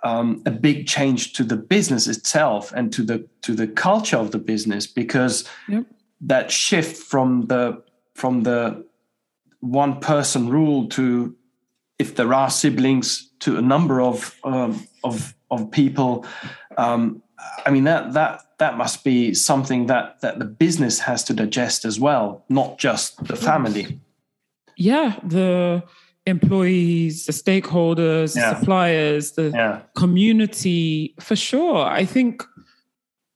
um, 0.04 0.42
a 0.46 0.52
big 0.52 0.88
change 0.88 1.34
to 1.34 1.44
the 1.44 1.56
business 1.56 2.08
itself 2.08 2.72
and 2.74 2.92
to 2.94 3.04
the 3.04 3.28
to 3.42 3.54
the 3.54 3.68
culture 3.68 4.18
of 4.18 4.32
the 4.32 4.40
business 4.40 4.88
because 4.88 5.48
yep. 5.68 5.86
that 6.22 6.52
shift 6.52 6.98
from 6.98 7.46
the 7.48 7.82
from 8.16 8.44
the 8.44 8.86
one 9.64 10.02
person 10.02 10.50
rule 10.50 10.90
to 10.90 11.34
if 11.98 12.16
there 12.16 12.34
are 12.34 12.50
siblings 12.50 13.32
to 13.40 13.58
a 13.58 13.62
number 13.62 14.02
of 14.02 14.36
um, 14.44 14.86
of 15.06 15.34
of 15.50 15.72
people 15.72 16.26
um, 16.78 17.24
i 17.66 17.72
mean 17.72 17.86
that 17.86 18.14
that 18.14 18.42
that 18.60 18.78
must 18.78 19.06
be 19.06 19.34
something 19.34 19.86
that 19.86 20.20
that 20.20 20.38
the 20.38 20.46
business 20.46 21.00
has 21.00 21.24
to 21.24 21.34
digest 21.34 21.86
as 21.86 21.98
well 21.98 22.44
not 22.50 22.78
just 22.78 23.24
the 23.24 23.38
family 23.38 24.02
yeah 24.76 25.18
the 25.24 25.82
employees 26.26 27.26
the 27.26 27.32
stakeholders 27.32 28.36
yeah. 28.36 28.54
the 28.54 28.60
suppliers 28.60 29.32
the 29.32 29.50
yeah. 29.50 29.82
community 29.96 31.16
for 31.22 31.38
sure 31.38 31.86
i 31.86 32.04
think 32.04 32.44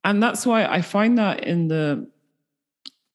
and 0.03 0.21
that's 0.21 0.45
why 0.45 0.65
i 0.65 0.81
find 0.81 1.17
that 1.17 1.45
in 1.45 1.69
the 1.69 2.05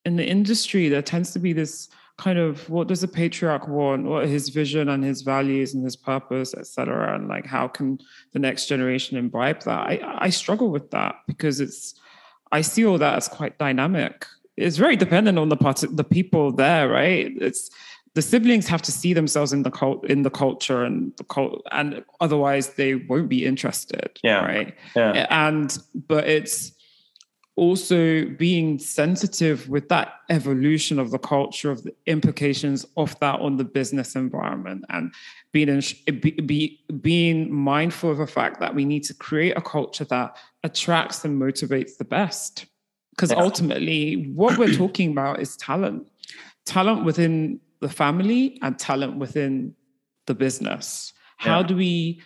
in 0.06 0.16
the 0.16 0.26
industry 0.26 0.88
there 0.88 1.02
tends 1.02 1.32
to 1.32 1.38
be 1.38 1.52
this 1.52 1.88
kind 2.18 2.38
of 2.38 2.68
what 2.68 2.88
does 2.88 3.02
a 3.02 3.08
patriarch 3.08 3.68
want? 3.68 4.04
What 4.04 4.26
his 4.26 4.48
vision 4.48 4.88
and 4.88 5.02
his 5.02 5.22
values 5.22 5.74
and 5.74 5.84
his 5.84 5.96
purpose 5.96 6.54
etc 6.54 7.14
and 7.14 7.28
like 7.28 7.46
how 7.46 7.68
can 7.68 7.98
the 8.32 8.38
next 8.38 8.66
generation 8.66 9.16
imbibe 9.16 9.62
that? 9.62 9.80
I 9.80 10.00
i 10.18 10.30
struggle 10.30 10.70
with 10.70 10.90
that 10.90 11.16
because 11.26 11.60
it's 11.60 11.94
i 12.50 12.60
see 12.60 12.84
all 12.84 12.98
that 12.98 13.16
as 13.16 13.28
quite 13.28 13.58
dynamic. 13.58 14.26
It's 14.56 14.76
very 14.76 14.96
dependent 14.96 15.38
on 15.38 15.48
the 15.48 15.56
part 15.56 15.82
the 15.90 16.04
people 16.04 16.52
there 16.52 16.88
right? 16.88 17.32
It's 17.40 17.70
the 18.14 18.22
siblings 18.22 18.68
have 18.68 18.82
to 18.82 18.92
see 18.92 19.14
themselves 19.14 19.52
in 19.54 19.62
the 19.62 19.70
cult 19.70 20.04
in 20.04 20.22
the 20.22 20.30
culture 20.30 20.84
and 20.84 21.12
the 21.16 21.24
cult 21.24 21.62
and 21.72 22.04
otherwise 22.20 22.74
they 22.74 22.94
won't 22.94 23.28
be 23.28 23.46
interested 23.46 24.20
yeah. 24.22 24.44
right? 24.44 24.74
Yeah. 24.94 25.26
and 25.30 25.78
but 25.94 26.28
it's 26.28 26.72
also 27.57 28.24
being 28.24 28.78
sensitive 28.78 29.68
with 29.68 29.88
that 29.90 30.14
evolution 30.30 30.98
of 30.98 31.11
the 31.11 31.18
culture 31.18 31.70
of 31.70 31.82
the 31.82 31.94
implications 32.07 32.86
of 32.96 33.18
that 33.20 33.40
on 33.40 33.59
the 33.59 33.64
business 33.64 34.16
environment 34.16 34.84
and 34.88 35.12
being 35.53 35.68
in, 35.68 35.82
be, 36.20 36.30
be, 36.30 36.80
being 37.00 37.53
mindful 37.53 38.11
of 38.11 38.18
the 38.18 38.26
fact 38.26 38.59
that 38.59 38.74
we 38.74 38.86
need 38.86 39.05
to 39.05 39.12
create 39.14 39.57
a 39.57 39.61
culture 39.61 40.05
that 40.05 40.34
attracts 40.64 41.24
and 41.24 41.40
motivates 41.40 41.98
the 41.98 42.05
best 42.05 42.66
because 43.11 43.30
yeah. 43.30 43.38
ultimately 43.38 44.32
what 44.34 44.57
we're 44.57 44.74
talking 44.76 45.11
about 45.11 45.38
is 45.38 45.57
talent 45.59 46.09
talent 46.64 47.05
within 47.05 47.61
the 47.80 47.88
family 47.88 48.59
and 48.62 48.78
talent 48.78 49.18
within 49.18 49.74
the 50.26 50.34
business? 50.34 51.12
How 51.36 51.61
Yeah. 51.61 51.66
do 51.66 51.76
we 51.76 52.22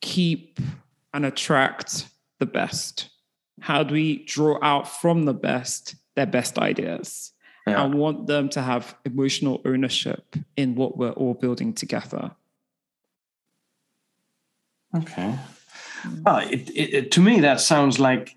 keep 0.00 0.58
and 1.12 1.26
attract 1.26 2.08
the 2.38 2.46
best? 2.46 3.10
How 3.60 3.82
do 3.82 3.94
we 3.94 4.24
draw 4.24 4.58
out 4.62 4.88
from 4.88 5.24
the 5.24 5.34
best 5.34 5.96
their 6.14 6.26
best 6.26 6.58
ideas? 6.58 7.32
Yeah. 7.66 7.82
I 7.82 7.86
want 7.86 8.26
them 8.26 8.48
to 8.50 8.62
have 8.62 8.96
emotional 9.04 9.60
ownership 9.64 10.36
in 10.56 10.74
what 10.74 10.96
we're 10.96 11.10
all 11.10 11.34
building 11.34 11.74
together. 11.74 12.30
Okay. 14.96 15.38
Well, 16.22 16.38
it, 16.38 16.70
it, 16.70 16.94
it- 16.94 17.10
to 17.12 17.20
me 17.20 17.40
that 17.40 17.60
sounds 17.60 17.98
like, 17.98 18.36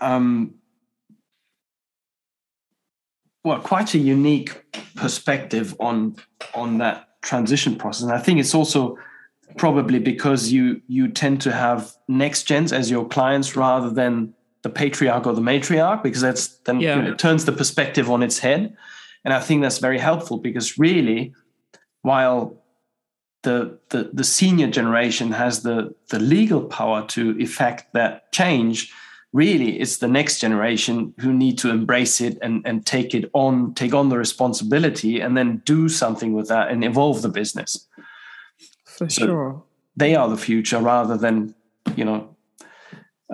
um, 0.00 0.54
well, 3.44 3.60
quite 3.60 3.94
a 3.94 3.98
unique 3.98 4.64
perspective 4.96 5.74
on 5.78 6.16
on 6.54 6.78
that 6.78 7.08
transition 7.22 7.76
process, 7.76 8.02
and 8.02 8.12
I 8.12 8.18
think 8.18 8.40
it's 8.40 8.54
also 8.54 8.98
probably 9.56 9.98
because 10.00 10.50
you 10.50 10.80
you 10.88 11.08
tend 11.08 11.40
to 11.42 11.52
have 11.52 11.92
next 12.08 12.44
gens 12.44 12.72
as 12.72 12.90
your 12.90 13.06
clients 13.06 13.54
rather 13.56 13.90
than 13.90 14.34
the 14.66 14.72
patriarch 14.82 15.24
or 15.28 15.32
the 15.32 15.40
matriarch, 15.52 16.02
because 16.02 16.20
that's 16.20 16.46
then 16.66 16.80
you 16.80 16.88
know, 16.88 17.12
it 17.12 17.18
turns 17.18 17.44
the 17.44 17.52
perspective 17.52 18.10
on 18.10 18.20
its 18.22 18.38
head, 18.40 18.76
and 19.24 19.32
I 19.32 19.40
think 19.40 19.62
that's 19.62 19.78
very 19.78 19.98
helpful 19.98 20.38
because 20.38 20.76
really, 20.76 21.32
while 22.02 22.38
the, 23.44 23.78
the 23.90 24.10
the 24.12 24.24
senior 24.24 24.66
generation 24.78 25.30
has 25.32 25.62
the 25.62 25.94
the 26.10 26.18
legal 26.18 26.62
power 26.78 27.06
to 27.14 27.22
effect 27.38 27.92
that 27.92 28.32
change 28.32 28.92
really 29.32 29.78
it's 29.80 29.98
the 29.98 30.08
next 30.08 30.40
generation 30.40 31.14
who 31.22 31.32
need 31.32 31.56
to 31.58 31.68
embrace 31.70 32.20
it 32.20 32.38
and 32.42 32.66
and 32.68 32.84
take 32.86 33.14
it 33.18 33.30
on 33.34 33.74
take 33.74 33.94
on 33.94 34.08
the 34.08 34.18
responsibility 34.18 35.20
and 35.20 35.36
then 35.36 35.62
do 35.64 35.88
something 35.88 36.32
with 36.32 36.48
that 36.48 36.70
and 36.72 36.82
evolve 36.84 37.22
the 37.22 37.28
business. 37.28 37.86
For 38.84 39.08
So- 39.08 39.26
sure. 39.26 39.62
they 39.96 40.16
are 40.16 40.28
the 40.28 40.42
future 40.48 40.80
rather 40.80 41.16
than 41.24 41.54
you 41.98 42.04
know 42.04 42.20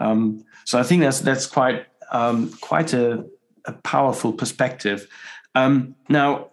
um, 0.01 0.45
so 0.65 0.79
i 0.79 0.83
think 0.83 1.03
that's 1.03 1.21
that's 1.21 1.47
quite 1.47 1.87
um, 2.11 2.51
quite 2.61 2.93
a, 2.93 3.25
a 3.65 3.73
powerful 3.73 4.33
perspective 4.33 5.09
um, 5.55 5.95
now 6.09 6.51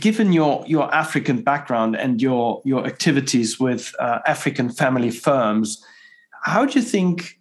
given 0.00 0.32
your 0.32 0.64
your 0.66 0.92
african 0.94 1.42
background 1.42 1.96
and 1.96 2.20
your 2.20 2.60
your 2.64 2.86
activities 2.86 3.58
with 3.58 3.94
uh, 3.98 4.20
african 4.26 4.70
family 4.70 5.10
firms 5.10 5.84
how 6.42 6.64
do 6.64 6.78
you 6.78 6.84
think 6.84 7.38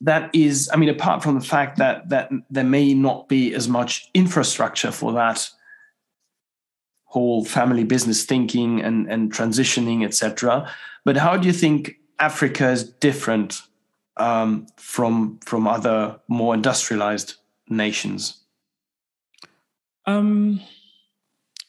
that 0.00 0.30
is 0.34 0.70
i 0.72 0.76
mean 0.76 0.88
apart 0.88 1.22
from 1.22 1.38
the 1.38 1.44
fact 1.44 1.78
that 1.78 2.08
that 2.08 2.30
there 2.50 2.64
may 2.64 2.94
not 2.94 3.28
be 3.28 3.54
as 3.54 3.68
much 3.68 4.08
infrastructure 4.14 4.90
for 4.90 5.12
that 5.12 5.48
whole 7.08 7.42
family 7.44 7.84
business 7.84 8.24
thinking 8.24 8.80
and, 8.82 9.10
and 9.10 9.32
transitioning, 9.32 10.04
etc. 10.04 10.70
But 11.04 11.16
how 11.16 11.36
do 11.36 11.46
you 11.46 11.54
think 11.54 11.96
Africa 12.18 12.68
is 12.68 12.84
different 12.84 13.62
um, 14.18 14.66
from 14.76 15.38
from 15.44 15.66
other 15.66 16.20
more 16.28 16.54
industrialized 16.54 17.34
nations? 17.68 18.42
Um, 20.06 20.60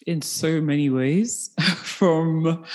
in 0.06 0.22
so 0.22 0.62
many 0.62 0.90
ways, 0.90 1.52
from 1.84 2.66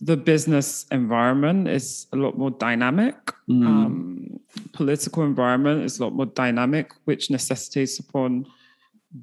the 0.00 0.16
business 0.16 0.86
environment 0.90 1.68
is 1.68 2.06
a 2.12 2.16
lot 2.16 2.36
more 2.36 2.50
dynamic. 2.50 3.16
Mm. 3.48 3.66
Um, 3.66 4.40
political 4.72 5.22
environment 5.22 5.84
is 5.84 5.98
a 5.98 6.04
lot 6.04 6.14
more 6.14 6.26
dynamic, 6.26 6.92
which 7.04 7.30
necessitates 7.30 7.98
upon 7.98 8.46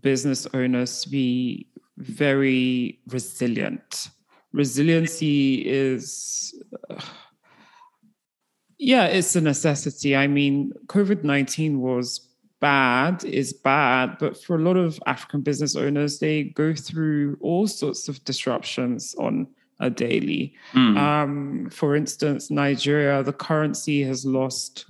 business 0.01 0.47
owners 0.53 1.01
to 1.01 1.09
be 1.09 1.67
very 1.97 2.99
resilient. 3.07 4.09
Resiliency 4.53 5.67
is, 5.67 6.53
uh, 6.89 7.01
yeah, 8.81 9.05
it's 9.05 9.35
a 9.35 9.41
necessity. 9.41 10.15
I 10.15 10.25
mean, 10.25 10.73
COVID 10.87 11.23
19 11.23 11.81
was 11.81 12.27
bad, 12.59 13.23
is 13.23 13.53
bad, 13.53 14.17
but 14.19 14.35
for 14.41 14.55
a 14.55 14.59
lot 14.59 14.75
of 14.75 14.99
African 15.05 15.41
business 15.41 15.75
owners, 15.75 16.17
they 16.17 16.45
go 16.45 16.73
through 16.73 17.37
all 17.41 17.67
sorts 17.67 18.09
of 18.09 18.23
disruptions 18.25 19.13
on 19.19 19.47
a 19.79 19.91
daily. 19.91 20.55
Mm. 20.73 20.97
Um, 20.97 21.69
for 21.69 21.95
instance, 21.95 22.49
Nigeria, 22.49 23.21
the 23.21 23.33
currency 23.33 24.01
has 24.03 24.25
lost. 24.25 24.85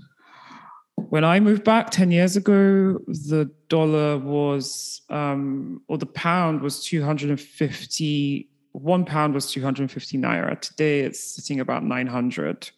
When 0.96 1.26
I 1.26 1.42
moved 1.42 1.66
back 1.66 1.90
10 1.90 2.12
years 2.12 2.38
ago, 2.38 2.98
the 3.08 3.52
dollar 3.68 4.18
was, 4.20 5.02
um, 5.10 5.82
or 5.90 5.98
the 5.98 6.06
pound 6.06 6.62
was 6.62 6.82
250, 6.86 8.50
one 8.72 9.04
pound 9.04 9.34
was 9.34 9.52
250 9.52 10.18
naira. 10.18 10.58
Today 10.62 11.02
it's 11.02 11.36
sitting 11.36 11.60
about 11.60 11.84
900. 11.84 12.72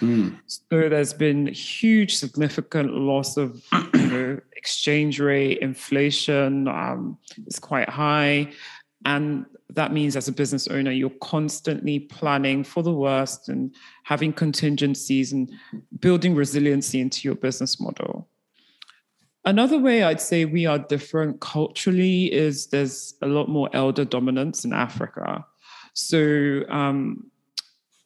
Mm. 0.00 0.38
So 0.46 0.88
there's 0.88 1.12
been 1.12 1.46
huge, 1.48 2.16
significant 2.16 2.94
loss 2.94 3.36
of 3.36 3.62
you 3.94 4.06
know, 4.06 4.40
exchange 4.56 5.20
rate, 5.20 5.58
inflation 5.58 6.68
um, 6.68 7.18
is 7.46 7.58
quite 7.58 7.88
high. 7.88 8.52
And 9.04 9.46
that 9.70 9.92
means 9.92 10.16
as 10.16 10.28
a 10.28 10.32
business 10.32 10.68
owner, 10.68 10.90
you're 10.90 11.10
constantly 11.20 12.00
planning 12.00 12.64
for 12.64 12.82
the 12.82 12.92
worst 12.92 13.48
and 13.48 13.74
having 14.04 14.32
contingencies 14.32 15.32
and 15.32 15.50
building 16.00 16.34
resiliency 16.34 17.00
into 17.00 17.26
your 17.26 17.36
business 17.36 17.80
model. 17.80 18.28
Another 19.44 19.78
way 19.78 20.02
I'd 20.02 20.20
say 20.20 20.44
we 20.44 20.66
are 20.66 20.78
different 20.78 21.40
culturally 21.40 22.30
is 22.30 22.66
there's 22.66 23.14
a 23.22 23.26
lot 23.26 23.48
more 23.48 23.70
elder 23.72 24.04
dominance 24.04 24.64
in 24.64 24.72
Africa. 24.74 25.46
So 25.94 26.62
um, 26.68 27.30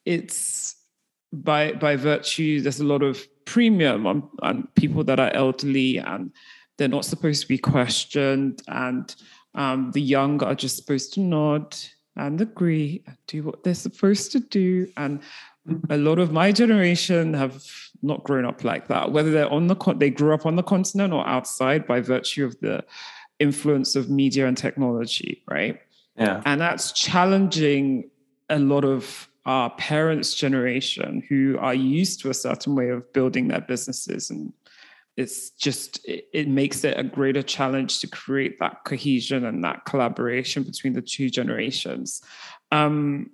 it's 0.05 0.77
by 1.43 1.73
by 1.73 1.97
virtue, 1.97 2.61
there's 2.61 2.81
a 2.81 2.85
lot 2.85 3.03
of 3.03 3.27
premium 3.45 4.07
on, 4.07 4.29
on 4.43 4.69
people 4.75 5.05
that 5.05 5.21
are 5.21 5.31
elderly 5.35 5.99
and 5.99 6.33
they're 6.77 6.89
not 6.89 7.05
supposed 7.05 7.43
to 7.43 7.49
be 7.49 7.59
questioned 7.59 8.63
and 8.69 9.15
um, 9.55 9.91
the 9.93 10.01
young 10.01 10.43
are 10.43 10.55
just 10.55 10.77
supposed 10.77 11.13
to 11.15 11.21
nod 11.21 11.77
and 12.17 12.41
agree 12.41 13.03
and 13.07 13.17
do 13.27 13.43
what 13.43 13.63
they're 13.63 13.75
supposed 13.75 14.33
to 14.33 14.41
do. 14.41 14.89
And 14.97 15.21
a 15.91 15.97
lot 15.97 16.19
of 16.19 16.33
my 16.33 16.53
generation 16.53 17.35
have 17.35 17.65
not 18.03 18.25
grown 18.25 18.45
up 18.45 18.65
like 18.65 18.89
that, 18.89 19.13
whether 19.13 19.31
they're 19.31 19.51
on 19.51 19.67
the 19.67 19.77
con- 19.77 19.99
they 19.99 20.11
grew 20.11 20.35
up 20.35 20.47
on 20.47 20.57
the 20.57 20.63
continent 20.63 21.13
or 21.13 21.27
outside 21.27 21.87
by 21.87 22.01
virtue 22.01 22.45
of 22.45 22.59
the 22.61 22.85
influence 23.39 23.97
of 23.97 24.11
media 24.11 24.47
and 24.47 24.57
technology, 24.57 25.43
right? 25.49 25.81
Yeah. 26.17 26.43
And 26.45 26.61
that's 26.61 26.93
challenging 26.93 28.11
a 28.49 28.59
lot 28.59 28.85
of 28.85 29.29
our 29.47 29.71
parents' 29.71 30.35
generation 30.35 31.23
who 31.29 31.59
are 31.59 31.75
used 31.75 32.21
to 32.21 32.31
a 32.31 32.35
certain 32.35 32.75
way 32.75 32.89
of 32.89 33.13
building 33.13 33.49
their 33.49 33.61
businesses 33.61 34.31
and 34.31 34.53
it's 35.17 35.51
just 35.51 36.05
it, 36.09 36.27
it, 36.33 36.49
makes 36.49 36.83
it 36.83 36.99
a 36.99 37.05
greater 37.05 37.43
challenge 37.43 38.01
to 38.01 38.09
create 38.09 38.59
that 38.59 38.83
cohesion 38.85 39.45
and 39.45 39.63
that 39.63 39.85
collaboration 39.85 40.65
between 40.65 40.93
the 40.93 41.03
two 41.03 41.31
generations 41.31 42.23
um, 42.73 43.31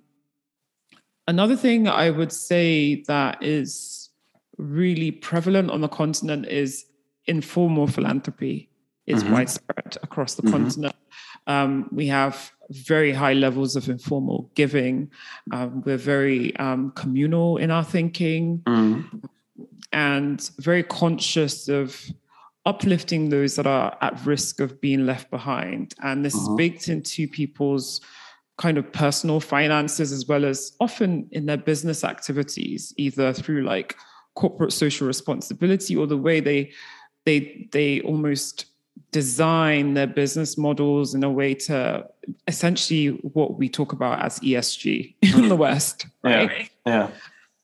another 1.27 1.55
thing 1.55 1.87
i 1.87 2.09
would 2.09 2.31
say 2.31 3.03
that 3.07 3.41
is 3.41 4.09
really 4.57 5.11
prevalent 5.11 5.71
on 5.71 5.81
the 5.81 5.87
continent 5.87 6.45
is 6.45 6.85
informal 7.25 7.87
philanthropy 7.87 8.69
is 9.07 9.23
mm-hmm. 9.23 9.33
widespread 9.33 9.97
across 10.03 10.35
the 10.35 10.41
mm-hmm. 10.43 10.51
continent 10.51 10.95
um, 11.47 11.87
we 11.91 12.07
have 12.07 12.51
very 12.69 13.11
high 13.11 13.33
levels 13.33 13.75
of 13.75 13.89
informal 13.89 14.49
giving 14.55 15.11
um, 15.51 15.81
we're 15.85 15.97
very 15.97 16.55
um, 16.57 16.91
communal 16.91 17.57
in 17.57 17.69
our 17.69 17.83
thinking 17.83 18.59
mm-hmm 18.65 19.17
and 19.91 20.49
very 20.59 20.83
conscious 20.83 21.67
of 21.67 22.05
uplifting 22.65 23.29
those 23.29 23.55
that 23.55 23.67
are 23.67 23.97
at 24.01 24.25
risk 24.25 24.59
of 24.59 24.79
being 24.79 25.05
left 25.05 25.29
behind. 25.29 25.93
And 26.03 26.23
this 26.23 26.35
uh-huh. 26.35 26.51
is 26.51 26.57
baked 26.57 26.87
into 26.87 27.27
people's 27.27 28.01
kind 28.57 28.77
of 28.77 28.91
personal 28.91 29.39
finances 29.39 30.11
as 30.11 30.27
well 30.27 30.45
as 30.45 30.75
often 30.79 31.27
in 31.31 31.47
their 31.47 31.57
business 31.57 32.03
activities, 32.03 32.93
either 32.97 33.33
through 33.33 33.63
like 33.63 33.95
corporate 34.35 34.71
social 34.71 35.07
responsibility 35.07 35.95
or 35.95 36.07
the 36.07 36.17
way 36.17 36.39
they 36.39 36.71
they 37.25 37.67
they 37.71 38.01
almost 38.01 38.65
design 39.11 39.93
their 39.93 40.07
business 40.07 40.57
models 40.57 41.13
in 41.13 41.23
a 41.23 41.29
way 41.29 41.53
to 41.53 42.07
essentially 42.47 43.07
what 43.33 43.57
we 43.57 43.67
talk 43.67 43.93
about 43.93 44.23
as 44.23 44.39
ESG 44.39 45.15
in 45.21 45.49
the 45.49 45.55
West, 45.55 46.07
right? 46.23 46.69
Yeah. 46.85 47.09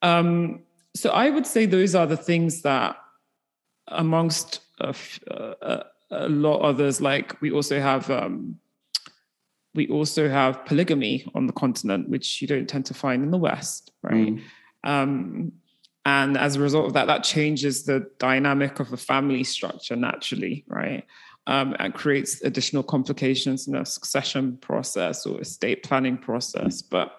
yeah. 0.02 0.18
Um, 0.18 0.62
so 0.96 1.12
I 1.12 1.30
would 1.30 1.48
say 1.48 1.66
those 1.66 1.96
are 1.96 2.06
the 2.06 2.18
things 2.18 2.62
that, 2.64 2.98
amongst 3.88 4.62
a, 4.80 4.94
a, 5.28 5.84
a 6.12 6.28
lot 6.28 6.60
others, 6.60 7.00
like 7.00 7.40
we 7.42 7.52
also 7.52 7.80
have, 7.80 8.10
um, 8.12 8.60
we 9.74 9.88
also 9.88 10.28
have 10.28 10.66
polygamy 10.66 11.30
on 11.34 11.48
the 11.48 11.54
continent, 11.54 12.10
which 12.10 12.42
you 12.42 12.48
don't 12.48 12.68
tend 12.68 12.86
to 12.88 12.94
find 12.94 13.24
in 13.24 13.32
the 13.32 13.38
West, 13.38 13.92
right? 14.02 14.36
Mm. 14.36 14.42
Um, 14.84 15.52
and 16.06 16.38
as 16.38 16.56
a 16.56 16.62
result 16.62 16.88
of 16.88 16.94
that, 16.94 17.08
that 17.08 17.24
changes 17.24 17.84
the 17.84 18.10
dynamic 18.18 18.80
of 18.80 18.92
a 18.92 18.98
family 18.98 19.44
structure 19.44 19.96
naturally, 19.96 20.66
right? 20.68 21.06
Um, 21.48 21.78
and 21.80 21.94
creates 21.94 22.42
additional 22.42 22.84
complications 22.84 23.70
in 23.70 23.76
a 23.76 23.86
succession 23.86 24.58
process 24.58 25.26
or 25.26 25.40
estate 25.40 25.82
planning 25.82 26.18
process. 26.18 26.82
But 26.82 27.14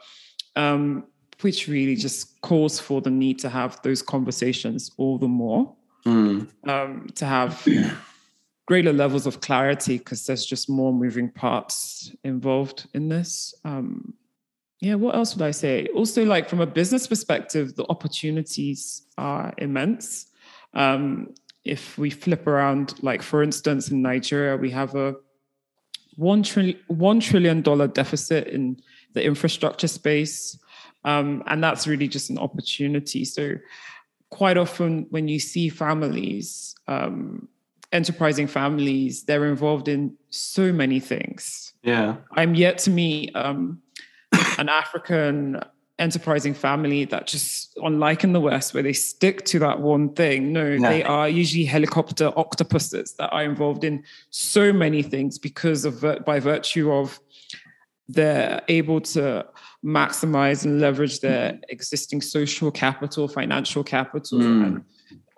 um, 0.55 1.05
which 1.41 1.69
really 1.69 1.95
just 1.95 2.41
calls 2.41 2.81
for 2.81 3.01
the 3.01 3.11
need 3.11 3.39
to 3.39 3.49
have 3.49 3.81
those 3.83 4.03
conversations 4.03 4.91
all 4.97 5.19
the 5.19 5.29
more, 5.29 5.75
mm. 6.05 6.47
um, 6.69 7.07
to 7.15 7.25
have 7.25 7.67
greater 8.67 8.93
levels 8.93 9.27
of 9.27 9.41
clarity 9.41 9.99
because 9.99 10.27
there's 10.27 10.45
just 10.45 10.69
more 10.69 10.93
moving 10.93 11.31
parts 11.31 12.13
involved 12.25 12.89
in 12.93 13.09
this. 13.09 13.55
Um, 13.65 14.15
yeah, 14.81 14.95
what 14.95 15.15
else 15.15 15.35
would 15.35 15.45
I 15.45 15.53
say? 15.53 15.87
Also, 15.95 16.25
like 16.25 16.49
from 16.49 16.61
a 16.61 16.67
business 16.67 17.07
perspective, 17.07 17.75
the 17.77 17.87
opportunities 17.89 19.03
are 19.17 19.53
immense. 19.59 20.27
Um, 20.75 21.35
if 21.69 21.99
we 21.99 22.11
flip 22.11 22.47
around, 22.47 22.95
like 23.03 23.23
for 23.23 23.43
instance, 23.43 23.91
in 23.91 24.03
Nigeria, 24.03 24.57
we 24.57 24.71
have 24.71 24.95
a 24.95 25.15
one 26.17 26.43
trillion 26.43 26.79
one 26.89 27.21
trillion 27.21 27.63
dollar 27.63 27.87
deficit 27.87 28.49
in 28.49 28.81
the 29.13 29.25
infrastructure 29.25 29.89
space, 29.89 30.59
um, 31.05 31.43
and 31.47 31.63
that's 31.63 31.87
really 31.87 32.09
just 32.09 32.31
an 32.31 32.39
opportunity. 32.39 33.25
So, 33.25 33.55
quite 34.31 34.59
often 34.59 35.07
when 35.11 35.29
you 35.29 35.39
see 35.39 35.69
families, 35.69 36.75
um, 36.89 37.49
enterprising 37.93 38.47
families, 38.47 39.25
they're 39.25 39.47
involved 39.47 39.89
in 39.89 40.17
so 40.31 40.73
many 40.73 41.01
things. 41.01 41.73
Yeah, 41.83 42.17
I'm 42.33 42.55
yet 42.55 42.79
to 42.79 42.91
meet 42.91 43.35
um, 43.37 43.81
an 44.59 44.69
African 44.69 45.61
enterprising 45.99 46.55
family 46.55 47.05
that 47.05 47.27
just 47.27 47.77
unlike 47.83 48.23
in 48.25 48.33
the 48.33 48.41
west 48.41 48.73
where 48.75 48.83
they 48.83 48.93
stick 48.93 49.45
to 49.45 49.59
that 49.59 49.81
one 49.81 50.13
thing. 50.15 50.53
No 50.53 50.79
they 50.79 51.03
are 51.03 51.29
usually 51.29 51.65
helicopter 51.65 52.33
octopuses 52.37 53.15
that 53.15 53.31
are 53.31 53.43
involved 53.43 53.85
in 53.85 54.05
so 54.31 54.73
many 54.73 55.03
things 55.03 55.39
because 55.39 55.85
of 55.85 56.05
by 56.25 56.41
virtue 56.41 56.93
of 56.93 57.19
they're 58.09 58.63
able 58.69 59.01
to 59.01 59.45
maximize 59.85 60.65
and 60.65 60.81
leverage 60.81 61.21
their 61.21 61.59
existing 61.69 62.21
social 62.21 62.71
capital 62.71 63.29
financial 63.29 63.85
capital 63.85 64.39
mm. 64.39 64.67
and 64.67 64.85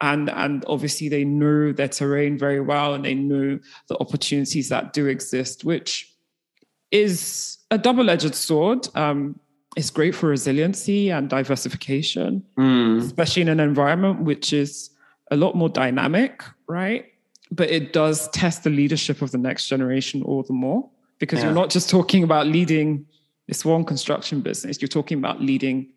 and 0.00 0.30
and 0.30 0.64
obviously 0.66 1.08
they 1.08 1.24
know 1.24 1.72
their 1.72 1.88
terrain 1.88 2.38
very 2.38 2.60
well 2.60 2.94
and 2.94 3.04
they 3.04 3.14
know 3.14 3.58
the 3.88 3.98
opportunities 3.98 4.68
that 4.68 4.92
do 4.92 5.06
exist 5.06 5.64
which 5.64 6.10
is 6.90 7.58
a 7.70 7.78
double-edged 7.78 8.34
sword. 8.34 8.88
Um, 8.94 9.38
it's 9.76 9.90
great 9.90 10.14
for 10.14 10.28
resiliency 10.28 11.10
and 11.10 11.28
diversification, 11.28 12.44
mm. 12.58 13.00
especially 13.00 13.42
in 13.42 13.48
an 13.48 13.60
environment 13.60 14.22
which 14.22 14.52
is 14.52 14.90
a 15.30 15.36
lot 15.36 15.54
more 15.54 15.68
dynamic, 15.68 16.42
right? 16.66 17.06
But 17.52 17.70
it 17.70 17.92
does 17.92 18.28
test 18.30 18.64
the 18.64 18.70
leadership 18.70 19.22
of 19.22 19.30
the 19.30 19.38
next 19.38 19.68
generation 19.68 20.22
all 20.22 20.42
the 20.42 20.52
more 20.52 20.88
because 21.18 21.38
yeah. 21.38 21.46
you're 21.46 21.54
not 21.54 21.70
just 21.70 21.88
talking 21.88 22.24
about 22.24 22.46
leading 22.46 23.06
this 23.46 23.64
one 23.64 23.84
construction 23.84 24.40
business, 24.40 24.80
you're 24.80 24.88
talking 24.88 25.18
about 25.18 25.40
leading 25.40 25.92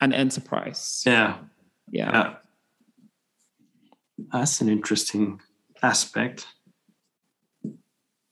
an 0.00 0.12
enterprise. 0.12 1.02
Yeah. 1.06 1.38
Yeah. 1.90 2.10
yeah. 2.12 2.34
That's 4.32 4.60
an 4.60 4.68
interesting 4.68 5.40
aspect. 5.82 6.46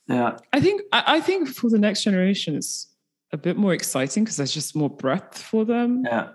Yeah. 0.08 0.36
I 0.52 0.60
think 0.60 0.82
I 0.92 1.20
think 1.20 1.48
for 1.48 1.70
the 1.70 1.78
next 1.78 2.02
generation, 2.02 2.56
it's 2.56 2.89
a 3.32 3.36
bit 3.36 3.56
more 3.56 3.72
exciting 3.72 4.24
because 4.24 4.36
there's 4.36 4.52
just 4.52 4.74
more 4.74 4.90
breadth 4.90 5.40
for 5.40 5.64
them. 5.64 6.04
Yeah. 6.04 6.30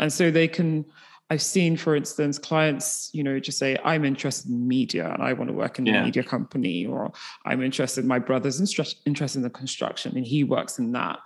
And 0.00 0.12
so 0.12 0.30
they 0.30 0.48
can, 0.48 0.84
I've 1.30 1.42
seen, 1.42 1.76
for 1.76 1.94
instance, 1.96 2.38
clients, 2.38 3.10
you 3.12 3.22
know, 3.22 3.38
just 3.38 3.58
say, 3.58 3.78
I'm 3.84 4.04
interested 4.04 4.50
in 4.50 4.66
media 4.66 5.10
and 5.12 5.22
I 5.22 5.32
want 5.32 5.48
to 5.48 5.54
work 5.54 5.78
in 5.78 5.86
yeah. 5.86 6.02
a 6.02 6.04
media 6.04 6.22
company, 6.22 6.84
or 6.86 7.12
I'm 7.44 7.62
interested, 7.62 8.04
my 8.04 8.18
brother's 8.18 8.60
interested 8.60 9.36
in 9.38 9.42
the 9.42 9.50
construction 9.50 10.16
and 10.16 10.26
he 10.26 10.44
works 10.44 10.78
in 10.78 10.92
that. 10.92 11.20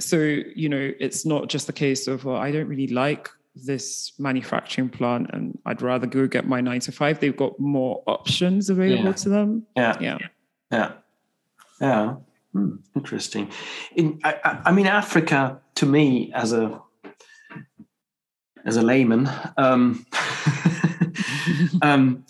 So, 0.00 0.16
you 0.18 0.68
know, 0.68 0.92
it's 1.00 1.26
not 1.26 1.48
just 1.48 1.68
a 1.68 1.72
case 1.72 2.06
of, 2.06 2.24
well, 2.24 2.36
I 2.36 2.52
don't 2.52 2.68
really 2.68 2.88
like 2.88 3.28
this 3.56 4.12
manufacturing 4.18 4.88
plant 4.90 5.30
and 5.32 5.58
I'd 5.66 5.82
rather 5.82 6.06
go 6.06 6.28
get 6.28 6.46
my 6.46 6.60
nine 6.60 6.80
to 6.80 6.92
five. 6.92 7.18
They've 7.18 7.36
got 7.36 7.58
more 7.58 8.04
options 8.06 8.70
available 8.70 9.06
yeah. 9.06 9.12
to 9.12 9.28
them. 9.28 9.66
Yeah. 9.76 9.96
Yeah. 10.00 10.18
Yeah. 10.70 10.92
Yeah. 11.80 12.14
Hmm, 12.58 12.76
interesting. 12.96 13.50
In 13.94 14.20
I, 14.24 14.60
I, 14.66 14.72
mean, 14.72 14.86
Africa 14.86 15.60
to 15.76 15.86
me 15.86 16.32
as 16.34 16.52
a 16.52 16.80
as 18.64 18.76
a 18.76 18.82
layman, 18.82 19.30
um, 19.56 20.04
um, 21.82 22.24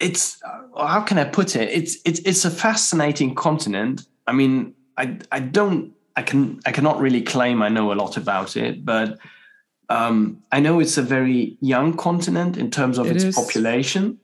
it's 0.00 0.40
how 0.76 1.02
can 1.02 1.18
I 1.18 1.24
put 1.24 1.54
it? 1.54 1.68
It's 1.68 1.98
it's 2.06 2.20
it's 2.20 2.46
a 2.46 2.50
fascinating 2.50 3.34
continent. 3.34 4.06
I 4.26 4.32
mean, 4.32 4.74
I 4.96 5.18
I 5.30 5.40
don't 5.40 5.92
I 6.16 6.22
can 6.22 6.60
I 6.64 6.72
cannot 6.72 6.98
really 6.98 7.20
claim 7.20 7.62
I 7.62 7.68
know 7.68 7.92
a 7.92 7.94
lot 7.94 8.16
about 8.16 8.56
it, 8.56 8.86
but 8.86 9.18
um, 9.90 10.42
I 10.50 10.60
know 10.60 10.80
it's 10.80 10.96
a 10.96 11.02
very 11.02 11.58
young 11.60 11.94
continent 11.94 12.56
in 12.56 12.70
terms 12.70 12.96
of 12.96 13.06
it 13.06 13.16
its 13.16 13.24
is. 13.24 13.34
population. 13.34 14.18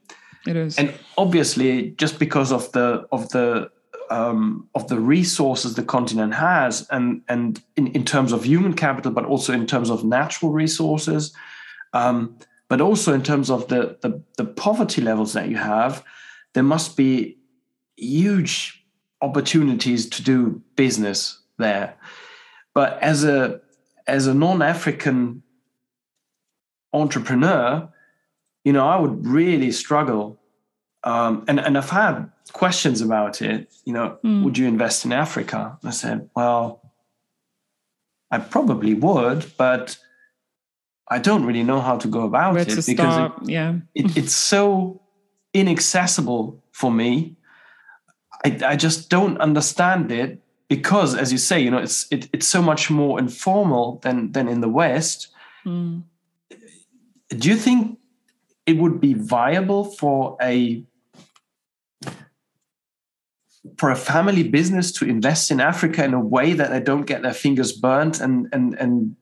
It 0.47 0.57
is, 0.57 0.79
and 0.79 0.95
obviously, 1.19 1.91
just 1.99 2.19
because 2.19 2.51
of 2.51 2.73
the 2.73 3.07
of 3.13 3.29
the 3.29 3.71
um, 4.11 4.69
of 4.75 4.89
the 4.89 4.99
resources 4.99 5.75
the 5.75 5.83
continent 5.83 6.35
has, 6.35 6.87
and 6.91 7.23
and 7.29 7.63
in, 7.77 7.89
in 7.89 8.05
terms 8.05 8.33
of 8.33 8.45
human 8.45 8.75
capital, 8.75 9.13
but 9.13 9.25
also 9.25 9.53
in 9.53 9.67
terms 9.67 9.91
of 9.91 10.05
natural 10.05 10.53
resources, 10.53 11.33
um, 11.93 12.37
but 12.69 12.81
also 12.81 13.15
in 13.15 13.23
terms 13.23 13.51
of 13.51 13.69
the, 13.69 13.99
the 14.03 14.23
the 14.37 14.45
poverty 14.45 15.01
levels 15.01 15.33
that 15.33 15.49
you 15.49 15.57
have, 15.57 16.05
there 16.55 16.63
must 16.63 16.97
be 16.97 17.39
huge 17.97 18.85
opportunities 19.21 20.09
to 20.09 20.23
do 20.23 20.63
business 20.77 21.41
there. 21.59 21.95
But 22.75 23.03
as 23.03 23.25
a 23.25 23.61
as 24.07 24.27
a 24.27 24.35
non-African 24.35 25.43
entrepreneur, 26.93 27.89
you 28.65 28.73
know, 28.73 28.87
I 28.89 28.99
would 28.99 29.27
really 29.27 29.73
struggle. 29.73 30.39
Um, 31.05 31.45
and 31.49 31.61
and 31.61 31.79
I've 31.79 31.91
had 31.91 32.31
questions 32.53 33.01
about 33.01 33.41
it. 33.43 33.73
You 33.85 33.93
know, 33.93 34.19
mm. 34.25 34.43
would 34.45 34.59
you 34.59 34.67
invest 34.67 35.05
in 35.05 35.13
Africa? 35.13 35.79
I 35.85 35.91
said, 35.91 36.29
well, 36.35 36.83
I 38.31 38.39
probably 38.39 38.95
would, 38.95 39.53
but 39.57 39.97
I 41.09 41.19
don't 41.19 41.47
really 41.47 41.63
know 41.63 41.81
how 41.81 41.97
to 41.99 42.09
go 42.09 42.23
about 42.23 42.55
Where 42.55 42.63
it 42.63 42.87
because 42.87 43.31
it, 43.31 43.51
yeah. 43.51 43.77
it, 43.95 44.17
it's 44.17 44.35
so 44.35 45.01
inaccessible 45.55 46.63
for 46.73 46.91
me. 46.91 47.37
I, 48.45 48.59
I 48.65 48.77
just 48.77 49.09
don't 49.09 49.39
understand 49.41 50.13
it 50.13 50.43
because, 50.69 51.15
as 51.15 51.33
you 51.33 51.39
say, 51.39 51.61
you 51.61 51.71
know, 51.71 51.79
it's 51.79 52.07
it, 52.11 52.29
it's 52.33 52.47
so 52.47 52.61
much 52.61 52.91
more 52.91 53.19
informal 53.19 54.01
than 54.03 54.33
than 54.33 54.49
in 54.49 54.61
the 54.61 54.69
West. 54.69 55.29
Mm. 55.65 56.03
Do 57.31 57.49
you 57.49 57.57
think 57.57 57.99
it 58.67 58.77
would 58.77 59.01
be 59.01 59.15
viable 59.15 59.85
for 59.85 60.37
a 60.43 60.85
for 63.77 63.91
a 63.91 63.97
family 63.97 64.43
business 64.43 64.93
to 64.93 65.05
invest 65.05 65.51
in 65.51 65.61
Africa 65.61 66.05
in 66.05 66.15
a 66.15 66.21
way 66.21 66.53
that 66.53 66.71
they 66.71 66.81
don't 66.81 67.07
get 67.07 67.23
their 67.23 67.35
fingers 67.35 67.73
burnt 67.73 68.21
and 68.21 68.49
and 68.53 68.75
and 68.79 69.17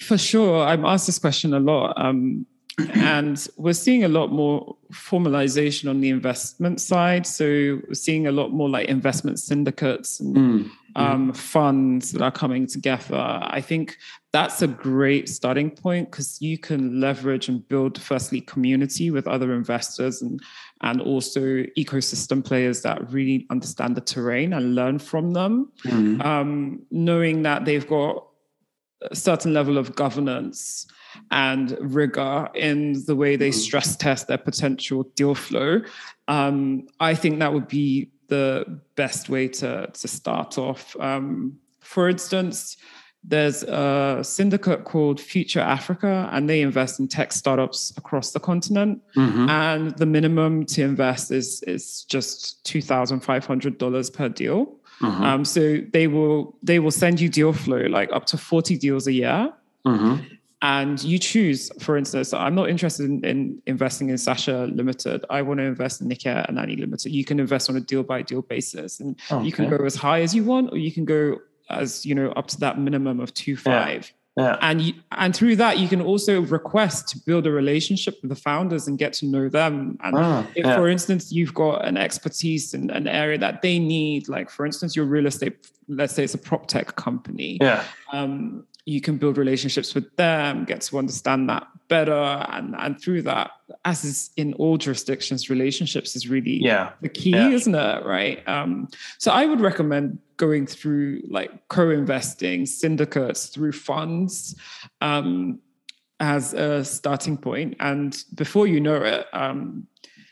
for 0.00 0.18
sure. 0.18 0.64
I'm 0.66 0.84
asked 0.84 1.06
this 1.06 1.18
question 1.18 1.54
a 1.54 1.60
lot 1.60 1.94
um, 1.96 2.46
and 2.94 3.48
we're 3.56 3.72
seeing 3.72 4.04
a 4.04 4.08
lot 4.08 4.28
more 4.28 4.76
formalization 4.92 5.88
on 5.90 6.00
the 6.00 6.08
investment 6.08 6.80
side. 6.80 7.26
So 7.26 7.44
we're 7.86 7.94
seeing 7.94 8.26
a 8.26 8.32
lot 8.32 8.50
more 8.50 8.68
like 8.68 8.88
investment 8.88 9.38
syndicates 9.38 10.20
and 10.20 10.36
mm. 10.36 10.70
um, 10.96 11.32
funds 11.32 12.12
that 12.12 12.22
are 12.22 12.30
coming 12.30 12.66
together. 12.66 13.16
I 13.16 13.60
think 13.60 13.98
that's 14.32 14.62
a 14.62 14.66
great 14.66 15.28
starting 15.28 15.70
point 15.70 16.10
because 16.10 16.40
you 16.40 16.56
can 16.56 17.00
leverage 17.00 17.48
and 17.48 17.66
build 17.68 18.00
firstly 18.00 18.40
community 18.40 19.10
with 19.10 19.28
other 19.28 19.52
investors 19.52 20.22
and 20.22 20.40
and 20.82 21.00
also 21.00 21.40
ecosystem 21.78 22.44
players 22.44 22.82
that 22.82 23.10
really 23.12 23.46
understand 23.50 23.96
the 23.96 24.00
terrain 24.00 24.52
and 24.52 24.74
learn 24.74 24.98
from 24.98 25.32
them, 25.32 25.70
mm-hmm. 25.84 26.20
um, 26.22 26.82
knowing 26.90 27.42
that 27.42 27.64
they've 27.64 27.86
got 27.86 28.26
a 29.10 29.16
certain 29.16 29.52
level 29.52 29.78
of 29.78 29.94
governance 29.94 30.86
and 31.30 31.76
rigor 31.80 32.48
in 32.54 33.04
the 33.06 33.14
way 33.14 33.36
they 33.36 33.50
mm-hmm. 33.50 33.58
stress 33.58 33.96
test 33.96 34.28
their 34.28 34.38
potential 34.38 35.04
deal 35.14 35.34
flow. 35.34 35.80
Um, 36.28 36.86
I 37.00 37.14
think 37.14 37.38
that 37.38 37.52
would 37.52 37.68
be 37.68 38.10
the 38.28 38.80
best 38.96 39.28
way 39.28 39.48
to, 39.48 39.88
to 39.92 40.08
start 40.08 40.58
off. 40.58 40.96
Um, 40.98 41.58
for 41.80 42.08
instance, 42.08 42.76
there's 43.24 43.62
a 43.62 44.20
syndicate 44.22 44.84
called 44.84 45.20
Future 45.20 45.60
Africa, 45.60 46.28
and 46.32 46.50
they 46.50 46.60
invest 46.60 46.98
in 46.98 47.06
tech 47.06 47.32
startups 47.32 47.92
across 47.96 48.32
the 48.32 48.40
continent. 48.40 49.00
Mm-hmm. 49.16 49.48
And 49.48 49.96
the 49.96 50.06
minimum 50.06 50.66
to 50.66 50.82
invest 50.82 51.30
is 51.30 51.62
is 51.62 52.04
just 52.04 52.64
two 52.64 52.82
thousand 52.82 53.20
five 53.20 53.46
hundred 53.46 53.78
dollars 53.78 54.10
per 54.10 54.28
deal. 54.28 54.76
Mm-hmm. 55.00 55.22
Um, 55.22 55.44
so 55.44 55.78
they 55.92 56.08
will 56.08 56.56
they 56.62 56.78
will 56.78 56.90
send 56.90 57.20
you 57.20 57.28
deal 57.28 57.52
flow 57.52 57.86
like 57.86 58.12
up 58.12 58.26
to 58.26 58.38
forty 58.38 58.76
deals 58.76 59.06
a 59.06 59.12
year. 59.12 59.52
Mm-hmm. 59.86 60.24
And 60.64 61.02
you 61.02 61.18
choose, 61.18 61.72
for 61.80 61.96
instance, 61.96 62.32
I'm 62.32 62.54
not 62.54 62.70
interested 62.70 63.06
in, 63.06 63.24
in, 63.24 63.60
investing 63.66 64.10
in 64.10 64.18
Sasha 64.18 64.70
Limited. 64.72 65.24
I 65.28 65.42
want 65.42 65.58
to 65.58 65.64
invest 65.64 66.00
in 66.00 66.08
Nikkei 66.08 66.48
and 66.48 66.56
Anani 66.56 66.78
Limited. 66.78 67.10
You 67.10 67.24
can 67.24 67.40
invest 67.40 67.68
on 67.68 67.76
a 67.76 67.80
deal 67.80 68.04
by 68.04 68.22
deal 68.22 68.42
basis, 68.42 69.00
and 69.00 69.18
okay. 69.28 69.44
you 69.44 69.50
can 69.50 69.68
go 69.68 69.84
as 69.84 69.96
high 69.96 70.22
as 70.22 70.36
you 70.36 70.44
want, 70.44 70.72
or 70.72 70.76
you 70.76 70.92
can 70.92 71.04
go 71.04 71.38
as 71.70 72.04
you 72.06 72.14
know 72.14 72.30
up 72.32 72.46
to 72.48 72.60
that 72.60 72.78
minimum 72.78 73.20
of 73.20 73.32
two 73.34 73.56
five. 73.56 74.06
Yeah. 74.06 74.16
Yeah. 74.34 74.56
And 74.62 74.80
you, 74.80 74.94
and 75.10 75.36
through 75.36 75.56
that, 75.56 75.78
you 75.78 75.88
can 75.88 76.00
also 76.00 76.40
request 76.40 77.06
to 77.08 77.18
build 77.26 77.46
a 77.46 77.50
relationship 77.50 78.16
with 78.22 78.30
the 78.30 78.34
founders 78.34 78.88
and 78.88 78.96
get 78.96 79.12
to 79.14 79.26
know 79.26 79.50
them. 79.50 79.98
And 80.02 80.16
Ah, 80.16 80.46
if, 80.54 80.64
yeah. 80.64 80.74
for 80.76 80.88
instance, 80.88 81.30
you've 81.32 81.52
got 81.52 81.84
an 81.86 81.98
expertise 81.98 82.72
in 82.72 82.88
an 82.88 83.06
area 83.06 83.36
that 83.36 83.60
they 83.60 83.78
need, 83.78 84.30
like 84.30 84.48
for 84.48 84.64
instance, 84.64 84.96
your 84.96 85.04
real 85.04 85.26
estate, 85.26 85.68
let's 85.86 86.14
say 86.14 86.24
it's 86.24 86.32
a 86.32 86.38
prop 86.38 86.66
tech 86.66 86.96
company, 86.96 87.58
Yeah. 87.60 87.84
um, 88.10 88.64
you 88.84 89.00
can 89.00 89.16
build 89.16 89.38
relationships 89.38 89.94
with 89.94 90.14
them, 90.16 90.64
get 90.64 90.80
to 90.82 90.98
understand 90.98 91.48
that 91.48 91.66
better, 91.88 92.12
and 92.50 92.74
and 92.78 93.00
through 93.00 93.22
that, 93.22 93.52
as 93.84 94.04
is 94.04 94.30
in 94.36 94.54
all 94.54 94.76
jurisdictions, 94.76 95.48
relationships 95.48 96.16
is 96.16 96.28
really 96.28 96.62
Yeah. 96.62 96.90
the 97.00 97.08
key, 97.08 97.30
Yeah. 97.30 97.50
isn't 97.50 97.74
it? 97.74 98.04
Right. 98.04 98.46
Um, 98.48 98.88
so 99.18 99.30
I 99.30 99.46
would 99.46 99.60
recommend 99.60 100.18
going 100.36 100.66
through 100.66 101.22
like 101.28 101.68
co-investing, 101.68 102.66
syndicates, 102.66 103.46
through 103.46 103.72
funds 103.72 104.56
um, 105.00 105.60
as 106.18 106.52
a 106.54 106.84
starting 106.84 107.36
point. 107.36 107.76
And 107.78 108.16
before 108.34 108.66
you 108.66 108.80
know 108.80 108.96
it, 108.96 109.26
um, 109.32 109.86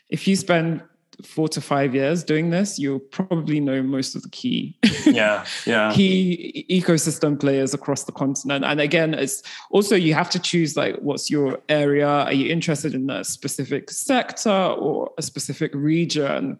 if 0.09 0.27
you 0.27 0.35
spend 0.35 0.81
four 1.25 1.47
to 1.49 1.61
five 1.61 1.93
years 1.95 2.23
doing 2.23 2.49
this, 2.49 2.79
you'll 2.79 2.99
probably 2.99 3.59
know 3.59 3.81
most 3.81 4.15
of 4.15 4.21
the 4.23 4.29
key 4.29 4.77
Yeah. 5.05 5.45
Yeah. 5.65 5.91
key 5.93 6.65
ecosystem 6.69 7.39
players 7.39 7.73
across 7.73 8.03
the 8.03 8.11
continent. 8.11 8.65
And 8.65 8.79
again, 8.81 9.13
it's 9.13 9.43
also 9.69 9.95
you 9.95 10.13
have 10.13 10.29
to 10.31 10.39
choose 10.39 10.75
like 10.77 10.95
what's 10.97 11.29
your 11.29 11.59
area. 11.69 12.07
Are 12.07 12.33
you 12.33 12.51
interested 12.51 12.93
in 12.93 13.09
a 13.09 13.23
specific 13.23 13.89
sector 13.91 14.49
or 14.49 15.11
a 15.17 15.21
specific 15.21 15.73
region? 15.73 16.59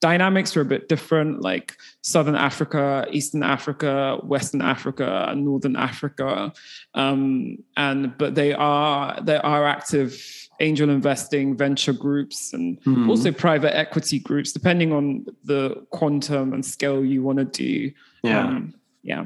Dynamics 0.00 0.56
are 0.56 0.62
a 0.62 0.64
bit 0.64 0.88
different, 0.88 1.42
like 1.42 1.76
Southern 2.00 2.34
Africa, 2.34 3.06
Eastern 3.10 3.42
Africa, 3.42 4.18
Western 4.22 4.62
Africa, 4.62 5.26
and 5.28 5.44
Northern 5.44 5.76
Africa. 5.76 6.54
Um, 6.94 7.58
and 7.76 8.16
but 8.16 8.34
they 8.34 8.54
are 8.54 9.20
there 9.20 9.44
are 9.44 9.66
active 9.66 10.48
angel 10.60 10.90
investing 10.90 11.56
venture 11.56 11.92
groups 11.92 12.52
and 12.52 12.80
Mhm. 12.84 13.08
also 13.08 13.32
private 13.32 13.76
equity 13.76 14.18
groups, 14.18 14.52
depending 14.52 14.92
on 14.92 15.26
the 15.44 15.86
quantum 15.90 16.52
and 16.52 16.64
scale 16.64 17.04
you 17.04 17.22
want 17.22 17.38
to 17.38 17.44
do. 17.44 17.92
Yeah. 18.22 18.44
Um, 18.46 18.74
yeah. 19.02 19.24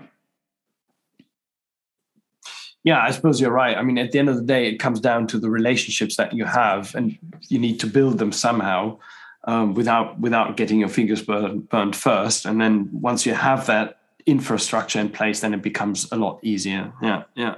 Yeah, 2.84 3.02
I 3.02 3.10
suppose 3.12 3.40
you're 3.40 3.50
right. 3.50 3.76
I 3.76 3.82
mean, 3.82 3.96
at 3.96 4.12
the 4.12 4.18
end 4.18 4.28
of 4.28 4.36
the 4.36 4.42
day, 4.42 4.68
it 4.68 4.76
comes 4.78 5.00
down 5.00 5.26
to 5.28 5.38
the 5.38 5.48
relationships 5.48 6.16
that 6.16 6.34
you 6.34 6.44
have, 6.44 6.94
and 6.94 7.16
you 7.48 7.58
need 7.58 7.80
to 7.80 7.86
build 7.86 8.18
them 8.18 8.30
somehow 8.30 8.98
um, 9.46 9.74
without 9.74 10.18
without 10.20 10.56
getting 10.56 10.80
your 10.80 10.88
fingers 10.88 11.22
burned, 11.22 11.68
burned 11.68 11.96
first. 11.96 12.46
And 12.46 12.60
then 12.60 12.88
once 12.92 13.26
you 13.26 13.34
have 13.34 13.66
that 13.66 13.98
infrastructure 14.26 14.98
in 15.00 15.10
place, 15.10 15.40
then 15.40 15.52
it 15.54 15.62
becomes 15.62 16.10
a 16.12 16.16
lot 16.16 16.38
easier. 16.42 16.92
Yeah, 17.02 17.24
yeah, 17.34 17.56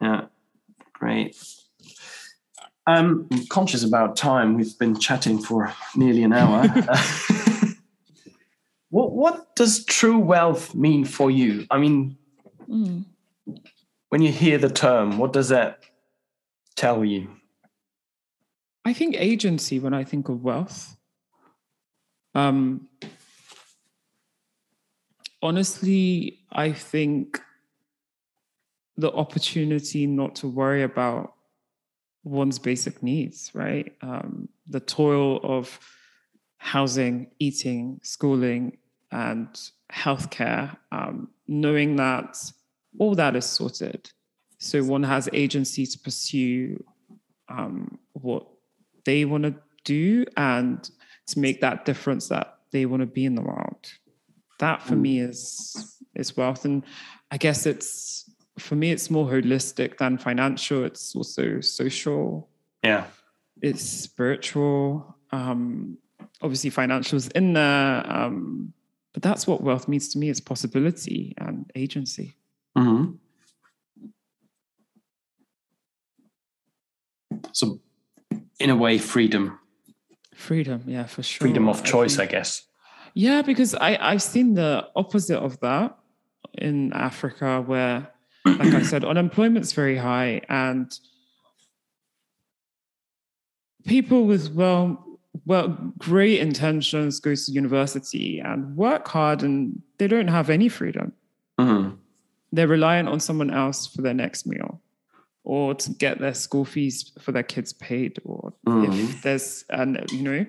yeah. 0.00 0.26
Great. 0.92 1.36
I'm 2.86 3.28
conscious 3.48 3.84
about 3.84 4.16
time. 4.16 4.56
We've 4.56 4.76
been 4.78 4.98
chatting 4.98 5.38
for 5.38 5.72
nearly 5.94 6.24
an 6.24 6.32
hour. 6.32 6.66
what 8.90 9.12
what 9.12 9.54
does 9.56 9.84
true 9.84 10.18
wealth 10.18 10.74
mean 10.74 11.04
for 11.04 11.30
you? 11.30 11.66
I 11.70 11.78
mean, 11.78 12.16
Mm. 12.68 13.04
when 14.08 14.22
you 14.22 14.32
hear 14.32 14.56
the 14.56 14.70
term, 14.70 15.18
what 15.18 15.32
does 15.32 15.48
that 15.50 15.80
tell 16.76 17.04
you? 17.04 17.28
I 18.84 18.94
think 18.94 19.14
agency 19.18 19.78
when 19.78 19.92
I 19.92 20.04
think 20.04 20.28
of 20.28 20.42
wealth. 20.42 20.96
Um, 22.34 22.88
honestly, 25.42 26.38
I 26.50 26.72
think 26.72 27.40
the 28.96 29.12
opportunity 29.12 30.06
not 30.06 30.36
to 30.36 30.48
worry 30.48 30.82
about 30.82 31.34
one's 32.24 32.58
basic 32.58 33.02
needs, 33.02 33.50
right? 33.54 33.92
Um, 34.00 34.48
the 34.68 34.80
toil 34.80 35.40
of 35.42 35.78
housing, 36.58 37.28
eating, 37.38 38.00
schooling, 38.02 38.78
and 39.10 39.48
healthcare, 39.92 40.76
um, 40.90 41.28
knowing 41.48 41.96
that 41.96 42.38
all 42.98 43.14
that 43.16 43.36
is 43.36 43.44
sorted. 43.44 44.10
So 44.58 44.82
one 44.84 45.02
has 45.02 45.28
agency 45.32 45.86
to 45.86 45.98
pursue 45.98 46.82
um, 47.48 47.98
what 48.12 48.46
they 49.04 49.24
want 49.24 49.44
to 49.44 49.54
do 49.84 50.24
and 50.36 50.88
to 51.26 51.38
make 51.38 51.60
that 51.60 51.84
difference 51.84 52.28
that 52.28 52.58
they 52.70 52.86
want 52.86 53.00
to 53.00 53.06
be 53.06 53.24
in 53.24 53.34
the 53.34 53.42
world. 53.42 53.92
That 54.60 54.82
for 54.82 54.94
me 54.94 55.18
is 55.18 55.98
is 56.14 56.36
wealth, 56.36 56.64
and 56.64 56.84
I 57.30 57.36
guess 57.38 57.66
it's 57.66 58.30
for 58.58 58.74
me 58.76 58.90
it's 58.92 59.10
more 59.10 59.26
holistic 59.26 59.98
than 59.98 60.18
financial. 60.18 60.84
It's 60.84 61.14
also 61.14 61.60
social. 61.60 62.48
Yeah. 62.84 63.04
It's 63.60 63.82
spiritual. 63.82 65.16
Um, 65.30 65.98
obviously, 66.42 66.70
financial 66.70 67.16
is 67.16 67.28
in 67.28 67.52
there, 67.54 68.04
um, 68.12 68.72
but 69.14 69.22
that's 69.22 69.46
what 69.46 69.62
wealth 69.62 69.88
means 69.88 70.08
to 70.10 70.18
me: 70.18 70.28
is 70.28 70.40
possibility 70.40 71.34
and 71.38 71.70
agency. 71.74 72.34
hmm 72.76 73.12
So, 77.52 77.80
in 78.58 78.70
a 78.70 78.76
way, 78.76 78.98
freedom, 78.98 79.58
Freedom, 80.34 80.82
yeah, 80.86 81.04
for 81.06 81.22
sure. 81.22 81.46
freedom 81.46 81.68
of 81.68 81.84
choice, 81.84 82.16
think- 82.16 82.30
I 82.30 82.32
guess. 82.32 82.66
Yeah, 83.14 83.42
because 83.42 83.74
I, 83.74 83.96
I've 84.00 84.22
seen 84.22 84.54
the 84.54 84.88
opposite 84.96 85.38
of 85.38 85.60
that 85.60 85.98
in 86.54 86.92
Africa, 86.94 87.60
where, 87.60 88.08
like 88.44 88.74
I 88.74 88.82
said, 88.82 89.04
unemployment's 89.04 89.72
very 89.72 89.96
high 89.96 90.40
and 90.48 90.92
people 93.86 94.26
with 94.26 94.52
well 94.52 95.04
well 95.46 95.68
great 95.98 96.40
intentions 96.40 97.18
go 97.20 97.34
to 97.34 97.52
university 97.52 98.38
and 98.40 98.76
work 98.76 99.08
hard 99.08 99.42
and 99.42 99.80
they 99.98 100.06
don't 100.06 100.28
have 100.28 100.50
any 100.50 100.68
freedom. 100.68 101.12
hmm 101.58 101.90
They're 102.52 102.68
reliant 102.68 103.08
on 103.08 103.18
someone 103.20 103.50
else 103.50 103.86
for 103.86 104.02
their 104.02 104.14
next 104.14 104.46
meal 104.46 104.80
or 105.44 105.74
to 105.74 105.90
get 105.90 106.20
their 106.20 106.34
school 106.34 106.64
fees 106.64 107.12
for 107.20 107.32
their 107.32 107.42
kids 107.42 107.72
paid 107.72 108.18
or 108.24 108.52
Mhm. 108.66 109.08
if 109.08 109.22
there's 109.22 109.64
and 109.70 110.04
you 110.12 110.22
know 110.22 110.46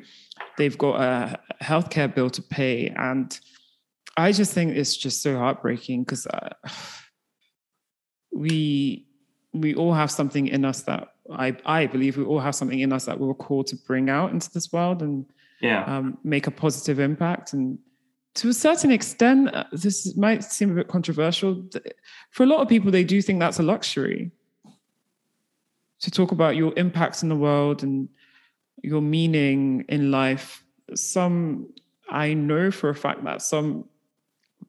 they've 0.57 0.77
got 0.77 1.01
a 1.01 1.39
healthcare 1.63 2.13
bill 2.13 2.29
to 2.29 2.41
pay 2.41 2.89
and 2.95 3.39
i 4.17 4.31
just 4.31 4.53
think 4.53 4.75
it's 4.75 4.95
just 4.95 5.21
so 5.23 5.37
heartbreaking 5.37 6.03
because 6.03 6.27
uh, 6.27 6.49
we 8.34 9.05
we 9.53 9.75
all 9.75 9.93
have 9.93 10.09
something 10.09 10.47
in 10.47 10.65
us 10.65 10.81
that 10.84 11.09
i 11.31 11.55
i 11.65 11.86
believe 11.86 12.17
we 12.17 12.23
all 12.23 12.39
have 12.39 12.55
something 12.55 12.79
in 12.79 12.91
us 12.91 13.05
that 13.05 13.19
we 13.19 13.27
were 13.27 13.36
called 13.36 13.67
to 13.67 13.75
bring 13.88 14.09
out 14.09 14.31
into 14.31 14.49
this 14.51 14.71
world 14.73 15.01
and 15.01 15.25
Yeah. 15.61 15.84
um, 15.86 16.17
make 16.23 16.47
a 16.47 16.51
positive 16.51 16.99
impact. 16.99 17.53
And 17.53 17.77
to 18.36 18.49
a 18.49 18.53
certain 18.53 18.91
extent, 18.91 19.55
uh, 19.55 19.63
this 19.71 20.17
might 20.17 20.43
seem 20.43 20.71
a 20.71 20.75
bit 20.75 20.88
controversial. 20.89 21.63
For 22.31 22.43
a 22.43 22.47
lot 22.47 22.59
of 22.61 22.67
people, 22.67 22.91
they 22.91 23.05
do 23.05 23.21
think 23.21 23.39
that's 23.39 23.59
a 23.59 23.63
luxury 23.63 24.31
to 26.01 26.11
talk 26.11 26.31
about 26.31 26.55
your 26.57 26.73
impacts 26.75 27.23
in 27.23 27.29
the 27.29 27.36
world 27.36 27.84
and 27.84 28.09
your 28.81 29.01
meaning 29.01 29.86
in 29.88 30.11
life. 30.11 30.63
Some, 30.95 31.67
I 32.09 32.34
know 32.34 32.71
for 32.71 32.89
a 32.89 32.95
fact 32.95 33.23
that 33.23 33.41
some 33.41 33.86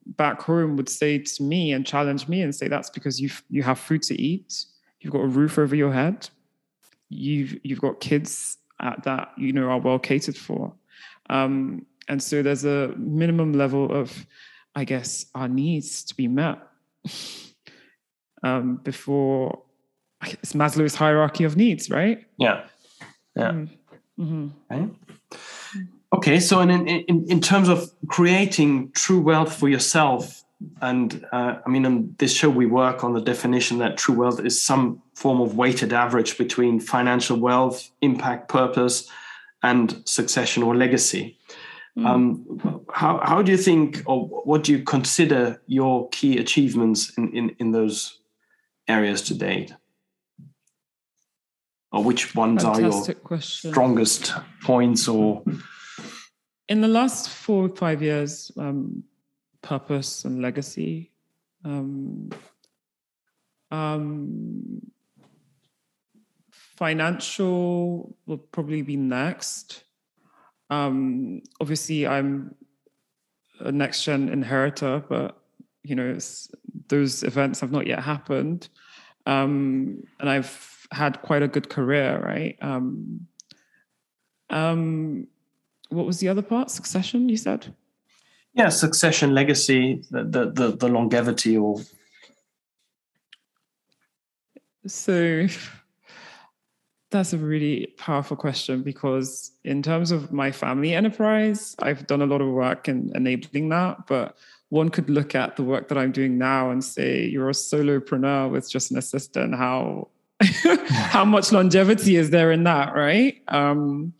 back 0.05 0.41
home 0.41 0.75
would 0.77 0.89
say 0.89 1.17
to 1.17 1.43
me 1.43 1.71
and 1.71 1.85
challenge 1.85 2.27
me 2.27 2.41
and 2.41 2.53
say 2.53 2.67
that's 2.67 2.89
because 2.89 3.19
you 3.19 3.29
you 3.49 3.63
have 3.63 3.79
food 3.79 4.01
to 4.03 4.21
eat, 4.21 4.65
you've 4.99 5.13
got 5.13 5.21
a 5.21 5.27
roof 5.27 5.57
over 5.57 5.75
your 5.75 5.91
head, 5.91 6.29
you've 7.09 7.57
you've 7.63 7.81
got 7.81 7.99
kids 7.99 8.57
at 8.81 9.03
that 9.03 9.31
you 9.37 9.53
know 9.53 9.69
are 9.69 9.79
well 9.79 9.99
catered 9.99 10.35
for 10.35 10.73
um, 11.29 11.85
and 12.07 12.21
so 12.21 12.41
there's 12.41 12.65
a 12.65 12.93
minimum 12.97 13.53
level 13.53 13.91
of 13.91 14.25
i 14.75 14.83
guess 14.83 15.25
our 15.33 15.47
needs 15.47 16.03
to 16.03 16.13
be 16.15 16.27
met 16.27 16.59
um, 18.43 18.77
before 18.83 19.61
it's 20.23 20.53
maslow's 20.53 20.95
hierarchy 20.95 21.43
of 21.43 21.55
needs 21.55 21.89
right 21.89 22.25
Yeah. 22.37 22.65
Yeah. 23.35 23.65
Mhm. 24.19 24.51
Okay. 24.71 24.89
Okay. 26.15 26.39
So, 26.39 26.61
in, 26.61 26.69
in 26.71 27.25
in 27.27 27.41
terms 27.41 27.67
of 27.67 27.91
creating 28.07 28.91
true 28.91 29.19
wealth 29.19 29.53
for 29.53 29.67
yourself, 29.67 30.43
and 30.81 31.25
uh, 31.31 31.55
I 31.65 31.69
mean, 31.69 31.85
on 31.85 32.15
this 32.19 32.33
show 32.33 32.49
we 32.49 32.65
work 32.65 33.03
on 33.03 33.13
the 33.13 33.21
definition 33.21 33.79
that 33.79 33.97
true 33.97 34.15
wealth 34.15 34.39
is 34.39 34.61
some 34.61 35.01
form 35.13 35.41
of 35.41 35.57
weighted 35.57 35.91
average 35.91 36.37
between 36.37 36.79
financial 36.79 37.37
wealth, 37.37 37.89
impact, 38.01 38.47
purpose, 38.47 39.09
and 39.61 40.01
succession 40.05 40.63
or 40.63 40.75
legacy. 40.75 41.37
Mm. 41.97 42.05
Um, 42.05 42.85
how 42.93 43.19
how 43.23 43.41
do 43.41 43.51
you 43.51 43.57
think, 43.57 44.03
or 44.05 44.25
what 44.25 44.63
do 44.63 44.71
you 44.71 44.83
consider 44.83 45.61
your 45.67 46.07
key 46.09 46.37
achievements 46.37 47.11
in 47.17 47.35
in, 47.35 47.55
in 47.59 47.71
those 47.71 48.19
areas 48.87 49.21
to 49.23 49.33
date? 49.33 49.73
Or 51.91 52.03
which 52.03 52.35
ones 52.35 52.63
are 52.63 52.79
your 52.79 53.03
question 53.15 53.71
strongest 53.71 54.33
points 54.63 55.07
or 55.07 55.43
in 56.67 56.81
the 56.81 56.87
last 56.87 57.29
four 57.29 57.65
or 57.65 57.75
five 57.75 58.01
years, 58.01 58.51
um, 58.57 59.03
purpose 59.61 60.25
and 60.25 60.41
legacy. 60.41 61.11
Um, 61.63 62.29
um, 63.71 64.81
financial 66.51 68.15
will 68.25 68.37
probably 68.37 68.81
be 68.81 68.97
next. 68.97 69.83
Um, 70.69 71.41
obviously, 71.61 72.07
I'm 72.07 72.55
a 73.59 73.71
next 73.71 74.03
gen 74.03 74.29
inheritor, 74.29 75.03
but 75.07 75.37
you 75.83 75.95
know 75.95 76.17
those 76.87 77.23
events 77.23 77.59
have 77.59 77.71
not 77.71 77.87
yet 77.87 77.99
happened, 77.99 78.69
um, 79.25 80.03
and 80.19 80.29
I've 80.29 80.87
had 80.91 81.21
quite 81.21 81.43
a 81.43 81.47
good 81.47 81.69
career, 81.69 82.19
right? 82.23 82.57
What 85.89 86.05
was 86.05 86.19
the 86.19 86.29
other 86.29 86.41
part? 86.41 86.71
Succession, 86.71 87.29
you 87.29 87.37
said. 87.37 87.73
Yeah, 88.53 88.69
succession, 88.69 89.33
legacy, 89.33 90.03
the 90.09 90.23
the 90.23 90.51
the, 90.51 90.75
the 90.77 90.87
longevity, 90.87 91.57
or 91.57 91.81
so 94.87 95.47
that's 97.11 97.33
a 97.33 97.37
really 97.37 97.87
powerful 97.97 98.35
question 98.35 98.83
because, 98.83 99.51
in 99.63 99.81
terms 99.81 100.11
of 100.11 100.31
my 100.31 100.51
family 100.51 100.93
enterprise, 100.93 101.75
I've 101.79 102.05
done 102.07 102.21
a 102.21 102.25
lot 102.25 102.41
of 102.41 102.49
work 102.49 102.87
in 102.87 103.11
enabling 103.15 103.69
that. 103.69 104.07
But 104.07 104.35
one 104.69 104.89
could 104.89 105.09
look 105.09 105.35
at 105.35 105.55
the 105.55 105.63
work 105.63 105.87
that 105.87 105.97
I'm 105.97 106.11
doing 106.11 106.37
now 106.37 106.71
and 106.71 106.83
say, 106.83 107.25
you're 107.25 107.49
a 107.49 107.53
solopreneur 107.53 108.51
with 108.51 108.69
just 108.69 108.91
an 108.91 108.97
assistant. 108.97 109.55
How 109.55 110.09
how 110.89 111.23
much 111.23 111.51
longevity 111.51 112.17
is 112.17 112.29
there 112.31 112.51
in 112.51 112.63
that, 112.65 112.93
right? 112.93 113.41
Um, 113.47 114.13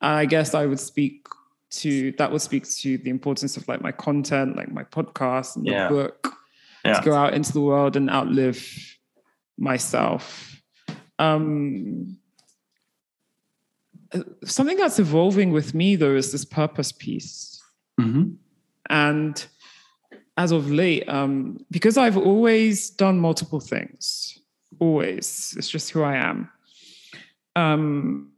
I 0.00 0.26
guess 0.26 0.54
I 0.54 0.66
would 0.66 0.80
speak 0.80 1.26
to 1.70 2.12
that 2.12 2.32
would 2.32 2.42
speak 2.42 2.68
to 2.68 2.98
the 2.98 3.10
importance 3.10 3.56
of 3.56 3.66
like 3.68 3.80
my 3.80 3.92
content, 3.92 4.56
like 4.56 4.72
my 4.72 4.82
podcast 4.84 5.56
and 5.56 5.66
Yeah. 5.66 5.88
the 5.88 5.94
book, 5.94 6.34
Yeah. 6.84 6.94
to 6.94 7.04
go 7.04 7.14
out 7.14 7.34
into 7.34 7.52
the 7.52 7.60
world 7.60 7.96
and 7.96 8.10
outlive 8.10 8.66
myself. 9.58 10.60
Um, 11.18 12.16
uh, 14.12 14.22
something 14.44 14.76
that's 14.78 14.98
evolving 14.98 15.52
with 15.52 15.74
me 15.74 15.94
though 15.96 16.16
is 16.16 16.32
this 16.32 16.44
purpose 16.44 16.90
piece. 16.92 17.62
Mhm. 18.00 18.36
And 18.88 19.46
as 20.36 20.50
of 20.50 20.70
late, 20.70 21.08
um, 21.08 21.58
because 21.70 21.96
I've 21.98 22.16
always 22.16 22.90
done 22.90 23.18
multiple 23.20 23.60
things, 23.60 24.38
always, 24.80 25.54
it's 25.56 25.68
just 25.68 25.90
who 25.90 26.02
I 26.02 26.16
am. 26.16 26.48
Um, 27.54 28.29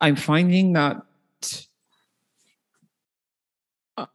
I'm 0.00 0.16
finding 0.16 0.72
that 0.74 1.02
I- 3.96 4.06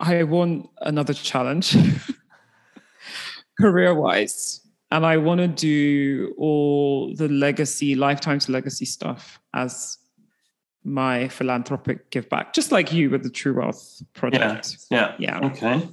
I- 0.00 0.22
want 0.24 0.70
another 0.80 1.12
challenge 1.14 1.76
career 3.60 3.94
wise. 3.94 4.60
And 4.90 5.04
I 5.04 5.16
want 5.16 5.40
to 5.40 5.48
do 5.48 6.34
all 6.38 7.14
the 7.16 7.28
legacy, 7.28 7.94
lifetime 7.96 8.38
to 8.40 8.52
legacy 8.52 8.84
stuff 8.84 9.40
as 9.54 9.98
my 10.84 11.28
philanthropic 11.28 12.10
give 12.10 12.28
back, 12.28 12.52
just 12.54 12.70
like 12.70 12.92
you 12.92 13.10
with 13.10 13.22
the 13.24 13.30
True 13.30 13.54
Wealth 13.56 14.02
project. 14.12 14.76
yeah, 14.90 15.14
Yeah. 15.18 15.40
yeah. 15.40 15.46
okay. 15.48 15.88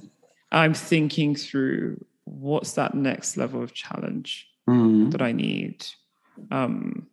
I'm 0.52 0.74
thinking 0.74 1.34
through 1.34 2.04
what's 2.24 2.74
that 2.74 2.94
next 2.94 3.36
level 3.36 3.62
of 3.62 3.72
challenge 3.74 4.46
Mhm. 4.68 5.10
that 5.12 5.22
I 5.22 5.32
need. 5.32 5.84
Um, 6.50 7.08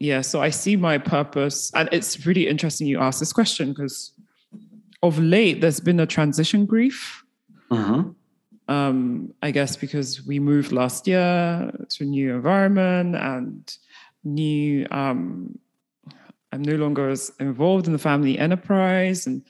yeah, 0.00 0.22
so 0.22 0.40
I 0.40 0.48
see 0.48 0.76
my 0.76 0.96
purpose, 0.96 1.70
and 1.74 1.88
it's 1.92 2.26
really 2.26 2.48
interesting 2.48 2.86
you 2.86 2.98
ask 2.98 3.20
this 3.20 3.34
question 3.34 3.68
because 3.68 4.12
of 5.02 5.18
late 5.18 5.60
there's 5.60 5.78
been 5.80 6.00
a 6.00 6.06
transition 6.06 6.64
grief. 6.66 7.22
Mhm. 7.70 8.14
Um, 8.66 9.34
I 9.42 9.50
guess 9.50 9.76
because 9.76 10.26
we 10.26 10.38
moved 10.38 10.72
last 10.72 11.06
year 11.06 11.70
to 11.88 12.04
a 12.04 12.06
new 12.06 12.34
environment 12.34 13.14
and 13.14 13.76
new. 14.24 14.86
Um, 14.90 15.58
I'm 16.52 16.62
no 16.62 16.76
longer 16.76 17.10
as 17.10 17.30
involved 17.38 17.86
in 17.86 17.92
the 17.92 17.98
family 17.98 18.38
enterprise 18.38 19.26
and 19.26 19.42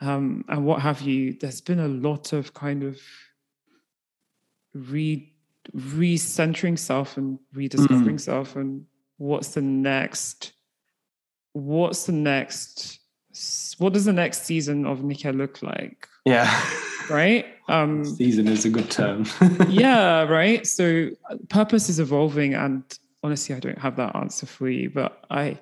um, 0.00 0.44
and 0.48 0.66
what 0.66 0.82
have 0.82 1.00
you. 1.00 1.32
There's 1.40 1.60
been 1.62 1.80
a 1.80 1.88
lot 1.88 2.32
of 2.32 2.52
kind 2.52 2.82
of 2.82 3.00
re 4.74 5.32
recentering 5.74 6.78
self 6.78 7.16
and 7.16 7.38
rediscovering 7.54 8.18
self 8.18 8.54
and 8.56 8.84
what's 9.18 9.54
the 9.54 9.62
next 9.62 10.52
what's 11.52 12.06
the 12.06 12.12
next 12.12 12.98
what 13.78 13.92
does 13.92 14.04
the 14.04 14.12
next 14.12 14.44
season 14.44 14.86
of 14.86 15.02
Nika 15.02 15.30
look 15.30 15.62
like 15.62 16.08
Yeah. 16.24 16.50
right 17.10 17.46
um 17.68 18.04
Season 18.04 18.48
is 18.48 18.64
a 18.64 18.70
good 18.70 18.90
term. 18.90 19.26
yeah 19.68 20.22
right 20.24 20.66
so 20.66 21.10
purpose 21.48 21.88
is 21.88 22.00
evolving 22.00 22.54
and 22.54 22.82
honestly 23.22 23.54
i 23.54 23.58
don't 23.60 23.78
have 23.78 23.96
that 23.96 24.14
answer 24.16 24.46
for 24.46 24.68
you 24.68 24.90
but 24.90 25.24
i 25.30 25.58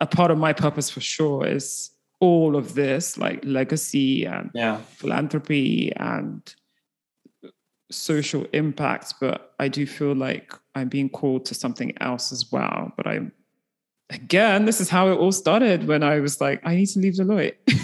a 0.00 0.06
part 0.06 0.30
of 0.30 0.38
my 0.38 0.52
purpose 0.52 0.90
for 0.90 1.00
sure 1.00 1.46
is 1.46 1.90
all 2.20 2.56
of 2.56 2.74
this 2.74 3.16
like 3.18 3.40
legacy 3.44 4.24
and 4.24 4.50
Yeah. 4.54 4.78
philanthropy 4.96 5.92
and 5.96 6.42
social 7.90 8.46
impact 8.52 9.14
but 9.20 9.52
i 9.60 9.68
do 9.68 9.86
feel 9.86 10.14
like 10.14 10.52
i'm 10.74 10.88
being 10.88 11.08
called 11.08 11.44
to 11.44 11.54
something 11.54 11.92
else 12.00 12.32
as 12.32 12.50
well. 12.50 12.92
But 12.96 13.06
i'm 13.06 13.30
again 14.10 14.64
this 14.64 14.80
is 14.80 14.88
how 14.88 15.08
it 15.08 15.16
all 15.16 15.32
started 15.32 15.86
when 15.86 16.02
i 16.02 16.18
was 16.20 16.40
like 16.40 16.60
i 16.64 16.74
need 16.74 16.86
to 16.86 16.98
leave 16.98 17.14
deloitte. 17.14 17.54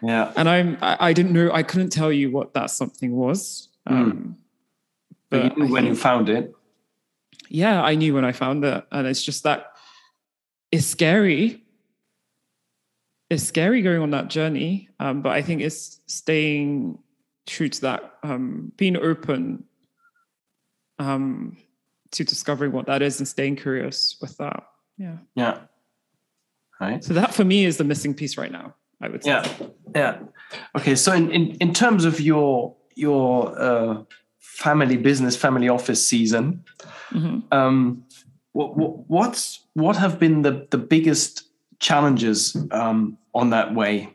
Yeah. 0.00 0.32
and 0.36 0.48
i'm 0.48 0.78
I, 0.80 0.96
I 1.08 1.12
didn't 1.12 1.32
know 1.32 1.50
i 1.52 1.62
couldn't 1.64 1.90
tell 1.90 2.12
you 2.12 2.30
what 2.30 2.54
that 2.54 2.70
something 2.70 3.12
was. 3.16 3.68
Um, 3.86 4.36
But 5.30 5.56
you 5.56 5.64
knew 5.64 5.68
I 5.68 5.70
when 5.70 5.86
you 5.86 5.94
found 5.96 6.28
it. 6.28 6.54
yeah 7.48 7.82
i 7.82 7.94
knew 7.96 8.14
when 8.14 8.24
i 8.24 8.32
found 8.32 8.64
it. 8.64 8.84
And 8.92 9.06
it's 9.06 9.22
just 9.22 9.42
that 9.44 9.72
it's 10.70 10.86
scary. 10.86 11.64
It's 13.30 13.42
scary 13.42 13.80
going 13.82 14.02
on 14.02 14.10
that 14.10 14.28
journey. 14.28 14.88
Um, 15.00 15.22
but 15.22 15.32
i 15.32 15.42
think 15.42 15.62
it's 15.62 16.00
staying 16.06 16.98
true 17.48 17.68
to 17.68 17.80
that 17.80 18.14
um, 18.22 18.72
being 18.76 18.96
open 18.96 19.64
um, 20.98 21.56
to 22.12 22.24
discovering 22.24 22.72
what 22.72 22.86
that 22.86 23.02
is 23.02 23.18
and 23.18 23.26
staying 23.28 23.56
curious 23.56 24.16
with 24.20 24.36
that 24.38 24.64
yeah 24.96 25.18
Yeah. 25.34 25.58
Right. 26.80 27.02
so 27.02 27.14
that 27.14 27.34
for 27.34 27.44
me 27.44 27.64
is 27.64 27.76
the 27.76 27.84
missing 27.84 28.14
piece 28.14 28.36
right 28.38 28.52
now 28.52 28.74
i 29.00 29.08
would 29.08 29.22
say 29.24 29.30
Yeah. 29.30 29.46
Yeah. 29.94 30.18
Okay. 30.76 30.94
So 30.94 31.12
in, 31.12 31.30
in, 31.30 31.56
in 31.60 31.72
terms 31.72 32.04
of 32.04 32.20
your 32.20 32.76
your 32.94 33.58
uh, 33.58 34.02
family 34.38 34.96
business, 34.98 35.34
family 35.36 35.68
office 35.68 36.06
season, 36.06 36.62
Mhm. 37.10 37.42
um, 37.52 38.04
what, 38.52 38.76
what 38.76 38.92
what's 39.08 39.60
what 39.74 39.96
have 39.96 40.18
been 40.18 40.42
the 40.42 40.66
the 40.70 40.78
biggest 40.78 41.44
challenges 41.80 42.56
um, 42.70 43.16
on 43.34 43.50
that 43.50 43.74
way? 43.74 44.14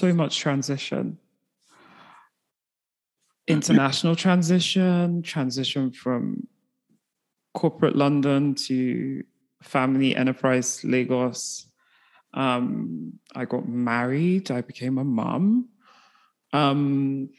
So 0.00 0.14
much 0.14 0.38
transition. 0.38 1.18
International 3.46 4.14
transition 4.16 5.22
transition 5.22 5.90
from 5.90 6.46
corporate 7.52 7.96
london 7.96 8.54
to 8.54 9.22
family 9.62 10.14
enterprise 10.14 10.84
lagos. 10.84 11.66
Um, 12.32 13.14
i 13.34 13.44
got 13.44 13.68
married 13.68 14.52
i 14.52 14.60
became 14.60 14.98
a 14.98 15.04
mom 15.04 15.68
um, 16.52 17.30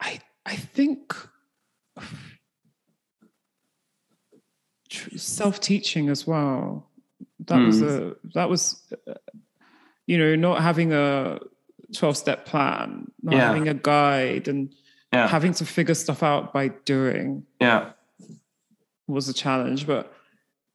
i 0.00 0.20
i 0.46 0.54
think 0.54 1.16
self-teaching 5.16 6.08
as 6.08 6.26
well. 6.26 6.90
That 7.46 7.58
was 7.58 7.82
a 7.82 8.14
that 8.34 8.48
was 8.48 8.80
you 10.06 10.18
know 10.18 10.34
not 10.36 10.60
having 10.62 10.92
a 10.92 11.38
12 11.94 12.16
step 12.16 12.44
plan 12.46 13.10
not 13.22 13.34
Yeah. 13.34 13.46
having 13.48 13.68
a 13.68 13.74
guide 13.74 14.48
and 14.48 14.72
Yeah. 15.12 15.28
having 15.28 15.52
to 15.54 15.64
figure 15.64 15.94
stuff 15.94 16.22
out 16.22 16.52
by 16.52 16.68
doing 16.84 17.44
Yeah. 17.60 17.92
was 19.06 19.28
a 19.28 19.34
challenge 19.34 19.86
but 19.86 20.12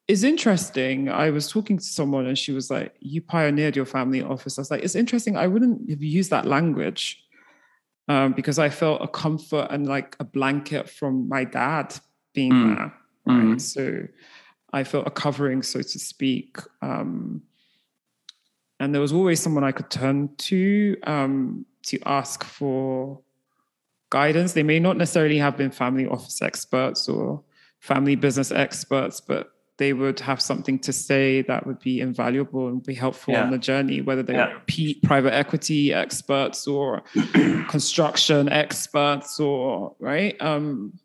it's 0.08 0.24
interesting 0.24 1.10
i 1.10 1.30
was 1.30 1.48
talking 1.50 1.78
to 1.78 1.84
someone 1.84 2.26
and 2.26 2.38
she 2.38 2.52
was 2.52 2.70
like 2.70 2.96
you 3.00 3.22
pioneered 3.22 3.76
your 3.76 3.86
family 3.86 4.22
office 4.22 4.58
i 4.58 4.62
was 4.62 4.72
like 4.72 4.84
it's 4.84 4.96
interesting 4.96 5.36
i 5.38 5.48
wouldn't 5.48 5.90
have 5.90 6.02
used 6.02 6.30
that 6.32 6.46
language 6.46 7.24
um, 8.08 8.34
because 8.34 8.58
i 8.60 8.70
felt 8.70 9.02
a 9.02 9.08
comfort 9.08 9.68
and 9.72 9.88
like 9.88 10.16
a 10.20 10.24
blanket 10.24 10.90
from 10.90 11.28
my 11.28 11.44
dad 11.44 11.94
being 12.34 12.52
Mm. 12.54 12.76
there 12.76 12.94
Mm. 13.28 13.62
so 13.62 14.08
i 14.74 14.84
felt 14.84 15.06
a 15.08 15.12
covering 15.12 15.62
so 15.64 15.80
to 15.82 16.00
speak 16.00 16.58
um, 16.82 17.42
and 18.80 18.94
there 18.94 19.02
was 19.02 19.14
always 19.14 19.40
someone 19.42 19.64
i 19.64 19.72
could 19.72 19.90
turn 19.90 20.30
to 20.38 20.96
um, 21.04 21.66
to 21.84 22.00
ask 22.06 22.44
for 22.44 23.20
guidance 24.10 24.54
they 24.54 24.64
may 24.64 24.80
not 24.80 24.98
necessarily 24.98 25.38
have 25.38 25.56
been 25.58 25.72
family 25.72 26.06
office 26.08 26.42
experts 26.42 27.08
or 27.08 27.42
family 27.80 28.16
business 28.16 28.52
experts 28.52 29.22
but 29.22 29.52
they 29.78 29.94
would 29.94 30.20
have 30.20 30.42
something 30.42 30.78
to 30.78 30.92
say 30.92 31.42
that 31.44 31.66
would 31.66 31.80
be 31.80 32.02
invaluable 32.02 32.68
and 32.68 32.84
be 32.84 32.94
helpful 32.94 33.34
Yeah. 33.34 33.44
on 33.44 33.52
the 33.52 33.58
journey, 33.58 34.02
whether 34.02 34.22
they 34.22 34.34
Yeah. 34.34 34.54
were 34.56 34.60
P- 34.66 35.00
private 35.04 35.34
equity 35.34 35.94
experts 35.94 36.68
or 36.68 37.02
construction 37.70 38.50
experts 38.50 39.40
or 39.40 39.96
right. 40.02 40.36
Um, 40.42 41.00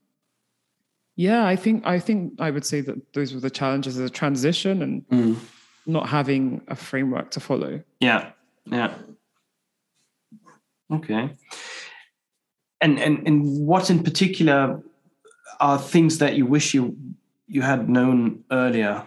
yeah, 1.15 1.47
I 1.47 1.55
think 1.55 1.87
I 1.87 2.01
think 2.01 2.33
I 2.41 2.51
would 2.51 2.65
say 2.67 2.81
that 2.81 2.97
those 3.15 3.33
were 3.33 3.39
the 3.39 3.49
challenges 3.61 3.97
of 3.97 4.03
the 4.03 4.11
transition 4.11 4.83
and 4.83 5.07
Mm. 5.09 5.37
Not 5.87 6.09
having 6.09 6.63
a 6.69 6.75
framework 6.77 7.31
to 7.33 7.41
follow. 7.41 7.83
Yeah, 8.01 8.31
yeah. 8.67 8.95
Okay. 10.93 11.31
And 12.81 12.99
and 12.99 13.27
and 13.27 13.67
what 13.67 13.91
in 13.91 14.03
particular 14.03 14.83
are 15.61 15.79
things 15.79 16.19
that 16.19 16.37
you 16.37 16.47
wish 16.47 16.75
you 16.75 16.97
you 17.47 17.63
had 17.63 17.89
known 17.89 18.45
earlier? 18.51 19.03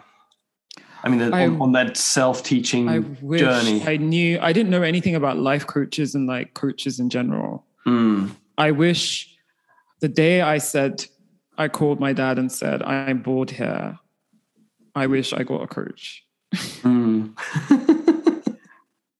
I 1.03 1.09
mean, 1.09 1.21
I- 1.21 1.45
on, 1.45 1.61
on 1.61 1.71
that 1.73 1.95
self-teaching 1.95 2.89
I 2.89 2.99
wish 3.21 3.41
journey. 3.41 3.83
I 3.85 3.97
knew. 3.97 4.39
I 4.41 4.51
didn't 4.51 4.71
know 4.71 4.81
anything 4.81 5.15
about 5.15 5.37
life 5.37 5.65
coaches 5.67 6.15
and 6.15 6.27
like 6.27 6.53
coaches 6.55 6.99
in 6.99 7.09
general. 7.09 7.65
Mm, 7.85 8.31
I 8.57 8.71
wish 8.71 9.35
the 10.01 10.07
day 10.09 10.41
I 10.41 10.57
said, 10.57 11.05
I 11.57 11.67
called 11.67 11.99
my 11.99 12.13
dad 12.13 12.37
and 12.39 12.51
said, 12.51 12.81
I'm 12.81 13.21
bored 13.21 13.51
here. 13.51 13.97
I 14.95 15.07
wish 15.07 15.31
I 15.33 15.43
got 15.43 15.61
a 15.61 15.67
coach. 15.67 16.23
Mm. 16.53 17.33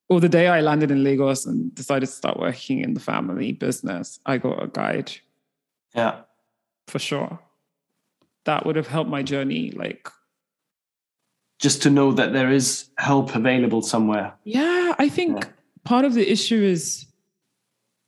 Or 0.09 0.21
the 0.21 0.29
day 0.29 0.47
I 0.47 0.61
landed 0.61 0.89
in 0.89 1.03
Lagos 1.03 1.45
and 1.45 1.75
decided 1.75 2.05
to 2.05 2.11
start 2.11 2.39
working 2.39 2.79
in 2.81 2.93
the 2.93 2.99
family 3.01 3.51
business, 3.51 4.21
I 4.25 4.37
got 4.37 4.63
a 4.63 4.67
guide 4.67 5.11
yeah, 5.93 6.21
for 6.87 6.99
sure. 6.99 7.39
That 8.45 8.65
would 8.65 8.75
have 8.77 8.87
helped 8.87 9.09
my 9.09 9.23
journey. 9.23 9.71
Like, 9.71 10.07
just 11.59 11.81
to 11.83 11.89
know 11.89 12.13
that 12.13 12.31
there 12.33 12.51
is 12.51 12.89
help 12.97 13.35
available 13.35 13.81
somewhere. 13.81 14.33
yeah, 14.45 14.93
I 14.97 15.09
think 15.09 15.43
Yeah. 15.43 15.49
part 15.83 16.05
of 16.05 16.13
the 16.13 16.29
issue 16.31 16.61
is 16.63 17.05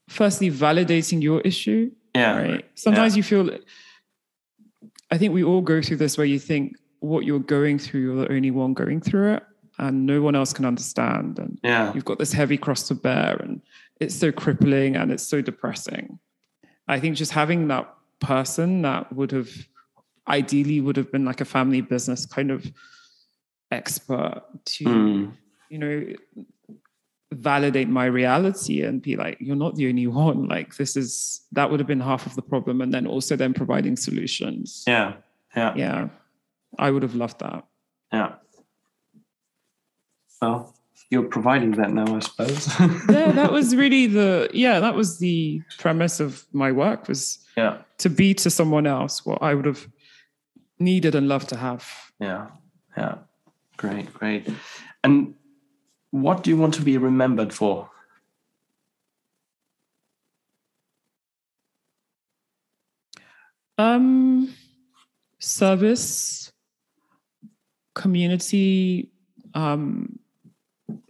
firstly 0.07 0.49
validating 0.51 1.21
your 1.21 1.41
issue. 1.41 1.91
Yeah, 2.15 2.37
right 2.41 2.65
sometimes 2.75 3.15
you 3.15 3.21
feel 3.23 3.49
i 5.11 5.17
think 5.17 5.31
we 5.33 5.43
all 5.43 5.61
go 5.61 5.79
through 5.81 5.97
this 5.97 6.17
where 6.17 6.25
you 6.25 6.39
think 6.39 6.75
what 6.99 7.25
you're 7.25 7.39
going 7.39 7.79
through 7.79 8.01
you're 8.01 8.25
the 8.25 8.31
only 8.31 8.51
one 8.51 8.73
going 8.73 8.99
through 9.01 9.33
it 9.33 9.43
and 9.79 10.05
no 10.05 10.21
one 10.21 10.35
else 10.35 10.53
can 10.53 10.65
understand 10.65 11.39
and 11.39 11.57
yeah, 11.63 11.91
you've 11.93 12.05
got 12.05 12.19
this 12.19 12.33
heavy 12.33 12.57
cross 12.57 12.87
to 12.87 12.93
bear 12.93 13.37
and 13.37 13.61
it's 13.99 14.15
so 14.15 14.31
crippling 14.31 14.95
and 14.95 15.11
it's 15.11 15.23
so 15.23 15.41
depressing. 15.41 16.19
I 16.87 16.99
think 16.99 17.15
just 17.15 17.31
having 17.31 17.67
that 17.69 17.93
person 18.19 18.81
that 18.83 19.11
would 19.13 19.31
have 19.31 19.49
ideally 20.27 20.81
would 20.81 20.97
have 20.97 21.11
been 21.11 21.25
like 21.25 21.41
a 21.41 21.45
family 21.45 21.81
business 21.81 22.25
kind 22.25 22.51
of 22.51 22.71
expert 23.71 24.43
to 24.65 24.83
Mm, 24.85 25.31
you 25.69 25.77
know 25.77 26.05
validate 27.31 27.87
my 27.87 28.05
reality 28.05 28.81
and 28.81 29.03
be 29.03 29.15
like 29.15 29.37
you're 29.39 29.55
not 29.55 29.75
the 29.75 29.87
only 29.87 30.07
one. 30.07 30.47
Like 30.47 30.75
this 30.75 30.97
is 30.97 31.41
that 31.51 31.69
would 31.69 31.79
have 31.79 31.87
been 31.87 31.99
half 31.99 32.25
of 32.25 32.35
the 32.35 32.41
problem 32.41 32.81
and 32.81 32.93
then 32.93 33.07
also 33.07 33.35
then 33.35 33.53
providing 33.53 33.95
solutions. 33.95 34.83
Yeah, 34.87 35.13
yeah, 35.55 35.73
yeah 35.75 36.07
i 36.77 36.89
would 36.91 37.03
have 37.03 37.15
loved 37.15 37.39
that 37.39 37.65
yeah. 38.11 38.35
Well, 40.41 40.73
you're 41.11 41.27
providing 41.27 41.71
that 41.71 41.91
now, 41.91 42.15
I 42.15 42.19
suppose. 42.19 42.67
yeah 43.09 43.31
that 43.33 43.51
was 43.51 43.75
really 43.83 44.07
the 44.07 44.49
yeah 44.53 44.79
that 44.79 44.95
was 44.95 45.19
the 45.19 45.61
premise 45.77 46.19
of 46.19 46.45
my 46.53 46.71
work 46.71 47.07
was 47.07 47.39
yeah, 47.57 47.79
to 47.97 48.09
be 48.09 48.33
to 48.35 48.49
someone 48.49 48.87
else 48.87 49.25
what 49.25 49.41
i 49.41 49.53
would 49.53 49.65
have 49.65 49.87
needed 50.79 51.13
and 51.15 51.27
loved 51.27 51.49
to 51.49 51.57
have 51.57 52.09
yeah, 52.19 52.47
yeah. 52.97 53.15
Great, 53.77 54.13
great. 54.13 54.45
And 55.05 55.35
what 56.11 56.43
do 56.43 56.49
you 56.49 56.57
want 56.57 56.73
to 56.73 56.81
be 56.81 56.97
remembered 56.97 57.53
for? 57.53 57.89
Um, 63.77 64.53
service, 65.39 66.48
community, 67.93 69.09
um, 69.53 70.19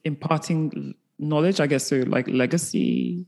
imparting 0.04 0.96
knowledge, 1.18 1.60
I 1.60 1.68
guess, 1.68 1.88
so 1.88 1.98
like 2.08 2.28
legacy, 2.28 3.26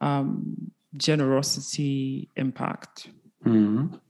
um, 0.00 0.70
generosity, 0.96 2.28
impact. 2.36 3.08
Mhm. 3.44 4.00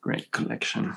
Great 0.00 0.30
collection. 0.30 0.94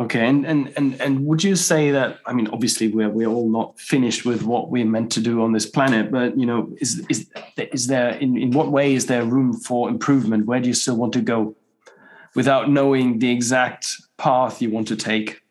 Okay, 0.00 0.24
and, 0.28 0.46
and 0.46 0.72
and 0.76 1.00
and 1.00 1.26
would 1.26 1.42
you 1.42 1.56
say 1.56 1.90
that? 1.90 2.20
I 2.24 2.32
mean, 2.32 2.46
obviously, 2.52 2.86
we're 2.86 3.08
we're 3.08 3.26
all 3.26 3.50
not 3.50 3.80
finished 3.80 4.24
with 4.24 4.44
what 4.44 4.70
we're 4.70 4.84
meant 4.84 5.10
to 5.12 5.20
do 5.20 5.42
on 5.42 5.52
this 5.52 5.66
planet, 5.66 6.12
but 6.12 6.38
you 6.38 6.46
know, 6.46 6.72
is 6.80 7.04
is 7.08 7.28
is 7.56 7.88
there 7.88 8.10
in 8.10 8.38
in 8.38 8.52
what 8.52 8.70
way 8.70 8.94
is 8.94 9.06
there 9.06 9.24
room 9.24 9.52
for 9.52 9.88
improvement? 9.88 10.46
Where 10.46 10.60
do 10.60 10.68
you 10.68 10.74
still 10.74 10.96
want 10.96 11.14
to 11.14 11.20
go, 11.20 11.56
without 12.36 12.70
knowing 12.70 13.18
the 13.18 13.28
exact 13.28 13.96
path 14.18 14.62
you 14.62 14.70
want 14.70 14.86
to 14.88 14.96
take? 14.96 15.42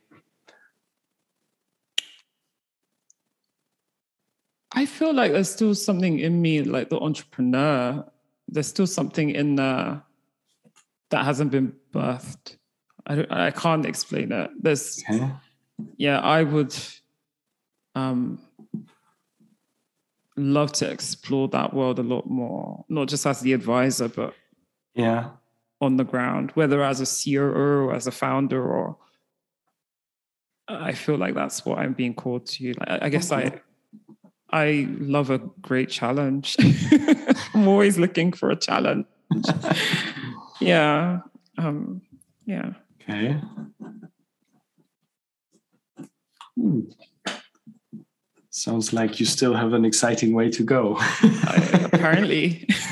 I 4.72 4.86
feel 4.86 5.14
like 5.14 5.34
there's 5.34 5.50
still 5.50 5.76
something 5.76 6.20
in 6.20 6.42
me, 6.42 6.64
like 6.64 6.90
the 6.90 7.00
entrepreneur. 7.00 8.06
There's 8.48 8.68
still 8.68 8.88
something 8.88 9.32
in 9.32 9.56
there 9.56 10.04
that 11.10 11.26
hasn't 11.26 11.52
been 11.52 11.74
birthed. 11.94 12.56
I 13.08 13.16
don't, 13.16 13.32
I 13.32 13.52
can't 13.52 13.86
explain 13.86 14.32
it. 14.32 14.52
There's 14.62 15.02
Okay. 15.10 15.32
yeah, 15.98 16.20
I 16.20 16.44
would 16.44 16.76
um, 17.96 18.40
love 20.36 20.72
to 20.74 20.90
explore 20.90 21.48
that 21.50 21.74
world 21.74 22.00
a 22.00 22.04
lot 22.04 22.30
more, 22.30 22.86
not 22.90 23.08
just 23.08 23.26
as 23.26 23.40
the 23.42 23.54
advisor, 23.54 24.08
but 24.10 24.34
Yeah. 24.94 25.30
on 25.82 25.98
the 25.98 26.04
ground, 26.04 26.52
whether 26.54 26.84
as 26.84 27.00
a 27.02 27.06
COO 27.06 27.86
or 27.88 27.96
as 27.96 28.08
a 28.08 28.12
founder, 28.12 28.62
or 28.64 28.98
I 30.68 30.92
feel 30.92 31.18
like 31.18 31.34
that's 31.34 31.66
what 31.66 31.80
I'm 31.80 31.94
being 31.94 32.14
called 32.14 32.46
to. 32.48 32.74
Like, 32.74 32.90
I- 32.90 33.00
I 33.06 33.10
guess 33.10 33.32
Okay. 33.32 33.56
I 33.56 33.62
I 34.50 34.88
love 35.00 35.30
a 35.30 35.40
great 35.62 35.90
challenge. 35.90 36.56
I'm 37.54 37.68
always 37.68 37.98
looking 37.98 38.32
for 38.34 38.50
a 38.52 38.56
challenge. 38.56 39.06
Yeah. 40.60 41.20
Um, 41.60 42.02
yeah. 42.46 42.74
Okay. 43.10 43.40
Hmm. 46.56 46.82
Sounds 48.50 48.92
like 48.92 49.20
you 49.20 49.26
still 49.26 49.54
have 49.54 49.74
an 49.74 49.86
exciting 49.86 50.34
way 50.34 50.50
to 50.50 50.64
go. 50.64 51.00
Apparently. 51.94 52.68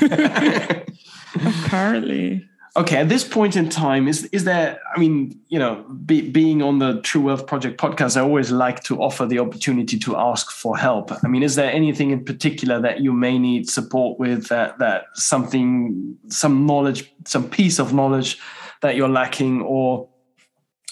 apparently. 1.34 2.48
okay, 2.76 2.98
at 2.98 3.08
this 3.08 3.24
point 3.24 3.56
in 3.56 3.68
time, 3.68 4.08
is 4.08 4.24
is 4.26 4.44
there? 4.44 4.80
I 4.94 5.00
mean, 5.00 5.38
you 5.48 5.58
know, 5.58 5.84
be, 6.06 6.22
being 6.22 6.62
on 6.62 6.78
the 6.78 7.00
True 7.02 7.22
Wealth 7.22 7.46
Project 7.46 7.78
podcast, 7.78 8.16
I 8.16 8.20
always 8.20 8.50
like 8.50 8.84
to 8.84 9.02
offer 9.02 9.26
the 9.26 9.40
opportunity 9.40 9.98
to 9.98 10.16
ask 10.16 10.50
for 10.50 10.78
help. 10.78 11.10
I 11.24 11.28
mean, 11.28 11.42
is 11.42 11.56
there 11.56 11.70
anything 11.70 12.10
in 12.10 12.24
particular 12.24 12.80
that 12.80 13.00
you 13.00 13.12
may 13.12 13.38
need 13.38 13.68
support 13.68 14.18
with? 14.18 14.46
That 14.46 14.78
that 14.78 15.06
something, 15.14 16.16
some 16.28 16.64
knowledge, 16.64 17.12
some 17.26 17.50
piece 17.50 17.78
of 17.78 17.92
knowledge 17.92 18.38
that 18.82 18.96
you're 18.96 19.08
lacking, 19.08 19.62
or 19.62 20.08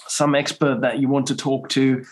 some 0.06 0.34
expert 0.34 0.80
that 0.80 0.98
you 0.98 1.08
want 1.08 1.26
to 1.26 1.36
talk 1.36 1.68
to? 1.70 2.04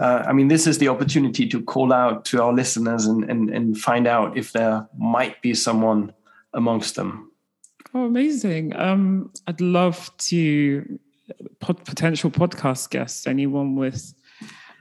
Uh, 0.00 0.24
I 0.26 0.32
mean, 0.32 0.48
this 0.48 0.66
is 0.66 0.78
the 0.78 0.88
opportunity 0.88 1.46
to 1.48 1.62
call 1.62 1.92
out 1.92 2.24
to 2.26 2.42
our 2.42 2.54
listeners 2.54 3.06
and, 3.06 3.30
and, 3.30 3.50
and 3.50 3.76
find 3.76 4.06
out 4.06 4.36
if 4.36 4.52
there 4.52 4.88
might 4.96 5.42
be 5.42 5.52
someone 5.52 6.12
amongst 6.54 6.96
them. 6.96 7.30
Oh, 7.92 8.06
amazing. 8.06 8.74
Um, 8.76 9.30
I'd 9.46 9.60
love 9.60 10.10
to 10.18 10.98
pot- 11.58 11.84
potential 11.84 12.30
podcast 12.30 12.90
guests, 12.90 13.26
anyone 13.26 13.76
with 13.76 14.14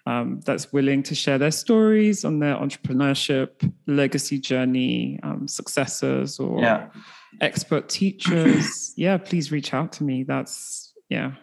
um, 0.05 0.39
that's 0.45 0.71
willing 0.71 1.03
to 1.03 1.15
share 1.15 1.37
their 1.37 1.51
stories 1.51 2.23
on 2.23 2.39
their 2.39 2.55
entrepreneurship, 2.55 3.71
legacy 3.87 4.39
journey, 4.39 5.19
um, 5.23 5.47
successes, 5.47 6.39
or 6.39 6.61
Yeah. 6.61 6.87
Expert 7.41 7.89
teachers. 7.89 8.93
yeah, 8.97 9.17
please 9.17 9.51
reach 9.51 9.73
out 9.73 9.91
to 9.93 10.03
me. 10.03 10.23
That's 10.23 10.93
yeah, 11.09 11.33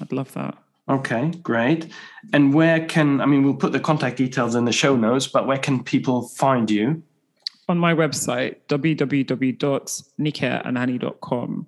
I'd 0.00 0.12
love 0.12 0.32
that. 0.34 0.56
Okay, 0.88 1.30
great. 1.42 1.88
And 2.32 2.54
where 2.54 2.86
can, 2.86 3.20
I 3.20 3.26
mean, 3.26 3.42
we'll 3.42 3.56
put 3.56 3.72
the 3.72 3.80
contact 3.80 4.16
details 4.18 4.54
in 4.54 4.66
the 4.66 4.72
show 4.72 4.94
notes, 4.94 5.26
but 5.26 5.44
where 5.46 5.58
can 5.58 5.82
people 5.82 6.28
find 6.28 6.70
you? 6.70 7.02
on 7.68 7.76
my 7.78 7.92
website, 7.92 8.54
www.nikeanani.com. 8.68 11.66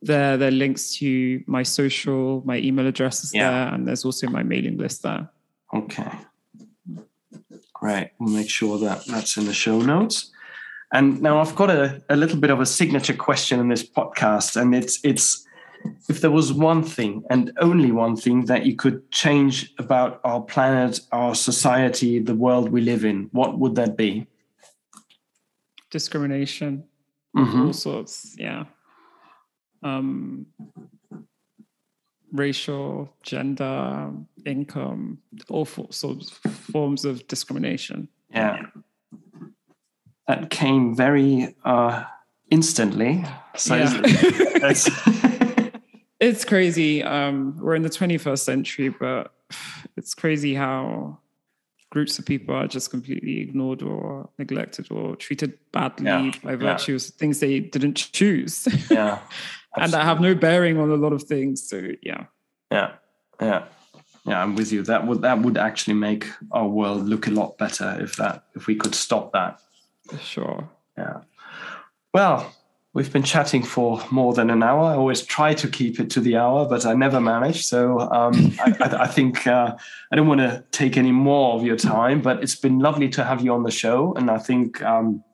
There, 0.00 0.36
there 0.36 0.46
are 0.48 0.52
links 0.52 0.94
to 0.98 1.42
my 1.46 1.64
social, 1.64 2.42
my 2.44 2.58
email 2.58 2.86
address 2.86 3.24
is 3.24 3.34
Yeah. 3.34 3.50
there, 3.50 3.74
and 3.74 3.88
there's 3.88 4.04
also 4.04 4.28
my 4.28 4.44
mailing 4.44 4.78
list 4.78 5.02
there. 5.02 5.28
Okay. 5.74 6.12
Great. 7.72 8.10
We'll 8.20 8.32
make 8.32 8.48
sure 8.50 8.78
that 8.78 9.04
that's 9.06 9.36
in 9.36 9.46
the 9.46 9.52
show 9.54 9.80
notes. 9.80 10.30
And 10.92 11.22
now 11.22 11.40
I've 11.40 11.54
got 11.54 11.70
a, 11.70 12.02
a 12.10 12.16
little 12.16 12.38
bit 12.38 12.50
of 12.50 12.60
a 12.60 12.66
signature 12.66 13.14
question 13.14 13.58
in 13.58 13.68
this 13.68 13.88
podcast, 13.88 14.60
and 14.60 14.74
it's 14.74 15.00
it's 15.02 15.46
if 16.08 16.20
there 16.20 16.30
was 16.30 16.52
one 16.52 16.82
thing 16.82 17.24
and 17.30 17.52
only 17.60 17.90
one 17.90 18.16
thing 18.16 18.44
that 18.44 18.66
you 18.66 18.76
could 18.76 19.10
change 19.10 19.72
about 19.78 20.20
our 20.22 20.40
planet, 20.40 21.00
our 21.10 21.34
society, 21.34 22.18
the 22.18 22.34
world 22.34 22.70
we 22.70 22.80
live 22.80 23.04
in, 23.04 23.28
what 23.32 23.58
would 23.58 23.74
that 23.76 23.96
be? 23.96 24.26
Discrimination, 25.90 26.84
mm-hmm. 27.36 27.66
all 27.66 27.72
sorts, 27.72 28.34
yeah. 28.38 28.64
Um, 29.82 30.46
racial, 32.32 33.14
gender, 33.22 34.10
income, 34.46 35.18
all 35.48 35.64
sorts 35.64 36.04
of 36.04 36.52
forms 36.52 37.04
of 37.04 37.26
discrimination. 37.26 38.08
Yeah. 38.30 38.66
That 40.28 40.50
came 40.50 40.94
very 40.94 41.54
uh, 41.64 42.04
instantly. 42.50 43.24
So 43.56 43.74
yeah. 43.76 44.00
it's 46.20 46.44
crazy. 46.44 47.02
Um, 47.02 47.58
we're 47.58 47.74
in 47.74 47.82
the 47.82 47.90
21st 47.90 48.38
century, 48.38 48.88
but 48.88 49.34
it's 49.96 50.14
crazy 50.14 50.54
how 50.54 51.18
groups 51.90 52.18
of 52.18 52.24
people 52.24 52.54
are 52.54 52.66
just 52.66 52.90
completely 52.90 53.40
ignored 53.40 53.82
or 53.82 54.28
neglected 54.38 54.90
or 54.90 55.14
treated 55.16 55.58
badly 55.72 56.06
yeah. 56.06 56.32
by 56.42 56.56
virtue 56.56 56.92
yeah. 56.92 56.96
of 56.96 57.02
things 57.02 57.40
they 57.40 57.60
didn't 57.60 57.96
choose. 57.96 58.66
Yeah. 58.90 59.18
and 59.76 59.92
that 59.92 60.04
have 60.04 60.20
no 60.20 60.34
bearing 60.34 60.78
on 60.78 60.90
a 60.90 60.94
lot 60.94 61.12
of 61.12 61.22
things. 61.22 61.68
So 61.68 61.90
yeah. 62.02 62.24
Yeah. 62.70 62.92
Yeah. 63.40 63.64
Yeah, 64.24 64.40
I'm 64.40 64.54
with 64.54 64.72
you. 64.72 64.82
That 64.84 65.06
would 65.06 65.22
that 65.22 65.40
would 65.40 65.58
actually 65.58 65.94
make 65.94 66.28
our 66.52 66.68
world 66.68 67.08
look 67.08 67.26
a 67.26 67.30
lot 67.30 67.58
better 67.58 67.98
if 68.00 68.16
that 68.16 68.44
if 68.54 68.66
we 68.66 68.76
could 68.76 68.94
stop 68.94 69.32
that. 69.32 69.60
Sure. 70.20 70.68
Yeah. 70.96 71.22
Well, 72.12 72.52
We've 72.94 73.10
been 73.10 73.22
chatting 73.22 73.62
for 73.62 74.02
more 74.10 74.34
than 74.34 74.50
an 74.50 74.62
hour. 74.62 74.84
I 74.84 74.96
always 74.96 75.22
try 75.22 75.54
to 75.54 75.66
keep 75.66 75.98
it 75.98 76.10
to 76.10 76.20
the 76.20 76.36
hour, 76.36 76.68
but 76.68 76.84
I 76.84 76.92
never 76.92 77.22
manage. 77.22 77.64
So 77.64 78.00
um, 78.00 78.54
I, 78.60 78.76
I, 78.80 79.02
I, 79.04 79.06
think 79.06 79.46
uh, 79.46 79.74
I 80.12 80.16
don't 80.16 80.28
want 80.28 80.40
to 80.40 80.62
take 80.72 80.98
any 80.98 81.12
more 81.12 81.54
of 81.54 81.64
your 81.64 81.76
time, 81.76 82.20
but 82.20 82.42
it's 82.42 82.54
been 82.54 82.80
lovely 82.80 83.08
to 83.10 83.24
have 83.24 83.40
you 83.40 83.54
on 83.54 83.62
the 83.62 83.70
show. 83.70 84.12
And 84.14 84.30
I 84.30 84.36
think 84.36 84.82
um, 84.82 85.24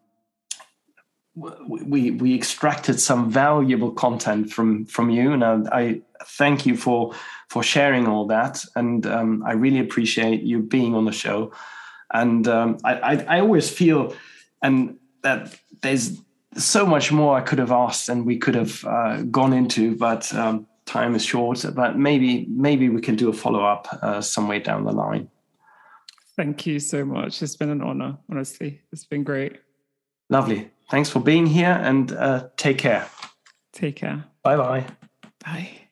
we 1.34 2.12
we 2.12 2.34
extracted 2.34 3.00
some 3.00 3.28
valuable 3.28 3.90
content 3.90 4.52
from 4.52 4.86
from 4.86 5.10
you, 5.10 5.32
and 5.32 5.44
I, 5.44 5.62
I 5.72 6.00
thank 6.24 6.64
you 6.64 6.76
for 6.76 7.12
for 7.48 7.64
sharing 7.64 8.06
all 8.06 8.26
that. 8.26 8.64
And 8.76 9.04
um, 9.06 9.42
I 9.44 9.52
really 9.52 9.80
appreciate 9.80 10.42
you 10.42 10.60
being 10.60 10.94
on 10.94 11.06
the 11.06 11.12
show. 11.12 11.52
And 12.12 12.46
um, 12.46 12.78
I, 12.84 12.94
I 12.94 13.36
I 13.36 13.40
always 13.40 13.68
feel 13.68 14.14
and 14.62 14.96
that 15.22 15.58
there's 15.82 16.20
so 16.56 16.86
much 16.86 17.12
more 17.12 17.36
I 17.36 17.40
could 17.40 17.58
have 17.58 17.72
asked 17.72 18.08
and 18.08 18.26
we 18.26 18.38
could 18.38 18.54
have 18.54 18.84
uh, 18.84 19.22
gone 19.22 19.52
into, 19.52 19.96
but 19.96 20.32
um, 20.34 20.66
time 20.86 21.14
is 21.14 21.24
short. 21.24 21.64
But 21.74 21.98
maybe 21.98 22.46
maybe 22.48 22.88
we 22.88 23.00
can 23.00 23.16
do 23.16 23.28
a 23.28 23.32
follow 23.32 23.64
up 23.64 23.86
uh, 24.02 24.20
somewhere 24.20 24.60
down 24.60 24.84
the 24.84 24.92
line. 24.92 25.28
Thank 26.36 26.66
you 26.66 26.78
so 26.78 27.04
much. 27.04 27.42
It's 27.42 27.56
been 27.56 27.70
an 27.70 27.82
honor. 27.82 28.16
Honestly, 28.30 28.80
it's 28.92 29.04
been 29.04 29.24
great. 29.24 29.58
Lovely. 30.30 30.70
Thanks 30.90 31.10
for 31.10 31.20
being 31.20 31.46
here 31.46 31.78
and 31.82 32.12
uh, 32.12 32.48
take 32.56 32.78
care. 32.78 33.08
Take 33.72 33.96
care. 33.96 34.24
Bye-bye. 34.42 34.86
Bye. 35.44 35.88